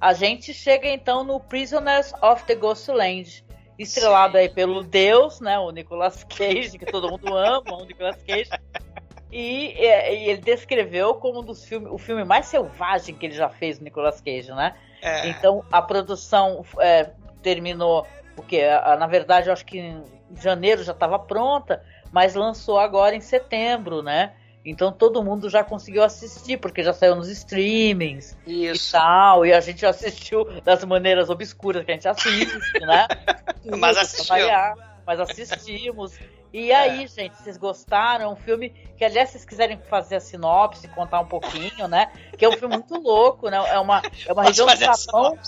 [0.00, 3.44] A gente chega então no Prisoners of the Ghostland,
[3.78, 4.38] estrelado Sim.
[4.40, 5.56] aí pelo Deus, né?
[5.56, 8.50] O Nicolas Cage, que todo mundo ama, o Nicolas Cage.
[9.30, 13.48] E, e, ele descreveu como um dos filmes, o filme mais selvagem que ele já
[13.48, 14.74] fez, o Nicolas Cage, né?
[15.00, 15.28] É.
[15.28, 17.10] Então a produção é,
[17.40, 18.04] terminou,
[18.34, 18.62] porque
[18.98, 20.02] na verdade eu acho que em
[20.40, 24.34] janeiro já estava pronta, mas lançou agora em setembro, né?
[24.66, 28.88] Então todo mundo já conseguiu assistir, porque já saiu nos streamings Isso.
[28.88, 29.46] e tal.
[29.46, 33.06] E a gente assistiu das maneiras obscuras que a gente assiste, né?
[33.78, 34.36] mas assistiu.
[35.06, 36.18] Mas assistimos.
[36.52, 36.74] E é.
[36.74, 38.24] aí, gente, vocês gostaram?
[38.24, 42.10] É um filme que, aliás, vocês quiserem fazer a sinopse, contar um pouquinho, né?
[42.36, 43.58] Que é um filme muito louco, né?
[43.68, 45.38] É uma, é uma região do Japão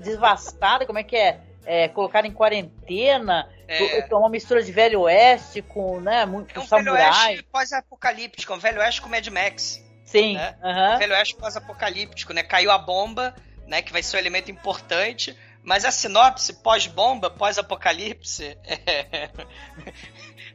[0.00, 1.40] devastada, como é que é?
[1.70, 4.04] É em quarentena, é.
[4.12, 6.94] uma mistura de Velho Oeste com, né, muito é um samurai.
[6.96, 9.80] Velho Oeste pós-apocalíptico, um Velho Oeste com Mad Max.
[10.04, 10.34] Sim.
[10.34, 10.56] Né?
[10.62, 10.94] Uhum.
[10.94, 12.42] Um Velho Oeste pós-apocalíptico, né?
[12.42, 13.34] Caiu a bomba,
[13.68, 13.80] né?
[13.80, 15.36] Que vai ser um elemento importante.
[15.62, 19.30] Mas a sinopse pós-bomba, pós-apocalipse, é...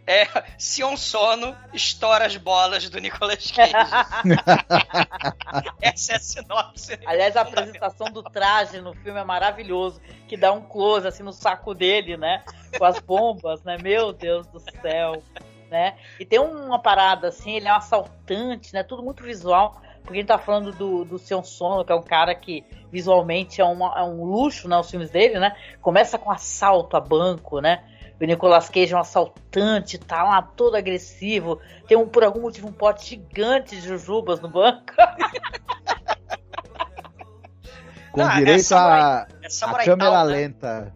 [0.08, 0.28] é
[0.58, 3.74] Sion Sono estoura as bolas do Nicolas Cage.
[5.82, 7.00] Essa é a sinopse.
[7.06, 11.34] Aliás, a apresentação do traje no filme é maravilhoso, que dá um close assim no
[11.34, 12.44] saco dele, né?
[12.78, 13.78] Com as bombas, né?
[13.82, 15.24] Meu Deus do céu.
[15.70, 15.96] Né?
[16.20, 18.84] E tem uma parada assim, ele é um assaltante, né?
[18.84, 22.04] Tudo muito visual, porque a gente tá falando do, do Sion Sono, que é um
[22.04, 24.78] cara que visualmente é, uma, é um luxo, né?
[24.78, 25.56] Os filmes dele, né?
[25.82, 27.84] Começa com assalto a banco, né?
[28.20, 31.60] O Nicolas Cage é um assaltante, tá lá todo agressivo.
[31.88, 34.94] Tem um, por algum motivo, um pote gigante de jujubas no banco.
[38.12, 39.48] Com Não, direito é samurai, a, é
[39.82, 40.32] a câmera né?
[40.32, 40.94] lenta.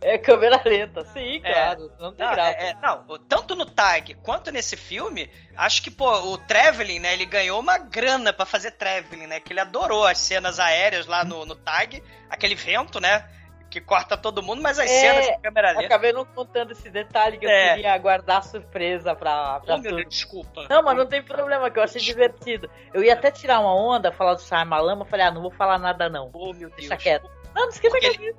[0.00, 1.52] É câmera lenta, sim, é.
[1.52, 1.90] claro.
[1.98, 2.58] Não tem não, graça.
[2.58, 7.14] É, é, não, tanto no Tag quanto nesse filme, acho que, pô, o Traveling, né,
[7.14, 9.40] ele ganhou uma grana para fazer Traveling, né?
[9.40, 13.24] Que ele adorou as cenas aéreas lá no, no Tag, aquele vento, né?
[13.70, 15.86] Que corta todo mundo, mas as é, cenas de câmera lenta.
[15.86, 17.70] Acabei não contando esse detalhe que é.
[17.70, 19.96] eu queria guardar surpresa pra, pra oh, tudo.
[19.96, 20.66] Deus, desculpa.
[20.68, 22.70] Não, mas não tem problema, que eu achei divertido.
[22.94, 25.78] Eu ia até tirar uma onda, falar do Shyamalan, mas falei, ah, não vou falar
[25.78, 26.30] nada não.
[26.32, 26.76] Oh, meu Deus.
[26.76, 27.28] Deixa quieto.
[27.54, 28.36] Não, não esqueça porque ele,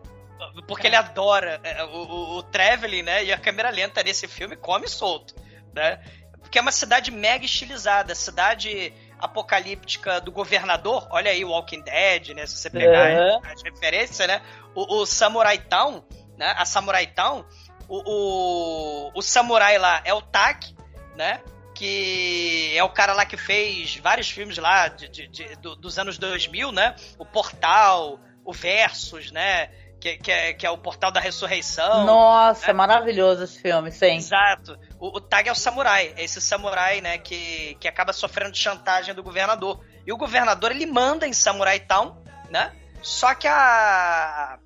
[0.68, 4.56] porque ele adora é, o, o, o Traveling, né, e a câmera lenta nesse filme
[4.56, 5.35] come solto,
[5.73, 6.01] né?
[6.41, 12.30] Porque é uma cidade mega estilizada, cidade apocalíptica do governador, olha aí o Walking Dead,
[12.30, 12.46] né?
[12.46, 13.41] Se você pegar uhum.
[13.44, 14.41] as referências, né?
[14.74, 16.04] O, o, Samurai Town,
[16.38, 16.54] né?
[16.58, 17.46] A Samurai Town,
[17.88, 20.76] o, o, o samurai lá é o Tak,
[21.16, 21.41] né?
[21.76, 25.98] Que é o cara lá que fez vários filmes lá de, de, de do, dos
[25.98, 26.96] anos 2000, né?
[27.18, 29.70] O Portal, o Versus, né?
[29.99, 32.05] Que, que, é, que é o Portal da Ressurreição.
[32.05, 32.73] Nossa, né?
[32.73, 34.15] maravilhoso esse filme, sim.
[34.15, 34.80] Exato.
[34.99, 39.13] O, o Tag é o samurai, é esse samurai, né, que, que acaba sofrendo chantagem
[39.13, 39.84] do governador.
[40.05, 42.17] E o governador, ele manda em Samurai Town,
[42.49, 42.73] né?
[43.01, 44.57] Só que a,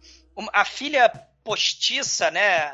[0.54, 1.12] a filha
[1.44, 2.72] postiça, né?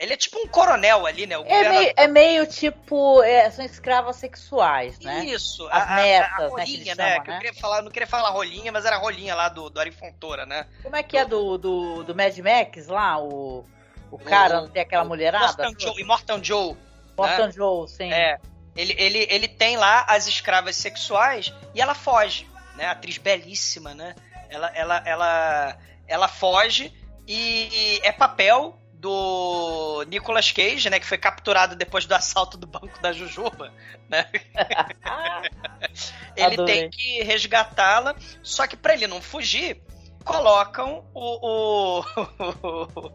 [0.00, 1.34] Ele é tipo um coronel ali, né?
[1.44, 3.22] É meio, é, meio, tipo.
[3.22, 5.26] É, são escravas sexuais, né?
[5.26, 5.68] Isso.
[5.70, 7.04] As a, netas, a, a rolinha, né?
[7.04, 7.20] né?
[7.20, 7.36] Que, né?
[7.36, 9.92] Eu queria falar, não queria falar rolinha, mas era a rolinha lá do, do Ari
[9.92, 10.66] Fontoura, né?
[10.82, 13.20] Como é que é do, do, do Mad Max lá?
[13.20, 13.66] O,
[14.10, 15.64] o cara o, não tem aquela mulherada?
[15.64, 16.04] Morton Joe.
[16.04, 16.76] Morton Joe.
[17.14, 17.52] Morton né?
[17.52, 18.10] Joe, sim.
[18.10, 18.38] É.
[18.74, 22.86] Ele, ele, ele tem lá as escravas sexuais e ela foge, né?
[22.86, 24.14] Atriz belíssima, né?
[24.48, 25.78] Ela, ela, ela,
[26.08, 26.90] ela foge
[27.28, 33.00] e é papel do Nicolas Cage, né, que foi capturado depois do assalto do banco
[33.00, 33.72] da Jujuba,
[34.08, 34.26] né?
[36.36, 36.82] ele Adorei.
[36.82, 39.80] tem que resgatá-la, só que para ele não fugir,
[40.22, 42.04] colocam o, o,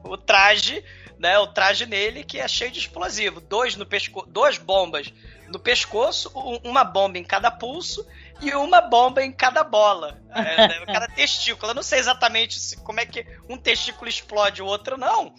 [0.14, 0.84] o, traje,
[1.20, 5.14] né, o traje nele que é cheio de explosivo, dois no pesco, duas bombas
[5.48, 6.32] no pescoço,
[6.64, 8.04] uma bomba em cada pulso
[8.42, 11.72] e uma bomba em cada bola, é, né, cada testículo.
[11.72, 15.36] Eu não sei exatamente se, como é que um testículo explode o outro não,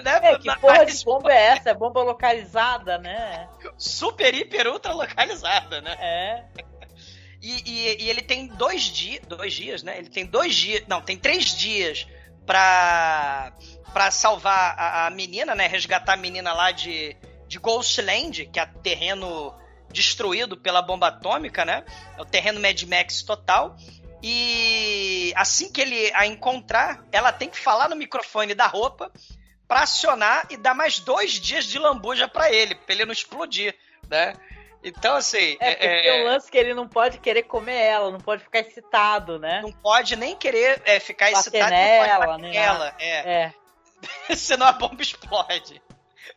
[0.00, 0.20] né?
[0.22, 1.70] É, que porra de bomba é essa?
[1.70, 3.48] É bomba localizada, né?
[3.76, 5.96] Super, hiper, ultra localizada, né?
[6.00, 6.44] É.
[7.40, 9.98] E, e, e, ele tem dois dias, dois dias, né?
[9.98, 12.06] Ele tem dois dias, não, tem três dias
[12.46, 13.52] pra,
[13.92, 15.66] pra salvar a, a menina, né?
[15.66, 17.14] Resgatar a menina lá de,
[17.46, 19.54] de Ghostland, que é terreno
[19.90, 21.84] destruído pela bomba atômica, né?
[22.16, 23.76] É o terreno Mad Max total.
[24.22, 29.12] E assim que ele a encontrar, ela tem que falar no microfone da roupa
[29.74, 33.74] para acionar e dar mais dois dias de lambuja para ele, pra ele não explodir,
[34.08, 34.32] né?
[34.84, 35.56] Então, assim.
[35.58, 38.60] É, porque é, o lance que ele não pode querer comer ela, não pode ficar
[38.60, 39.62] excitado, né?
[39.62, 42.56] Não pode nem querer é, ficar Bater excitado nela, nem né?
[42.56, 42.94] ela.
[43.00, 43.32] É.
[43.32, 43.52] É.
[44.36, 45.82] Senão a bomba explode.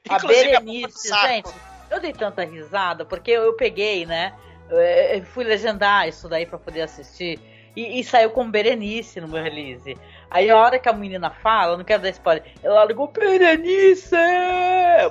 [0.09, 1.27] A Inclusive, a Berenice, saco.
[1.27, 1.49] gente,
[1.91, 4.33] eu dei tanta risada, porque eu, eu peguei, né?
[4.67, 7.39] eu- fui legendar isso daí pra poder assistir.
[7.75, 9.95] E, e saiu com Berenice no meu release.
[10.29, 14.15] Aí a hora que a menina fala, não quero dar spoiler, ela ligou Berenice!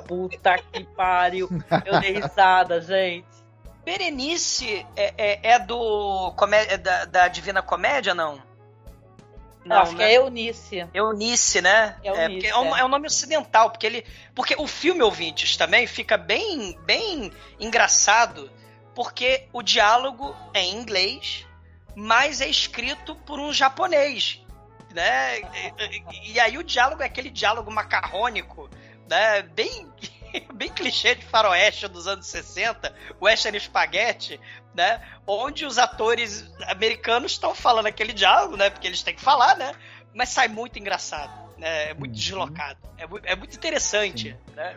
[0.06, 1.48] Puta que pariu.
[1.84, 3.26] Eu dei risada, gente.
[3.84, 6.34] Berenice é, é, é do.
[6.68, 8.43] é da, da Divina Comédia, não?
[9.64, 10.12] Não, acho que né?
[10.12, 10.88] é Eunice.
[10.94, 11.97] Eunice, né?
[12.02, 12.80] Eunice, porque é, um, é.
[12.80, 14.06] é um nome ocidental, porque ele.
[14.34, 18.51] Porque o filme ouvintes também fica bem, bem engraçado,
[18.94, 21.47] porque o diálogo é em inglês,
[21.94, 24.44] mas é escrito por um japonês.
[24.97, 25.40] Né?
[25.40, 28.70] E, e- aí o diálogo é aquele diálogo macarrônico,
[29.06, 29.43] né?
[29.43, 29.86] Bem,
[30.55, 34.40] bem clichê de faroeste dos anos 60, western spaghetti,
[34.74, 35.02] né?
[35.27, 38.70] Onde os atores americanos estão falando aquele diálogo, né?
[38.70, 39.73] Porque eles têm que falar, né?
[40.14, 41.90] Mas sai muito engraçado, né?
[41.90, 42.78] É muito deslocado.
[42.97, 44.77] É, mu- é muito interessante, né?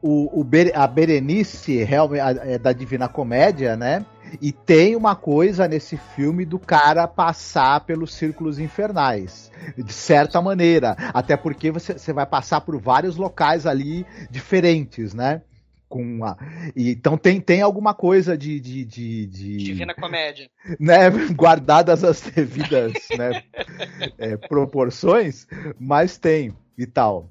[0.00, 4.04] O, o a Berenice realmente é da Divina Comédia, né?
[4.40, 10.96] E tem uma coisa nesse filme do cara passar pelos círculos infernais, de certa maneira.
[11.12, 15.42] Até porque você, você vai passar por vários locais ali diferentes, né?
[15.88, 16.36] Com a,
[16.74, 18.58] então tem, tem alguma coisa de.
[18.58, 20.50] de, de, de- Divina Comédia.
[20.80, 23.42] né, guardadas as devidas né,
[24.16, 25.46] é, proporções,
[25.78, 27.28] mas tem e tal.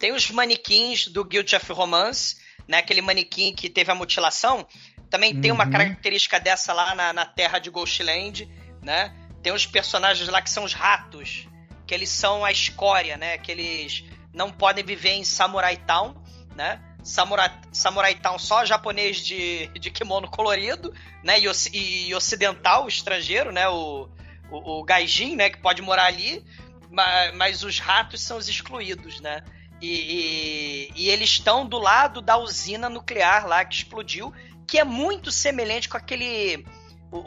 [0.00, 2.78] Tem os manequins do Guilty of Romance, né?
[2.78, 4.66] Aquele manequim que teve a mutilação.
[5.10, 5.70] Também tem uma Uhum.
[5.70, 8.48] característica dessa lá na, na terra de Ghostland,
[8.80, 9.12] né?
[9.42, 11.48] Tem os personagens lá que são os ratos,
[11.86, 13.36] que eles são a escória, né?
[13.38, 16.14] Que eles não podem viver em Samurai Town,
[16.54, 16.80] né?
[17.02, 21.40] Samurai, Samurai Town só japonês de, de kimono colorido, né?
[21.40, 23.68] E, e ocidental, estrangeiro, né?
[23.68, 24.08] O,
[24.50, 25.50] o, o gaijin, né?
[25.50, 26.44] Que pode morar ali,
[26.90, 29.42] mas, mas os ratos são os excluídos, né?
[29.82, 34.32] E, e- e eles estão do lado da usina nuclear lá que explodiu,
[34.70, 36.64] que é muito semelhante com aquele.
[37.10, 37.18] O,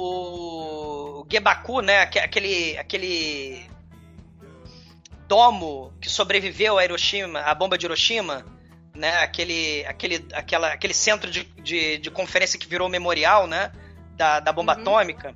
[1.21, 1.99] o Gebaku, né?
[1.99, 2.77] Aque- Aquele.
[2.77, 3.65] aquele
[5.27, 8.45] domo que sobreviveu a Hiroshima, a bomba de Hiroshima,
[8.95, 9.17] né?
[9.17, 13.71] Aquele, aquele, aquela, aquele centro de, de, de conferência que virou memorial, né?
[14.15, 14.81] Da, da bomba Uhum.
[14.81, 15.35] atômica.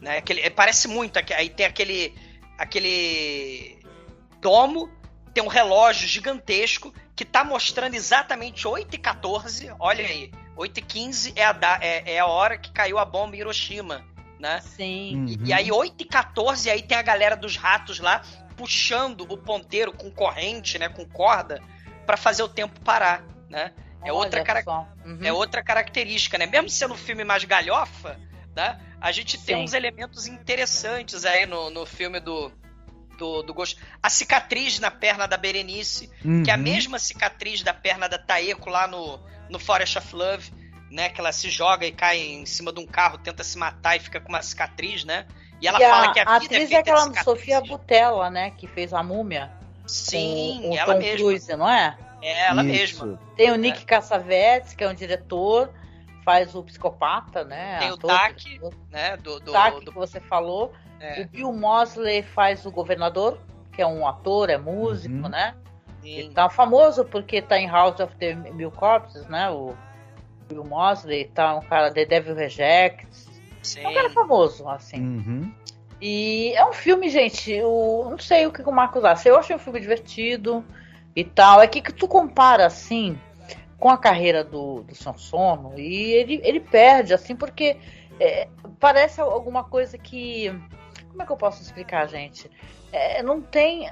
[0.00, 0.18] Né?
[0.18, 1.18] Aquele, é, parece muito.
[1.36, 2.14] Aí tem aquele,
[2.58, 3.78] aquele
[4.40, 4.90] domo,
[5.32, 10.82] tem um relógio gigantesco que tá mostrando exatamente 8 e 14 Olha aí, 8 e
[10.82, 14.04] 15 é a, da- é, é a hora que caiu a bomba em Hiroshima,
[14.38, 14.60] né?
[14.60, 15.26] Sim.
[15.44, 18.22] E, e aí 8 e 14 aí tem a galera dos ratos lá
[18.56, 21.60] puxando o ponteiro com corrente, né, com corda,
[22.06, 23.72] pra fazer o tempo parar, né?
[24.04, 24.86] É outra, cara- só.
[25.04, 25.18] Uhum.
[25.24, 26.46] é outra característica, né?
[26.46, 28.20] Mesmo sendo um filme mais galhofa,
[28.54, 28.78] né?
[29.00, 29.62] A gente tem Sim.
[29.64, 32.52] uns elementos interessantes aí no, no filme do,
[33.18, 33.78] do, do Ghost.
[34.02, 36.08] A cicatriz na perna da Berenice,
[36.44, 36.62] que é a Uhum.
[36.62, 39.18] mesma cicatriz da perna da Taeko lá no,
[39.50, 40.52] no Forest of Love,
[40.90, 41.08] né?
[41.08, 44.00] Que ela se joga e cai em cima de um carro, tenta se matar e
[44.00, 45.26] fica com uma cicatriz, né?
[45.60, 47.60] E ela E fala que a, a vida atriz é é aquela de Sofia.
[47.60, 48.50] Butella, né?
[48.50, 49.50] Que fez a múmia.
[49.86, 51.16] Sim, com o ela Tom mesma.
[51.18, 51.96] Cruise, não é?
[52.22, 53.04] É ela Isso.
[53.06, 53.20] mesma.
[53.36, 55.70] Tem o Nick Cassavetes, que é um diretor,
[56.24, 57.78] faz o psicopata, né?
[57.80, 58.74] Tem o ator, Taki, diretor.
[58.90, 59.16] né?
[59.18, 60.72] Do, do, O Taki, do- que você falou.
[61.00, 63.38] é, O Bill Mosley faz o governador,
[63.72, 65.28] que é um ator, é músico, Uhum.
[65.28, 65.54] né?
[66.04, 66.18] Sim.
[66.18, 69.50] Ele tá famoso porque tá em House of the Mil Corpses, né?
[69.50, 69.74] O
[70.48, 73.28] Bill Mosley, tá um cara de Devil Rejects.
[73.62, 73.82] sim.
[73.82, 75.00] É um cara famoso, assim.
[75.00, 75.52] Uhum.
[76.00, 79.28] E é um filme, gente, eu não sei o que o Marcos acha.
[79.28, 80.64] Eu achei um filme divertido
[81.16, 81.62] e tal.
[81.62, 83.18] É que, que tu compara, assim,
[83.78, 87.76] com a carreira do, do Sansono e ele, ele perde, assim, porque
[88.20, 88.48] é,
[88.78, 90.52] parece alguma coisa que.
[91.08, 92.50] Como é que eu posso explicar, gente?
[92.92, 93.90] É, não tem.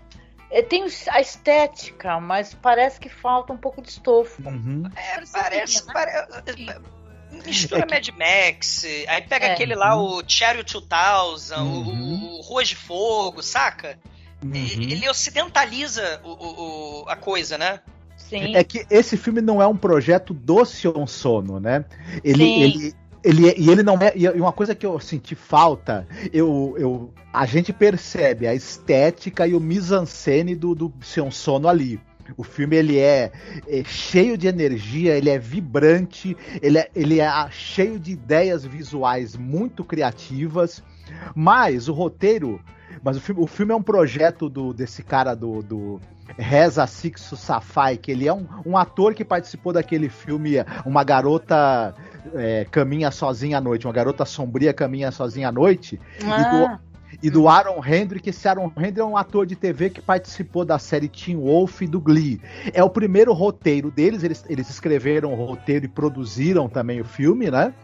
[0.53, 4.43] É, tem a estética, mas parece que falta um pouco de estofo.
[4.47, 4.83] Uhum.
[4.95, 5.87] É, Parece parece.
[5.87, 5.93] né?
[5.93, 6.27] pare-
[7.47, 9.53] Mistura É que- Mad Max, aí pega É.
[9.53, 12.25] aquele lá, o Cherry 2000, o- Uhum.
[12.35, 13.99] o, o Ruas de Fogo, saca?
[14.45, 14.53] Uhum.
[14.55, 17.81] Ele ocidentaliza o, o- o- a coisa, né?
[18.17, 18.55] Sim.
[18.55, 21.85] É que esse filme não é um projeto do Sion Sono, né?
[22.23, 22.63] Ele, Sim.
[22.63, 24.13] ele, ele, é- e ele não é.
[24.17, 29.55] E uma coisa que eu senti falta, eu, eu, a gente percebe a estética e
[29.55, 32.01] o mise-en-scène do, do Sion Sono ali.
[32.37, 33.31] O filme ele é,
[33.67, 38.65] é cheio de energia, ele é vibrante, ele é, ele é ah, cheio de ideias
[38.65, 40.83] visuais muito criativas,
[41.35, 42.61] mas o roteiro.
[43.03, 46.01] Mas o filme, o filme é um projeto do, desse cara do, do
[46.39, 50.53] Reza Sixo Safai, que ele é um, um ator que participou daquele filme
[50.87, 51.95] Uma Garota
[52.35, 56.41] é, Caminha Sozinha à Noite, uma garota sombria caminha sozinha à noite, Ah.
[56.41, 58.29] e, do, e do Aaron Hendrick.
[58.29, 61.87] Esse Aaron Hendrick é um ator de TV que participou da série Teen Wolf e
[61.87, 62.41] do Glee.
[62.73, 67.51] É o primeiro roteiro deles, eles, eles escreveram o roteiro e produziram também o filme,
[67.51, 67.75] né?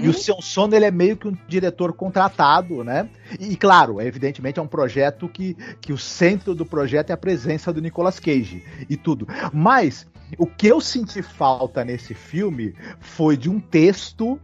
[0.00, 3.08] E o Sean Sono, ele é meio que um diretor contratado, né?
[3.40, 7.72] E, claro, evidentemente é um projeto que, que o centro do projeto é a presença
[7.72, 9.26] do Nicolas Cage e tudo.
[9.52, 10.06] Mas
[10.38, 14.40] o que eu senti falta nesse filme foi de um texto,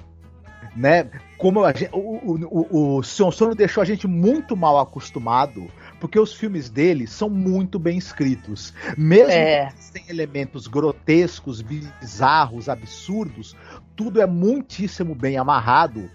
[0.76, 1.10] né?
[1.36, 5.68] Como a gente- o, o, o, deixou a gente muito mal acostumado,
[6.00, 8.72] porque os filmes dele são muito bem escritos.
[8.96, 9.72] Mesmo É.
[9.92, 13.56] tem elementos grotescos, bizarros, absurdos,
[13.96, 16.10] tudo é muitíssimo bem amarrado.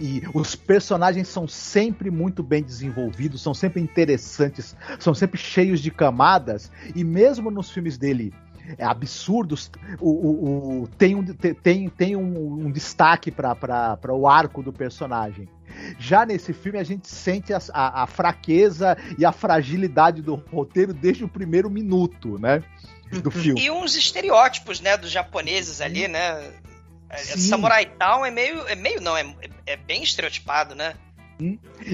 [0.00, 5.92] E os personagens são sempre muito bem desenvolvidos, são sempre interessantes, são sempre cheios de
[5.92, 6.72] camadas.
[6.94, 8.34] E mesmo nos filmes dele
[8.78, 9.70] é, absurdos,
[10.00, 15.48] o, o- o- tem, um, tem, tem um, um destaque para o arco do personagem.
[15.98, 20.92] Já nesse filme a gente sente a, a- a fraqueza e a fragilidade do roteiro
[20.94, 22.62] desde o primeiro minuto, né?
[23.22, 23.60] Do filme.
[23.60, 26.50] E uns estereótipos, né, dos japoneses ali, né?
[27.08, 27.38] É, Sim.
[27.38, 28.66] Samurai Town é meio.
[28.66, 29.24] É meio não, é,
[29.64, 30.94] é bem estereotipado, né?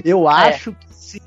[0.03, 1.21] Eu acho que se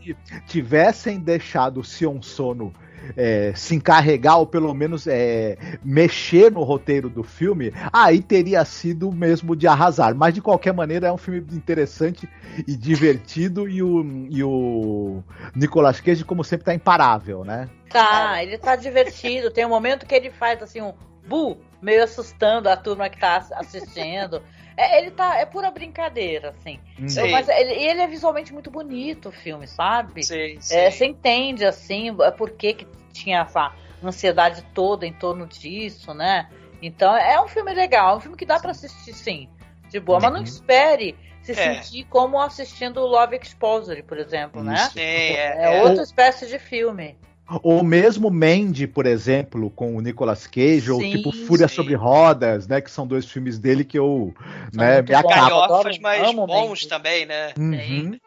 [0.46, 2.72] tivessem deixado o Sion Sono
[3.16, 9.12] é, se encarregar, ou pelo menos é, mexer no roteiro do filme, aí teria sido
[9.12, 10.14] mesmo de arrasar.
[10.14, 12.28] Mas de qualquer maneira é um filme interessante
[12.66, 15.22] e divertido, e o, e o
[15.54, 17.68] Nicolas Cage, como sempre, tá imparável, né?
[17.90, 19.50] Tá, ele tá divertido.
[19.50, 20.92] Tem um momento que ele faz assim um
[21.26, 24.42] bu, meio assustando a turma que tá ass- assistindo.
[24.76, 26.78] É, ele tá, é pura brincadeira, assim.
[26.98, 27.08] Hum.
[27.08, 27.30] Sim.
[27.30, 30.22] Mas ele, ele é visualmente muito bonito, o filme, sabe?
[30.22, 30.74] Sim, sim.
[30.76, 33.72] É, você entende, assim, por que, que tinha essa
[34.04, 36.48] ansiedade toda em torno disso, né?
[36.82, 39.48] Então, é um filme legal, é um filme que dá pra assistir, sim,
[39.88, 40.20] de boa.
[40.20, 40.44] Mas não Uhum.
[40.44, 41.54] espere se É.
[41.80, 44.76] sentir como assistindo Love Exposure, por exemplo, né?
[44.76, 45.82] Sim, é, É é.
[45.82, 47.16] outra espécie de filme.
[47.62, 51.76] Ou mesmo Mandy, por exemplo, com o Nicolas Cage, ou Sim, tipo Fúria sim.
[51.76, 52.80] sobre Rodas, né?
[52.80, 54.34] Que são dois filmes dele que eu
[54.74, 55.48] São né, muito me acabo.
[55.50, 56.88] Galhofas, mas amo bons Mandy.
[56.88, 57.54] também, né?
[57.56, 58.18] Uhum.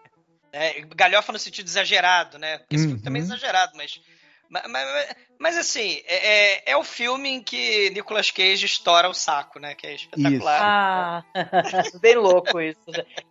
[0.53, 2.59] É, galhofa no sentido exagerado, né?
[2.59, 3.03] Porque esse filme Uhum.
[3.03, 4.01] também é exagerado, mas.
[4.49, 9.13] Mas, mas, mas, assim, é, é, é o filme em que Nicolas Cage estoura o
[9.13, 9.75] saco, né?
[9.75, 10.61] Que é espetacular.
[10.63, 11.23] Ah,
[12.01, 12.79] bem louco isso.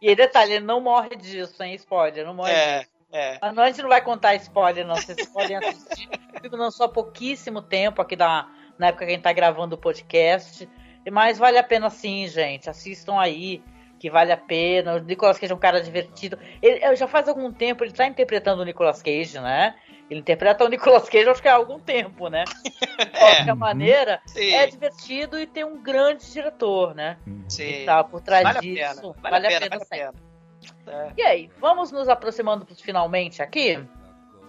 [0.00, 1.74] E detalhe, ele não morre disso, hein?
[1.74, 2.90] Spoiler, não morre É, disso.
[3.12, 3.38] É.
[3.40, 4.96] Mas não, a gente não vai contar spoiler, não.
[4.96, 6.08] Vocês podem assistir.
[6.36, 8.48] O filme lançou há pouquíssimo tempo aqui da,
[8.78, 10.68] na época que a gente tá gravando o podcast.
[11.10, 12.68] Mas vale a pena sim, gente.
[12.68, 13.62] Assistam aí,
[13.98, 14.94] que vale a pena.
[14.94, 16.38] O Nicolas Cage é um cara divertido.
[16.60, 19.74] Ele, eu já faz algum tempo ele tá interpretando o Nicolas Cage, né?
[20.10, 22.44] Ele interpreta o Nicolas Cage, acho que há algum tempo, né?
[22.64, 27.18] De qualquer maneira, Sim, é divertido e tem um grande diretor, né?
[27.48, 27.66] sim.
[27.66, 29.14] Que tá por trás Vale a disso.
[29.14, 29.30] pena.
[29.30, 29.86] Vale, a pena, vale a sim.
[29.90, 30.27] pena.
[30.90, 31.12] É.
[31.16, 33.78] E aí, vamos nos aproximando finalmente aqui?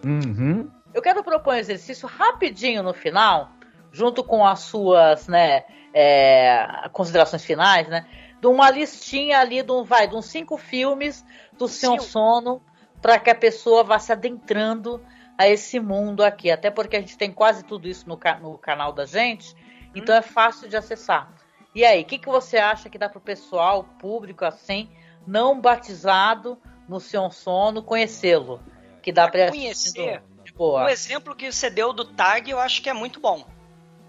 [0.06, 0.70] Uhum.
[0.94, 3.50] Eu quero propor um exercício rapidinho no final,
[3.92, 5.64] junto com as suas, né,
[5.94, 8.08] é, considerações finais, né?
[8.40, 11.26] De uma listinha ali de, um, vai, de uns cinco filmes
[11.58, 12.08] do seu Sim.
[12.08, 12.62] sono,
[13.02, 15.02] para que a pessoa vá se adentrando
[15.38, 16.50] a esse mundo aqui.
[16.52, 19.56] Até porque a gente tem quase tudo isso no, ca- no canal da gente,
[19.94, 21.32] então é fácil de acessar.
[21.74, 24.90] E aí, o que, que você acha que dá pro pessoal, público assim,
[25.30, 26.58] não batizado
[26.88, 28.60] no seu sono, conhecê-lo?
[29.02, 30.86] Que dá Pra pra conhecer, de boa.
[30.86, 33.46] O exemplo que você deu do tag eu acho que é muito bom.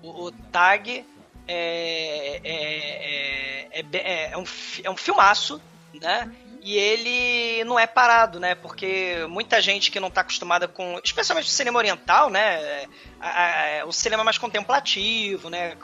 [0.03, 1.05] O, o tag
[1.47, 4.45] é, é, é, é, é um,
[4.85, 5.61] é um filmaço,
[5.95, 6.33] né?
[6.63, 8.55] E ele não é parado, né?
[8.55, 12.87] Porque muita gente que não está acostumada com, especialmente o cinema oriental, né?
[13.19, 15.75] A- a- o cinema mais contemplativo, né?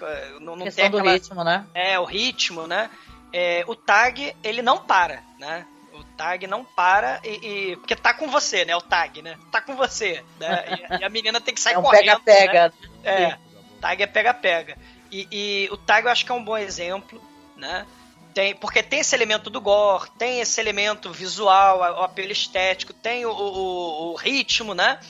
[0.41, 1.67] Não, não tem do aquela, ritmo, né?
[1.73, 2.91] é, o ritmo, né?
[3.33, 5.67] É, o tag, ele não para, né?
[5.93, 8.77] O tag não para e, e- Porque tá com você, né?
[8.77, 9.37] O tag, né?
[9.51, 10.25] Tá com você.
[10.39, 10.65] Né?
[10.99, 12.07] E, e a menina tem que sair É um correndo.
[12.07, 12.19] né?
[12.25, 12.73] pega-pega.
[13.05, 13.39] É,
[13.81, 14.79] tag é pega-pega.
[15.11, 17.23] E, e o tag eu acho que é um bom exemplo,
[17.57, 17.87] né?
[18.35, 23.25] Tem, porque tem esse elemento do gore, tem esse elemento visual, o apelo estético, tem
[23.25, 25.01] o, o- o ritmo, né?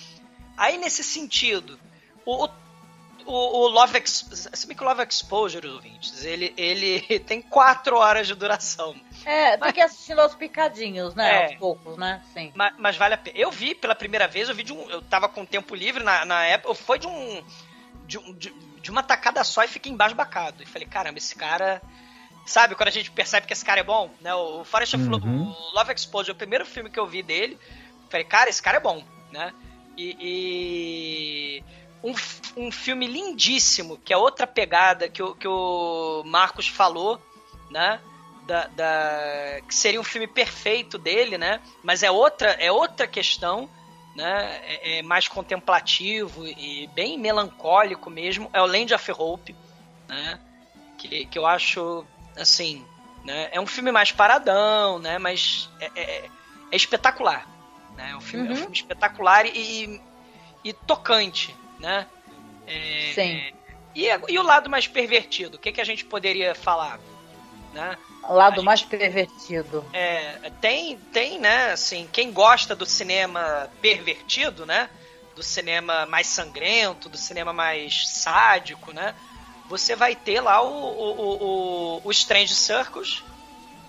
[0.57, 1.79] Aí nesse sentido,
[2.25, 2.49] o, o,
[3.33, 8.27] o Love Ex, se bem que o Love Exposure, ouvintes, ele, ele tem quatro horas
[8.27, 8.95] de duração.
[9.25, 11.31] É, tem que ir assistindo aos picadinhos, né?
[11.31, 11.47] É.
[11.47, 12.23] Aos poucos, né?
[12.33, 12.53] Sim.
[12.55, 13.37] Mas, mas vale a pena.
[13.39, 14.89] Eu vi pela primeira vez, eu vi de um.
[14.91, 17.45] Eu tava com tempo livre na, na época, foi de um.
[18.07, 18.51] De, um- de,
[18.81, 20.63] de uma tacada só e fiquei embasbacado.
[20.63, 21.83] E falei, caramba, esse cara.
[22.47, 24.33] Sabe, quando a gente percebe que esse cara é bom, né?
[24.35, 25.05] O Forrest Uhum.
[25.05, 27.59] falou, o Love Exposure, o primeiro filme que eu vi dele,
[28.09, 29.53] falei, cara, esse cara é bom, né?
[29.99, 30.17] E.
[31.61, 31.65] e
[32.07, 37.21] um, um filme lindíssimo, que é outra pegada que o, que o Marcos falou,
[37.69, 38.01] né?
[38.47, 41.61] Da, da, que seria um filme perfeito dele, né?
[41.83, 43.69] Mas é outra, é outra questão,
[44.15, 44.61] né?
[44.63, 48.49] É, é mais contemplativo e bem melancólico mesmo.
[48.53, 49.57] É o Land of Hope,
[50.09, 50.39] né?
[50.97, 52.07] Que, que eu acho,
[52.37, 52.87] assim,
[53.25, 53.49] né?
[53.51, 55.19] É um filme mais paradão, né?
[55.19, 56.31] Mas é, é,
[56.71, 57.49] é espetacular,
[57.97, 58.11] né?
[58.13, 58.53] É um filme, uhum.
[58.53, 60.01] é um filme espetacular e,
[60.63, 61.53] e tocante,
[61.87, 62.05] né?
[62.67, 63.53] É, Sim.
[63.95, 65.55] E, e, o lado mais pervertido?
[65.57, 66.99] O que, que a gente poderia falar?
[67.73, 67.97] Né?
[68.25, 69.85] O lado gente, mais pervertido.
[69.93, 71.71] É, tem, tem, né?
[71.71, 74.91] Assim, quem gosta do cinema pervertido, né?
[75.37, 79.15] Do cinema mais sangrento, do cinema mais sádico, né?
[79.69, 83.23] Você vai ter lá o, o, o, o Strange Circus,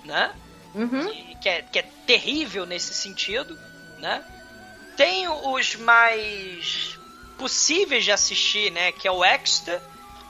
[0.06, 0.36] né?
[0.76, 1.10] Uhum.
[1.10, 3.58] Que, que, é, que é terrível nesse sentido,
[3.98, 4.24] né?
[4.96, 6.97] Tem os mais
[7.38, 8.92] possíveis de assistir, né?
[8.92, 9.82] Que é o Extra,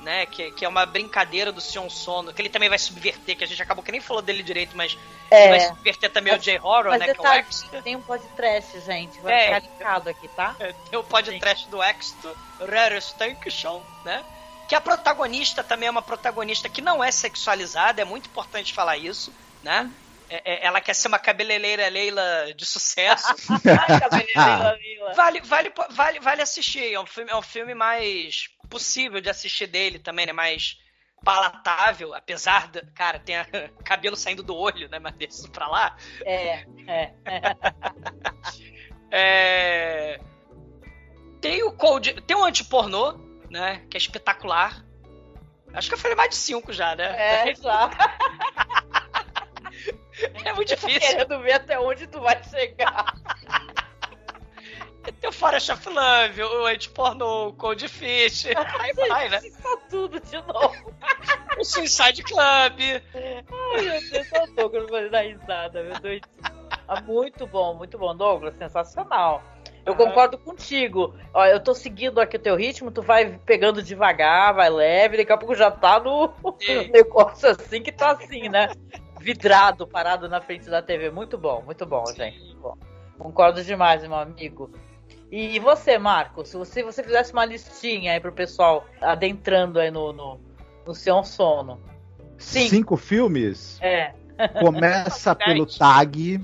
[0.02, 0.26] né?
[0.26, 3.48] Que, que é uma brincadeira do Sion Sono, que ele também vai subverter, que a
[3.48, 4.98] gente acabou que nem falou dele direito, mas
[5.32, 5.44] é.
[5.44, 7.14] ele vai subverter também mas, o J-Horror, né?
[7.14, 7.82] Que é o Extra.
[7.82, 9.20] Tem um podcast, gente.
[9.22, 10.56] Vai é, ficar linkado aqui, tá?
[10.60, 14.24] É, tem o podcast do Extra, Rare Stankion, né?
[14.68, 18.98] Que a protagonista também é uma protagonista que não é sexualizada, é muito importante falar
[18.98, 19.90] isso, né?
[20.30, 23.34] É, é, ela quer ser uma cabeleireira Leila de sucesso.
[25.16, 26.94] vale, vale, vale, vale assistir.
[26.94, 30.34] É um, filme, é um filme mais possível de assistir dele também, né?
[30.34, 30.78] Mais
[31.24, 32.82] palatável, apesar de.
[32.94, 33.46] Cara, tem a,
[33.84, 35.00] cabelo saindo do olho, né?
[35.00, 35.96] Mas desse pra lá.
[36.26, 37.14] É, é.
[39.12, 40.20] é...
[41.40, 42.22] Tem o Cold.
[42.22, 43.14] Tem o antipornô,
[43.50, 43.86] né?
[43.90, 44.86] Que é espetacular.
[45.74, 47.50] Acho que eu falei mais de cinco já, né?
[47.50, 47.90] É, já.
[50.46, 51.00] É muito difícil.
[51.00, 53.16] Querendo ver até onde tu vai chegar.
[55.22, 58.48] Tem o Forest of Love, o anti-pornô, o Cold Fish.
[58.48, 59.40] Aí vai, né?
[59.42, 60.94] Isso tudo de novo.
[61.58, 62.80] O Suicide Club.
[63.16, 66.22] Ai, meu Deus, eu tô com não dar risada, meu Deus.
[66.88, 69.42] Ah, muito bom, muito bom, Douglas, sensacional.
[69.86, 71.16] Eu concordo contigo.
[71.34, 75.32] Ó, eu tô seguindo aqui o teu ritmo, tu vai pegando devagar, vai leve, daqui
[75.32, 76.34] a pouco já tá no
[76.92, 78.70] negócio assim que tá assim, né?
[79.20, 81.10] Vidrado, parado na frente da TV.
[81.10, 82.40] Muito bom, muito bom, gente.
[82.40, 82.78] Muito bom.
[83.18, 84.72] Concordo demais, meu amigo.
[85.32, 90.14] E você, Marcos, se você, você fizesse uma listinha aí pro pessoal adentrando aí no,
[90.14, 90.40] no,
[90.86, 91.82] no seu sono.
[92.38, 93.80] Cinco, Cinco filmes?
[93.82, 94.14] É.
[94.60, 96.40] Começa pelo Tag.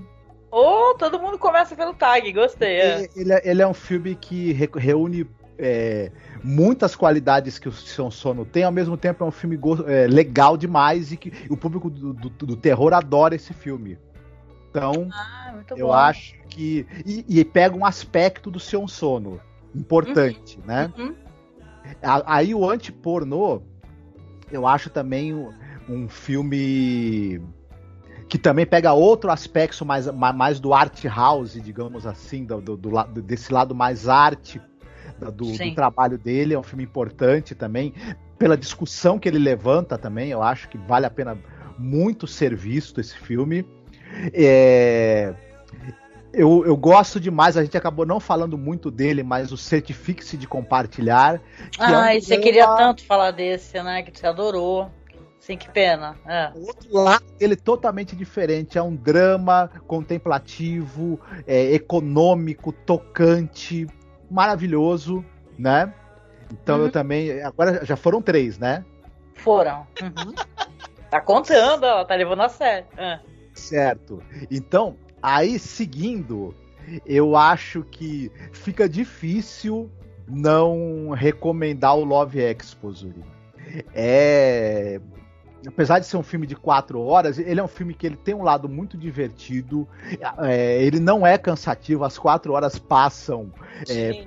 [0.51, 2.81] Oh, todo mundo começa pelo Tag, gostei.
[2.81, 3.09] É.
[3.15, 5.25] Ele, ele, é um filme que reúne
[5.57, 6.11] é,
[6.43, 9.57] muitas qualidades que o Sion Sono tem, ao mesmo tempo é um filme
[9.87, 13.97] é, legal demais e que o público do, do, do terror adora esse filme.
[14.69, 15.93] Então, ah, eu bom.
[15.93, 16.85] acho que.
[17.05, 19.39] E, e, pega um aspecto do Sion Sono
[19.73, 20.65] importante, uhum.
[20.65, 20.93] né?
[20.97, 21.15] Uhum.
[22.01, 23.61] Aí o anti-pornô,
[24.51, 25.53] eu acho também um,
[25.87, 27.41] um filme
[28.27, 33.21] que também pega outro aspecto mais, mais do art house, digamos assim, do, do, do,
[33.21, 34.59] desse lado mais arte
[35.31, 37.93] do, do, trabalho dele, é um filme importante também,
[38.37, 41.37] pela discussão que ele levanta também, eu acho que vale a pena
[41.77, 43.65] muito ser visto esse filme.
[44.33, 45.33] É,
[46.33, 50.47] eu, eu gosto demais, a gente acabou não falando muito dele, mas o Certifique-se de
[50.47, 51.39] Compartilhar.
[51.77, 54.01] ah, é um você queria tanto falar desse, né?
[54.01, 54.89] Que você adorou.
[55.39, 56.15] Sim, que pena.
[56.25, 56.51] É.
[56.55, 58.77] O outro lado ele totalmente diferente.
[58.77, 63.85] É um drama contemplativo, é, econômico, tocante,
[64.33, 65.23] maravilhoso,
[65.57, 65.93] né?
[66.51, 66.85] Então uhum.
[66.85, 67.41] eu também.
[67.43, 68.83] Agora já foram três, né?
[69.35, 69.87] Foram.
[70.01, 70.33] Uhum.
[71.09, 72.87] tá contando, ó, tá levando a sério.
[72.97, 73.19] É.
[73.53, 74.21] Certo.
[74.49, 76.55] Então, aí seguindo,
[77.05, 79.89] eu acho que fica difícil
[80.27, 83.23] não recomendar o Love Exposure.
[83.93, 84.99] É
[85.67, 88.33] apesar de ser um filme de quatro horas, ele é um filme que ele tem
[88.33, 89.87] um lado muito divertido.
[90.39, 93.51] É, ele não é cansativo, as quatro horas passam.
[93.89, 94.25] É,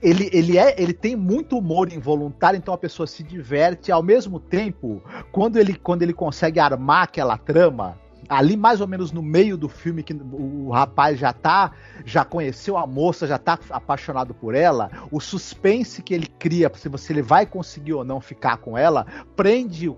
[0.00, 3.90] ele, ele, é, ele tem muito humor involuntário, então a pessoa se diverte.
[3.90, 9.12] Ao mesmo tempo, quando ele, quando ele consegue armar aquela trama, ali mais ou menos
[9.12, 11.72] no meio do filme que o rapaz já tá,
[12.04, 16.88] já conheceu a moça, já tá apaixonado por ela, o suspense que ele cria, se
[16.88, 19.92] você ele vai conseguir ou não ficar com ela, prende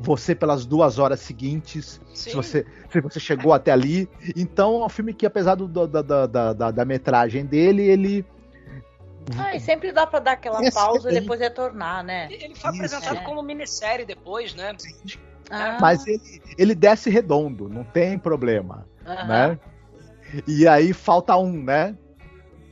[0.00, 4.08] você pelas duas horas seguintes, se você, se você chegou até ali.
[4.36, 8.26] Então é um filme que, apesar do, da, da, da, da metragem dele, ele
[9.36, 12.28] ah, e sempre dá pra dar aquela pausa e depois retornar, né?
[12.30, 13.24] Ele foi apresentado é.
[13.24, 14.74] como minissérie depois, né?
[15.50, 15.78] Ah.
[15.80, 19.58] Mas ele, ele desce redondo, não tem problema, né?
[20.46, 21.96] E aí falta um, né?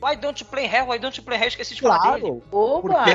[0.01, 0.87] Why don't you play hell?
[0.89, 1.47] Why don't you play hell?
[1.47, 2.21] Esqueci de falar dele.
[2.21, 3.05] Claro, Opa!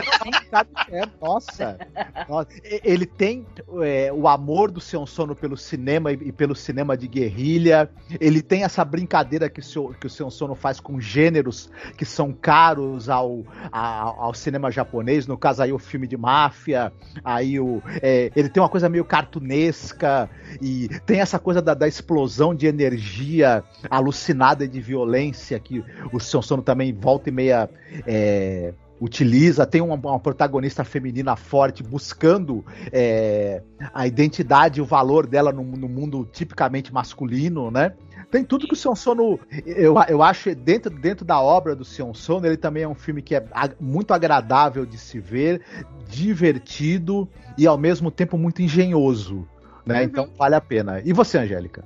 [0.51, 1.79] sabe que é, nossa.
[2.29, 2.49] Nossa,
[2.85, 3.47] Ele tem
[3.83, 7.89] é, o amor do Seon Sono pelo cinema e, e pelo cinema de guerrilha.
[8.21, 12.05] Ele tem essa brincadeira que o, Seo- que o Seon Sono faz com gêneros que
[12.05, 15.27] são caros ao, a- ao cinema japonês.
[15.27, 16.93] No caso aí o filme de máfia.
[17.25, 20.29] Aí o, é, ele tem uma coisa meio cartunesca
[20.61, 26.19] e tem essa coisa da, da explosão de energia alucinada e de violência que o
[26.21, 27.69] Seon Sono também volta e meia
[28.07, 29.67] é, utiliza.
[29.67, 33.63] Tem uma, uma protagonista feminina forte buscando é,
[33.93, 37.93] a identidade e o valor dela no, no mundo tipicamente masculino, né?
[38.31, 42.15] Tem tudo que o Sion Sono, eu, eu acho, dentro, dentro da obra do Sion
[42.15, 43.45] Sono, ele também é um filme que é
[43.79, 45.61] muito agradável de se ver,
[46.09, 47.29] divertido
[47.59, 49.47] e ao mesmo tempo muito engenhoso,
[49.85, 50.03] né?
[50.03, 51.03] Então vale a pena.
[51.05, 51.85] E você, Angélica?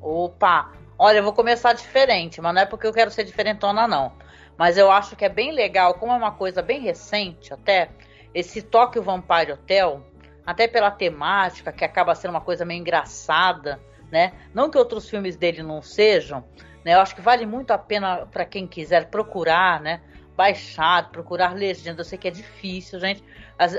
[0.00, 0.72] Opa!
[0.98, 4.12] Olha, eu vou começar diferente, mas não é porque eu quero ser diferentona, não.
[4.56, 7.90] Mas eu acho que é bem legal, como é uma coisa bem recente até,
[8.34, 10.04] esse Tokyo Vampire Hotel,
[10.46, 13.80] até pela temática, que acaba sendo uma coisa meio engraçada,
[14.10, 14.32] né?
[14.52, 16.44] Não que outros filmes dele não sejam,
[16.84, 16.94] né?
[16.94, 20.00] Eu acho que vale muito a pena para quem quiser procurar, né?
[20.36, 22.00] Baixar, procurar legenda.
[22.00, 23.22] Eu sei que é difícil, gente.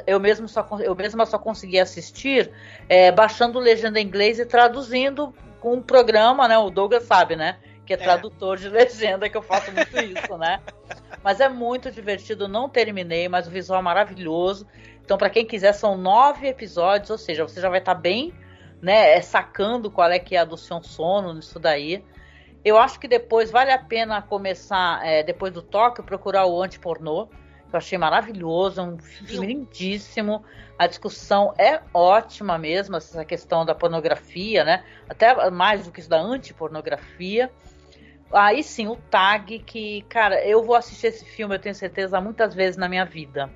[0.07, 2.51] Eu mesmo só, eu mesma só consegui assistir
[2.87, 6.57] é, baixando legenda em inglês e traduzindo com um programa, né?
[6.57, 7.57] O Douglas sabe, né?
[7.85, 10.61] Que é tradutor de legenda, que eu faço muito isso, né?
[11.23, 14.67] Mas é muito divertido, não terminei, mas o visual é maravilhoso.
[15.03, 18.33] Então, para quem quiser, são nove episódios, ou seja, você já vai estar bem,
[18.81, 22.03] né, é, sacando qual é que é a do Sion Sono nisso daí.
[22.63, 27.27] Eu acho que depois vale a pena começar, é, depois do Tóquio, procurar o anti-pornô,
[27.27, 30.43] que eu achei maravilhoso, é um filme lindíssimo.
[30.77, 34.83] A discussão é ótima mesmo, essa questão da pornografia, né?
[35.09, 37.51] Até mais do que isso da antipornografia.
[38.33, 42.53] Aí sim, o Tag, que, cara, eu vou assistir esse filme, eu tenho certeza, muitas
[42.53, 43.49] vezes na minha vida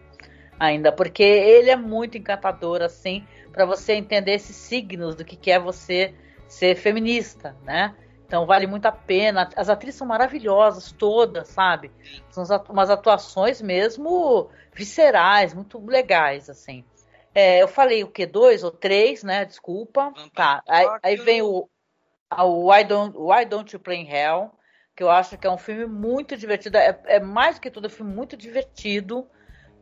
[0.59, 5.51] ainda, porque ele é muito encantador, assim, para você entender esses signos do que que
[5.51, 6.13] é você
[6.47, 7.95] ser feminista, né?
[8.25, 9.49] Então vale muito a pena.
[9.55, 11.91] As atrizes são maravilhosas, todas, sabe?
[12.29, 16.83] São umas atu- umas atuações mesmo viscerais, muito legais, assim.
[17.33, 18.25] É, eu falei o que?
[18.25, 19.45] Dois ou três, né?
[19.45, 20.11] Desculpa.
[20.33, 20.61] Tá.
[20.67, 21.69] Aí, aí vem o,
[22.37, 24.51] o Why Don't, Why Don't You Play in Hell,
[24.97, 26.75] que eu acho que é um filme muito divertido.
[26.75, 29.27] É, é mais do que tudo, é um filme muito divertido.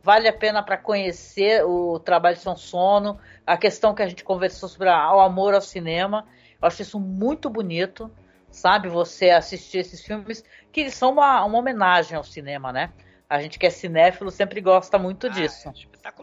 [0.02, 4.22] Vale a pena para conhecer o trabalho de São Sono, a questão que a gente
[4.22, 6.28] conversou sobre a- o amor ao cinema.
[6.60, 8.14] Eu acho isso muito bonito,
[8.50, 8.88] sabe?
[8.90, 12.92] Você assistir esses filmes que eles são uma, uma homenagem ao cinema, né?
[13.28, 15.72] A gente que é cinéfilo sempre gosta muito disso,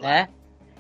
[0.02, 0.30] né?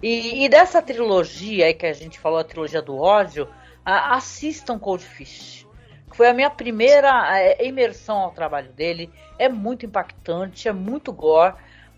[0.03, 3.49] E, e dessa trilogia aí que a gente falou, a trilogia do ódio,
[3.83, 5.65] a- assistam Cold Fish.
[6.13, 7.09] Foi a minha primeira
[7.39, 9.11] é, imersão ao trabalho dele.
[9.37, 11.55] É muito impactante, é muito gore,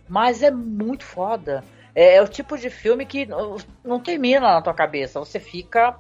[0.07, 1.63] mas é muito foda.
[1.93, 5.19] É, é o tipo de filme que não, não termina na tua cabeça.
[5.19, 5.95] Você fica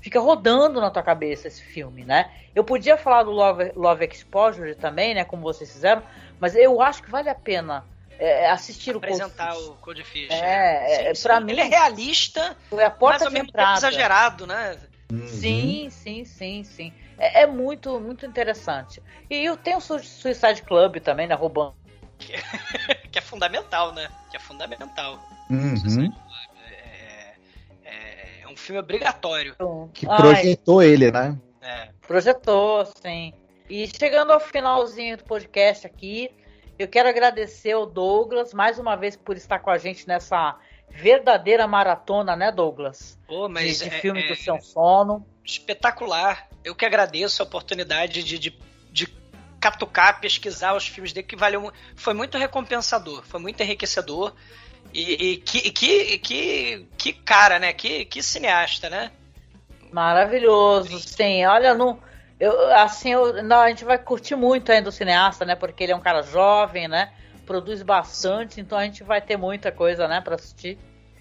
[0.00, 2.30] fica rodando na tua cabeça esse filme, né?
[2.54, 5.24] Eu podia falar do Love, Love Exposure também, né?
[5.24, 6.02] Como vocês fizeram,
[6.38, 7.84] mas eu acho que vale a pena
[8.18, 10.30] é, assistir Apresentar o Cold Fish.
[10.32, 11.46] É, é, Sim, pra sim.
[11.46, 14.78] mim- Ele é realista, Foi a porta mas ao de mesmo tempo exagerado, né?
[15.26, 16.92] Sim, sim, sim, sim.
[17.18, 19.02] É, é muito, muito interessante.
[19.28, 21.34] E eu tenho o Su- Suicide Club também, né?
[21.34, 21.74] Roubando.
[22.18, 24.08] Que é fundamental, né?
[24.30, 25.18] Que é fundamental.
[25.50, 26.12] Uhum.
[27.84, 29.54] É, é um filme obrigatório.
[29.92, 31.36] Que Ai, projetou ele, né?
[31.62, 31.88] É.
[32.06, 33.32] Projetou, sim.
[33.68, 36.30] E chegando ao finalzinho do podcast aqui,
[36.78, 40.56] eu quero agradecer ao Douglas mais uma vez por estar com a gente nessa
[40.88, 43.18] verdadeira maratona, né, Douglas?
[43.26, 45.26] Pô, mas de, de é- filme é- do seu sono.
[45.48, 46.46] Espetacular.
[46.62, 48.58] Eu que agradeço a oportunidade de, de,
[48.92, 49.08] de
[49.58, 54.34] catucar, pesquisar os filmes dele, que valeu, foi muito recompensador, foi muito enriquecedor.
[54.92, 57.72] E, e que, que, que, que cara, né?
[57.72, 59.10] Que, que cineasta, né?
[59.90, 61.44] Maravilhoso, sim.
[61.46, 61.98] Olha, não,
[62.38, 65.54] eu, assim, eu, não, a gente vai curtir muito ainda o cineasta, né?
[65.54, 67.12] Porque ele é um cara jovem, né?
[67.46, 70.78] Produz bastante, então a gente vai ter muita coisa, né, para assistir.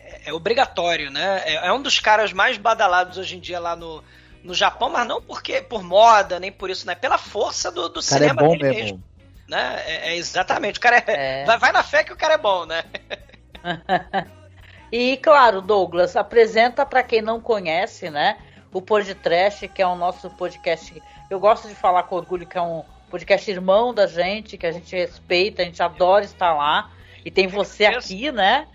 [0.07, 1.43] É, é obrigatório, né?
[1.45, 4.03] É, é um dos caras mais badalados hoje em dia lá no,
[4.43, 6.95] no Japão, mas não porque por moda, nem por isso, né?
[6.95, 8.81] Pela força do, do O cara é cinema bom dele mesmo.
[8.81, 9.03] mesmo.
[9.47, 9.83] Né?
[9.85, 10.77] É, é exatamente.
[10.77, 11.45] O cara é, É.
[11.45, 12.83] Vai, vai na fé que o cara é bom, né?
[14.91, 18.37] E claro, Douglas, apresenta para quem não conhece, né?
[18.71, 21.01] O Podcast, que é o nosso podcast.
[21.29, 24.71] Eu gosto de falar com orgulho que é um podcast irmão da gente, que a
[24.71, 26.91] gente respeita, a gente adora estar lá.
[27.25, 28.67] E tem você aqui, né?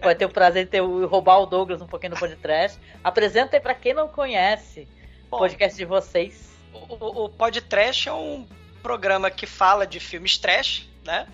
[0.00, 2.78] Vai ter o prazer de ter, roubar o Douglas um pouquinho do podcast.
[3.02, 4.86] Apresenta aí para quem não conhece
[5.30, 6.52] o podcast de vocês.
[6.72, 8.46] O, o, o Podcast é um
[8.82, 11.26] programa que fala de filmes trash, né?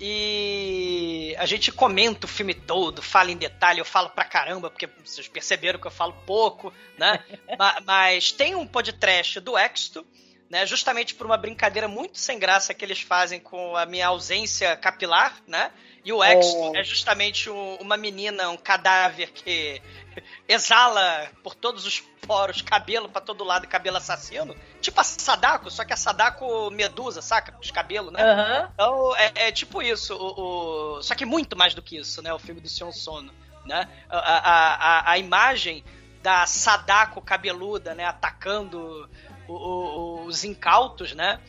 [0.00, 4.88] E a gente comenta o filme todo, fala em detalhe, eu falo pra caramba, porque
[5.04, 7.22] vocês perceberam que eu falo pouco, né?
[7.86, 10.04] Mas tem um podcast do Exto,
[10.48, 10.66] né?
[10.66, 15.36] Justamente por uma brincadeira muito sem graça que eles fazem com a minha ausência capilar,
[15.46, 15.70] né?
[16.04, 16.76] E o Exto oh.
[16.76, 19.80] é justamente um, uma menina, um cadáver que
[20.46, 24.54] exala por todos os poros cabelo para todo lado, cabelo assassino.
[24.82, 27.56] Tipo a Sadako, só que a Sadako medusa, saca?
[27.58, 28.22] Os cabelos, né?
[28.22, 28.68] Uhum.
[28.74, 30.14] Então é, é, tipo isso.
[30.14, 32.32] O, o, Só que muito mais do que isso, né?
[32.34, 33.32] O filme do Sion Sono.
[33.64, 33.88] Né?
[34.10, 35.82] A, a, a, a imagem
[36.22, 38.04] da Sadako cabeluda, né?
[38.04, 39.08] Atacando
[39.48, 41.40] o, os incautos, né?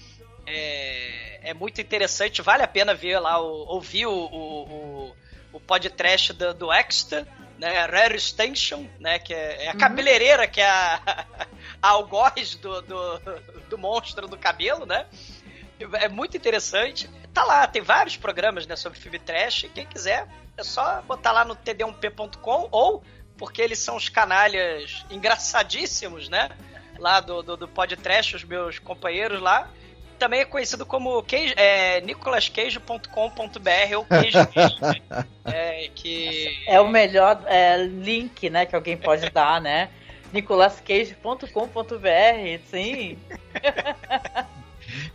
[0.45, 5.15] É, é, muito interessante, vale a pena ver lá, o, ouvir o, o,
[5.53, 7.27] o podcast do, do Extra,
[7.57, 7.85] né?
[7.85, 9.19] Rare Station, né?
[9.19, 9.77] Que é, é a uhum.
[9.77, 11.25] cabeleireira, que é a,
[11.81, 13.19] a algoz do, do,
[13.69, 15.05] do monstro do cabelo, né?
[15.93, 17.09] É muito interessante.
[17.33, 19.69] Tá lá, tem vários programas né, sobre filme trash.
[19.73, 23.03] Quem quiser, é só botar lá no td1p.com ou
[23.37, 26.49] porque eles são os canalhas engraçadíssimos, né?
[26.99, 29.69] Lá do, do, do podcast, os meus companheiros lá
[30.17, 34.39] também é conhecido como queijo, é, nicolasqueijo.com.br ou queijo,
[35.45, 39.89] é, que é o melhor é, link né, que alguém pode dar, né?
[40.33, 43.17] nicolasqueijo.com.br, sim.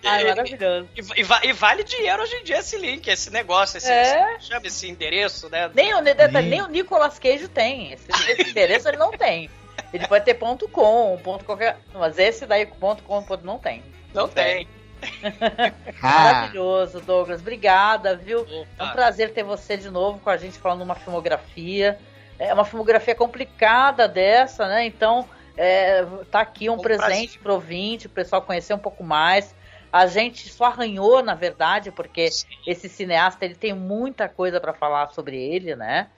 [0.05, 0.89] Ai, maravilhoso.
[0.97, 4.37] E, e, e, vale dinheiro hoje em dia esse link, esse negócio, esse, é.
[4.37, 5.71] esse chama esse endereço, né?
[5.75, 7.93] Nem o, nem o Nicolas Queijo tem.
[7.93, 9.51] Esse, esse endereço ele não tem.
[9.93, 13.83] Ele pode ter ponto .com, ponto qualquer, mas esse daí ponto .com não tem.
[14.15, 14.67] Não, não tem.
[14.67, 14.81] tem.
[16.03, 17.41] Maravilhoso, Douglas.
[17.41, 18.43] Obrigada, viu?
[18.43, 18.67] Opa.
[18.79, 21.99] É um prazer ter você de novo com a gente falando uma filmografia.
[22.39, 24.87] É uma filmografia complicada dessa, né?
[24.87, 29.05] Então, é, tá aqui um, um presente para o ouvinte, o pessoal conhecer um pouco
[29.05, 29.55] mais.
[29.93, 32.47] A gente só arranhou, na verdade, porque Sim.
[32.67, 36.09] esse cineasta ele tem muita coisa para falar sobre ele, né?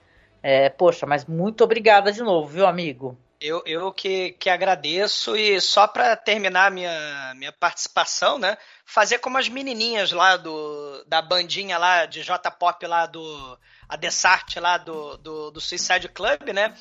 [0.41, 3.17] É, poxa, mas muito obrigada de novo, viu, amigo?
[3.43, 8.57] Eu, eu que, que agradeço e só para terminar minha, minha participação, né?
[8.85, 13.59] Fazer como as menininhas lá do da bandinha lá de J-pop lá do
[13.89, 16.73] a Dessart lá do, do, do Suicide Club, né?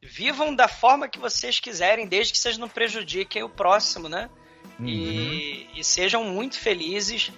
[0.00, 4.30] Vivam da forma que vocês quiserem, desde que vocês não prejudiquem o próximo, né?
[4.80, 4.86] Uhum.
[4.86, 7.30] E, e, sejam muito felizes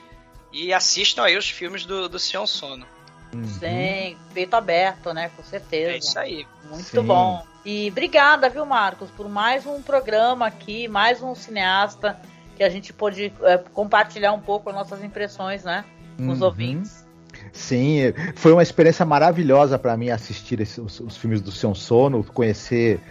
[0.52, 2.86] e assistam aí os filmes do, do Sion Sono.
[3.34, 3.44] Uhum.
[3.44, 5.30] Sim, peito aberto, né?
[5.36, 5.90] Com certeza.
[5.90, 6.46] É isso aí.
[6.62, 7.02] Muito Sim.
[7.02, 7.44] bom.
[7.70, 12.18] E obrigada, viu, Marcos, por mais um programa aqui, mais um cineasta
[12.56, 15.84] que a gente pôde é, compartilhar um pouco as nossas impressões, né?
[16.16, 16.30] Com uhum.
[16.30, 17.06] os ouvintes.
[17.52, 22.24] Sim, foi uma experiência maravilhosa para mim assistir esse, os, os, filmes do Seu Sono,
[22.24, 23.02] conhecer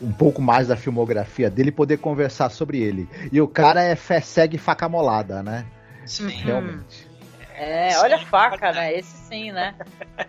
[0.00, 3.08] um pouco mais da filmografia dele e poder conversar sobre ele.
[3.32, 5.66] E o cara é fé cega e faca molada, né?
[6.06, 6.28] Sim.
[6.28, 7.10] Realmente.
[7.56, 8.92] É, olha a faca, né?
[8.92, 9.74] Esse sim, né?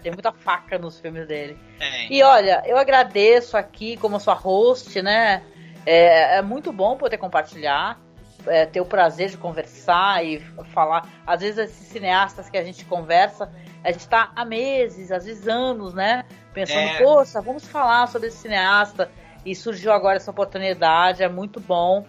[0.03, 1.57] Tem muita faca nos filmes dele.
[1.79, 2.13] É.
[2.13, 5.43] E olha, eu agradeço aqui como sua host, né?
[5.85, 7.99] É, é muito bom poder compartilhar,
[8.45, 10.39] é, ter o prazer de conversar e
[10.71, 11.07] falar.
[11.25, 13.51] Às vezes esses cineastas que a gente conversa,
[13.83, 16.25] a gente tá há meses, às vezes anos, né?
[16.53, 16.97] Pensando, é.
[17.03, 19.09] poxa, vamos falar sobre esse cineasta.
[19.43, 22.05] E surgiu agora essa oportunidade, é muito bom.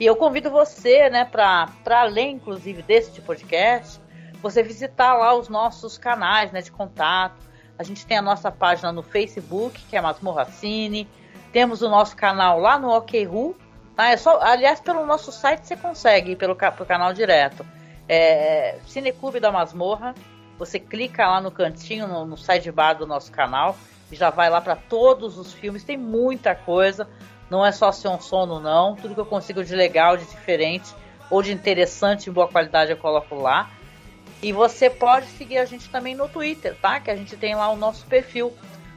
[0.00, 4.00] E eu convido você, né, para além, inclusive, desse podcast,
[4.42, 7.48] você visitar lá os nossos canais né, de contato.
[7.78, 11.08] A gente tem a nossa página no Facebook, que é Masmorra Cine.
[11.52, 13.56] Temos o nosso canal lá no OKRU.
[13.96, 14.10] Tá?
[14.10, 17.64] É só, aliás, pelo nosso site você consegue pelo, pelo canal direto.
[18.08, 20.14] É, Cineclube da Masmorra.
[20.58, 23.76] Você clica lá no cantinho, no, no sidebar do nosso canal,
[24.10, 25.84] e já vai lá para todos os filmes.
[25.84, 27.08] Tem muita coisa.
[27.48, 28.96] Não é só ser um sono, não.
[28.96, 30.92] Tudo que eu consigo de legal, de diferente
[31.30, 33.70] ou de interessante em boa qualidade eu coloco lá.
[34.42, 37.00] E você pode seguir a gente também no Twitter, tá?
[37.00, 38.52] Que a gente tem lá o nosso perfil,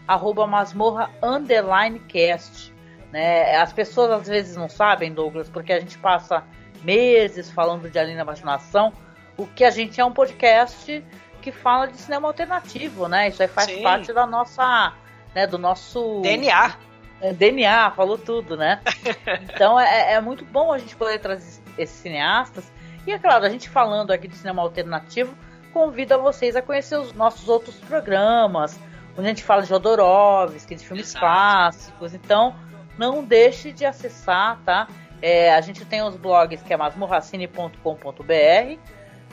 [0.07, 2.71] arroba masmorra underline cast.
[3.11, 3.55] Né?
[3.55, 6.43] As pessoas às vezes não sabem, Douglas, porque a gente passa
[6.83, 8.93] meses falando de Além da Imaginação.
[9.35, 11.03] O que a gente é um podcast
[11.41, 13.29] que fala de cinema alternativo, né?
[13.29, 13.81] Isso aí faz Sim.
[13.81, 14.93] parte da nossa,
[15.33, 16.75] né, do nosso DNA.
[17.19, 18.79] É, DNA, falou tudo, né?
[19.43, 22.71] então é, é muito bom a gente poder trazer esses cineastas
[23.05, 25.35] e é claro, a gente falando aqui de cinema alternativo,
[25.73, 28.79] convida vocês a conhecer os nossos outros programas,
[29.17, 31.25] onde a gente fala de Jodorowsky, de filmes Exato.
[31.25, 32.13] clássicos.
[32.13, 32.55] Então,
[32.97, 34.87] não deixe de acessar, tá?
[35.21, 38.79] É, a gente tem os blogs que é masmorracine.com.br.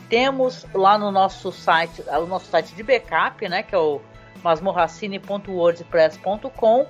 [0.09, 3.63] Temos lá no nosso site, o nosso site de backup, né?
[3.63, 4.01] Que é o
[4.43, 6.87] masmorracine.wordpress.com.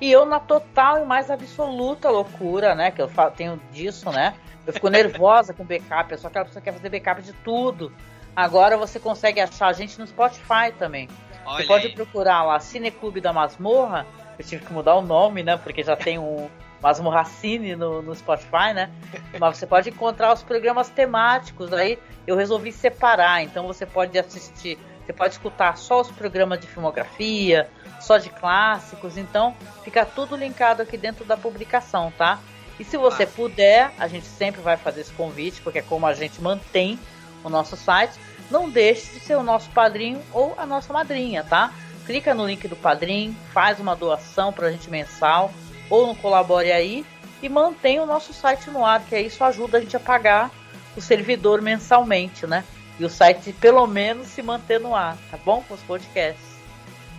[0.00, 2.90] E eu, na total e mais absoluta loucura, né?
[2.90, 4.34] Que eu tenho disso, né?
[4.66, 7.92] Eu fico nervosa com backup, eu sou aquela pessoa que quer fazer backup de tudo.
[8.34, 11.08] Agora você consegue achar a gente no Spotify também.
[11.44, 11.94] Olha você pode aí.
[11.94, 14.06] procurar lá Cineclube da Masmorra.
[14.38, 15.56] Eu tive que mudar o nome, né?
[15.56, 16.48] Porque já tem um
[16.80, 18.90] Masmorra Cine no, no Spotify, né?
[19.38, 21.72] Mas você pode encontrar os programas temáticos.
[21.72, 23.42] Aí eu resolvi separar.
[23.42, 27.68] Então você pode assistir, você pode escutar só os programas de filmografia,
[28.00, 29.18] só de clássicos.
[29.18, 32.38] Então fica tudo linkado aqui dentro da publicação, tá?
[32.82, 36.14] E se você puder, a gente sempre vai fazer esse convite, porque é como a
[36.14, 36.98] gente mantém
[37.44, 38.18] o nosso site.
[38.50, 41.72] Não deixe de ser o nosso padrinho ou a nossa madrinha, tá?
[42.04, 45.52] Clica no link do padrinho, faz uma doação pra gente mensal
[45.88, 47.06] ou no Colabore aí
[47.40, 50.50] e mantém o nosso site no ar, que isso ajuda a gente a pagar
[50.96, 52.64] o servidor mensalmente, né?
[52.98, 55.62] E o site pelo menos se manter no ar, tá bom?
[55.68, 56.50] Com os podcasts.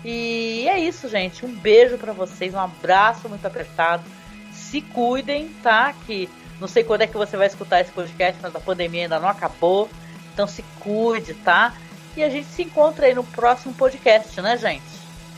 [0.03, 1.45] E é isso, gente.
[1.45, 4.03] Um beijo pra vocês, um abraço muito apertado
[4.73, 5.93] se cuidem, tá?
[6.07, 6.27] Que
[6.59, 9.29] não sei quando é que você vai escutar esse podcast, mas a pandemia ainda não
[9.29, 9.87] acabou.
[10.33, 11.75] Então se cuide, tá?
[12.17, 14.81] E a gente se encontra aí no próximo podcast, né, gente?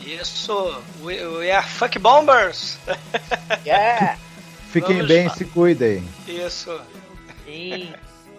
[0.00, 0.82] Isso!
[1.02, 2.78] We, we are fuck bombers!
[3.66, 4.16] Yeah!
[4.70, 6.08] Fiquem Vamos bem, se cuidem.
[6.26, 6.80] Isso.
[7.44, 7.92] Sim.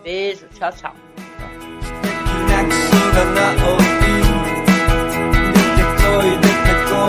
[0.03, 0.95] Beijo, tchau, tchau.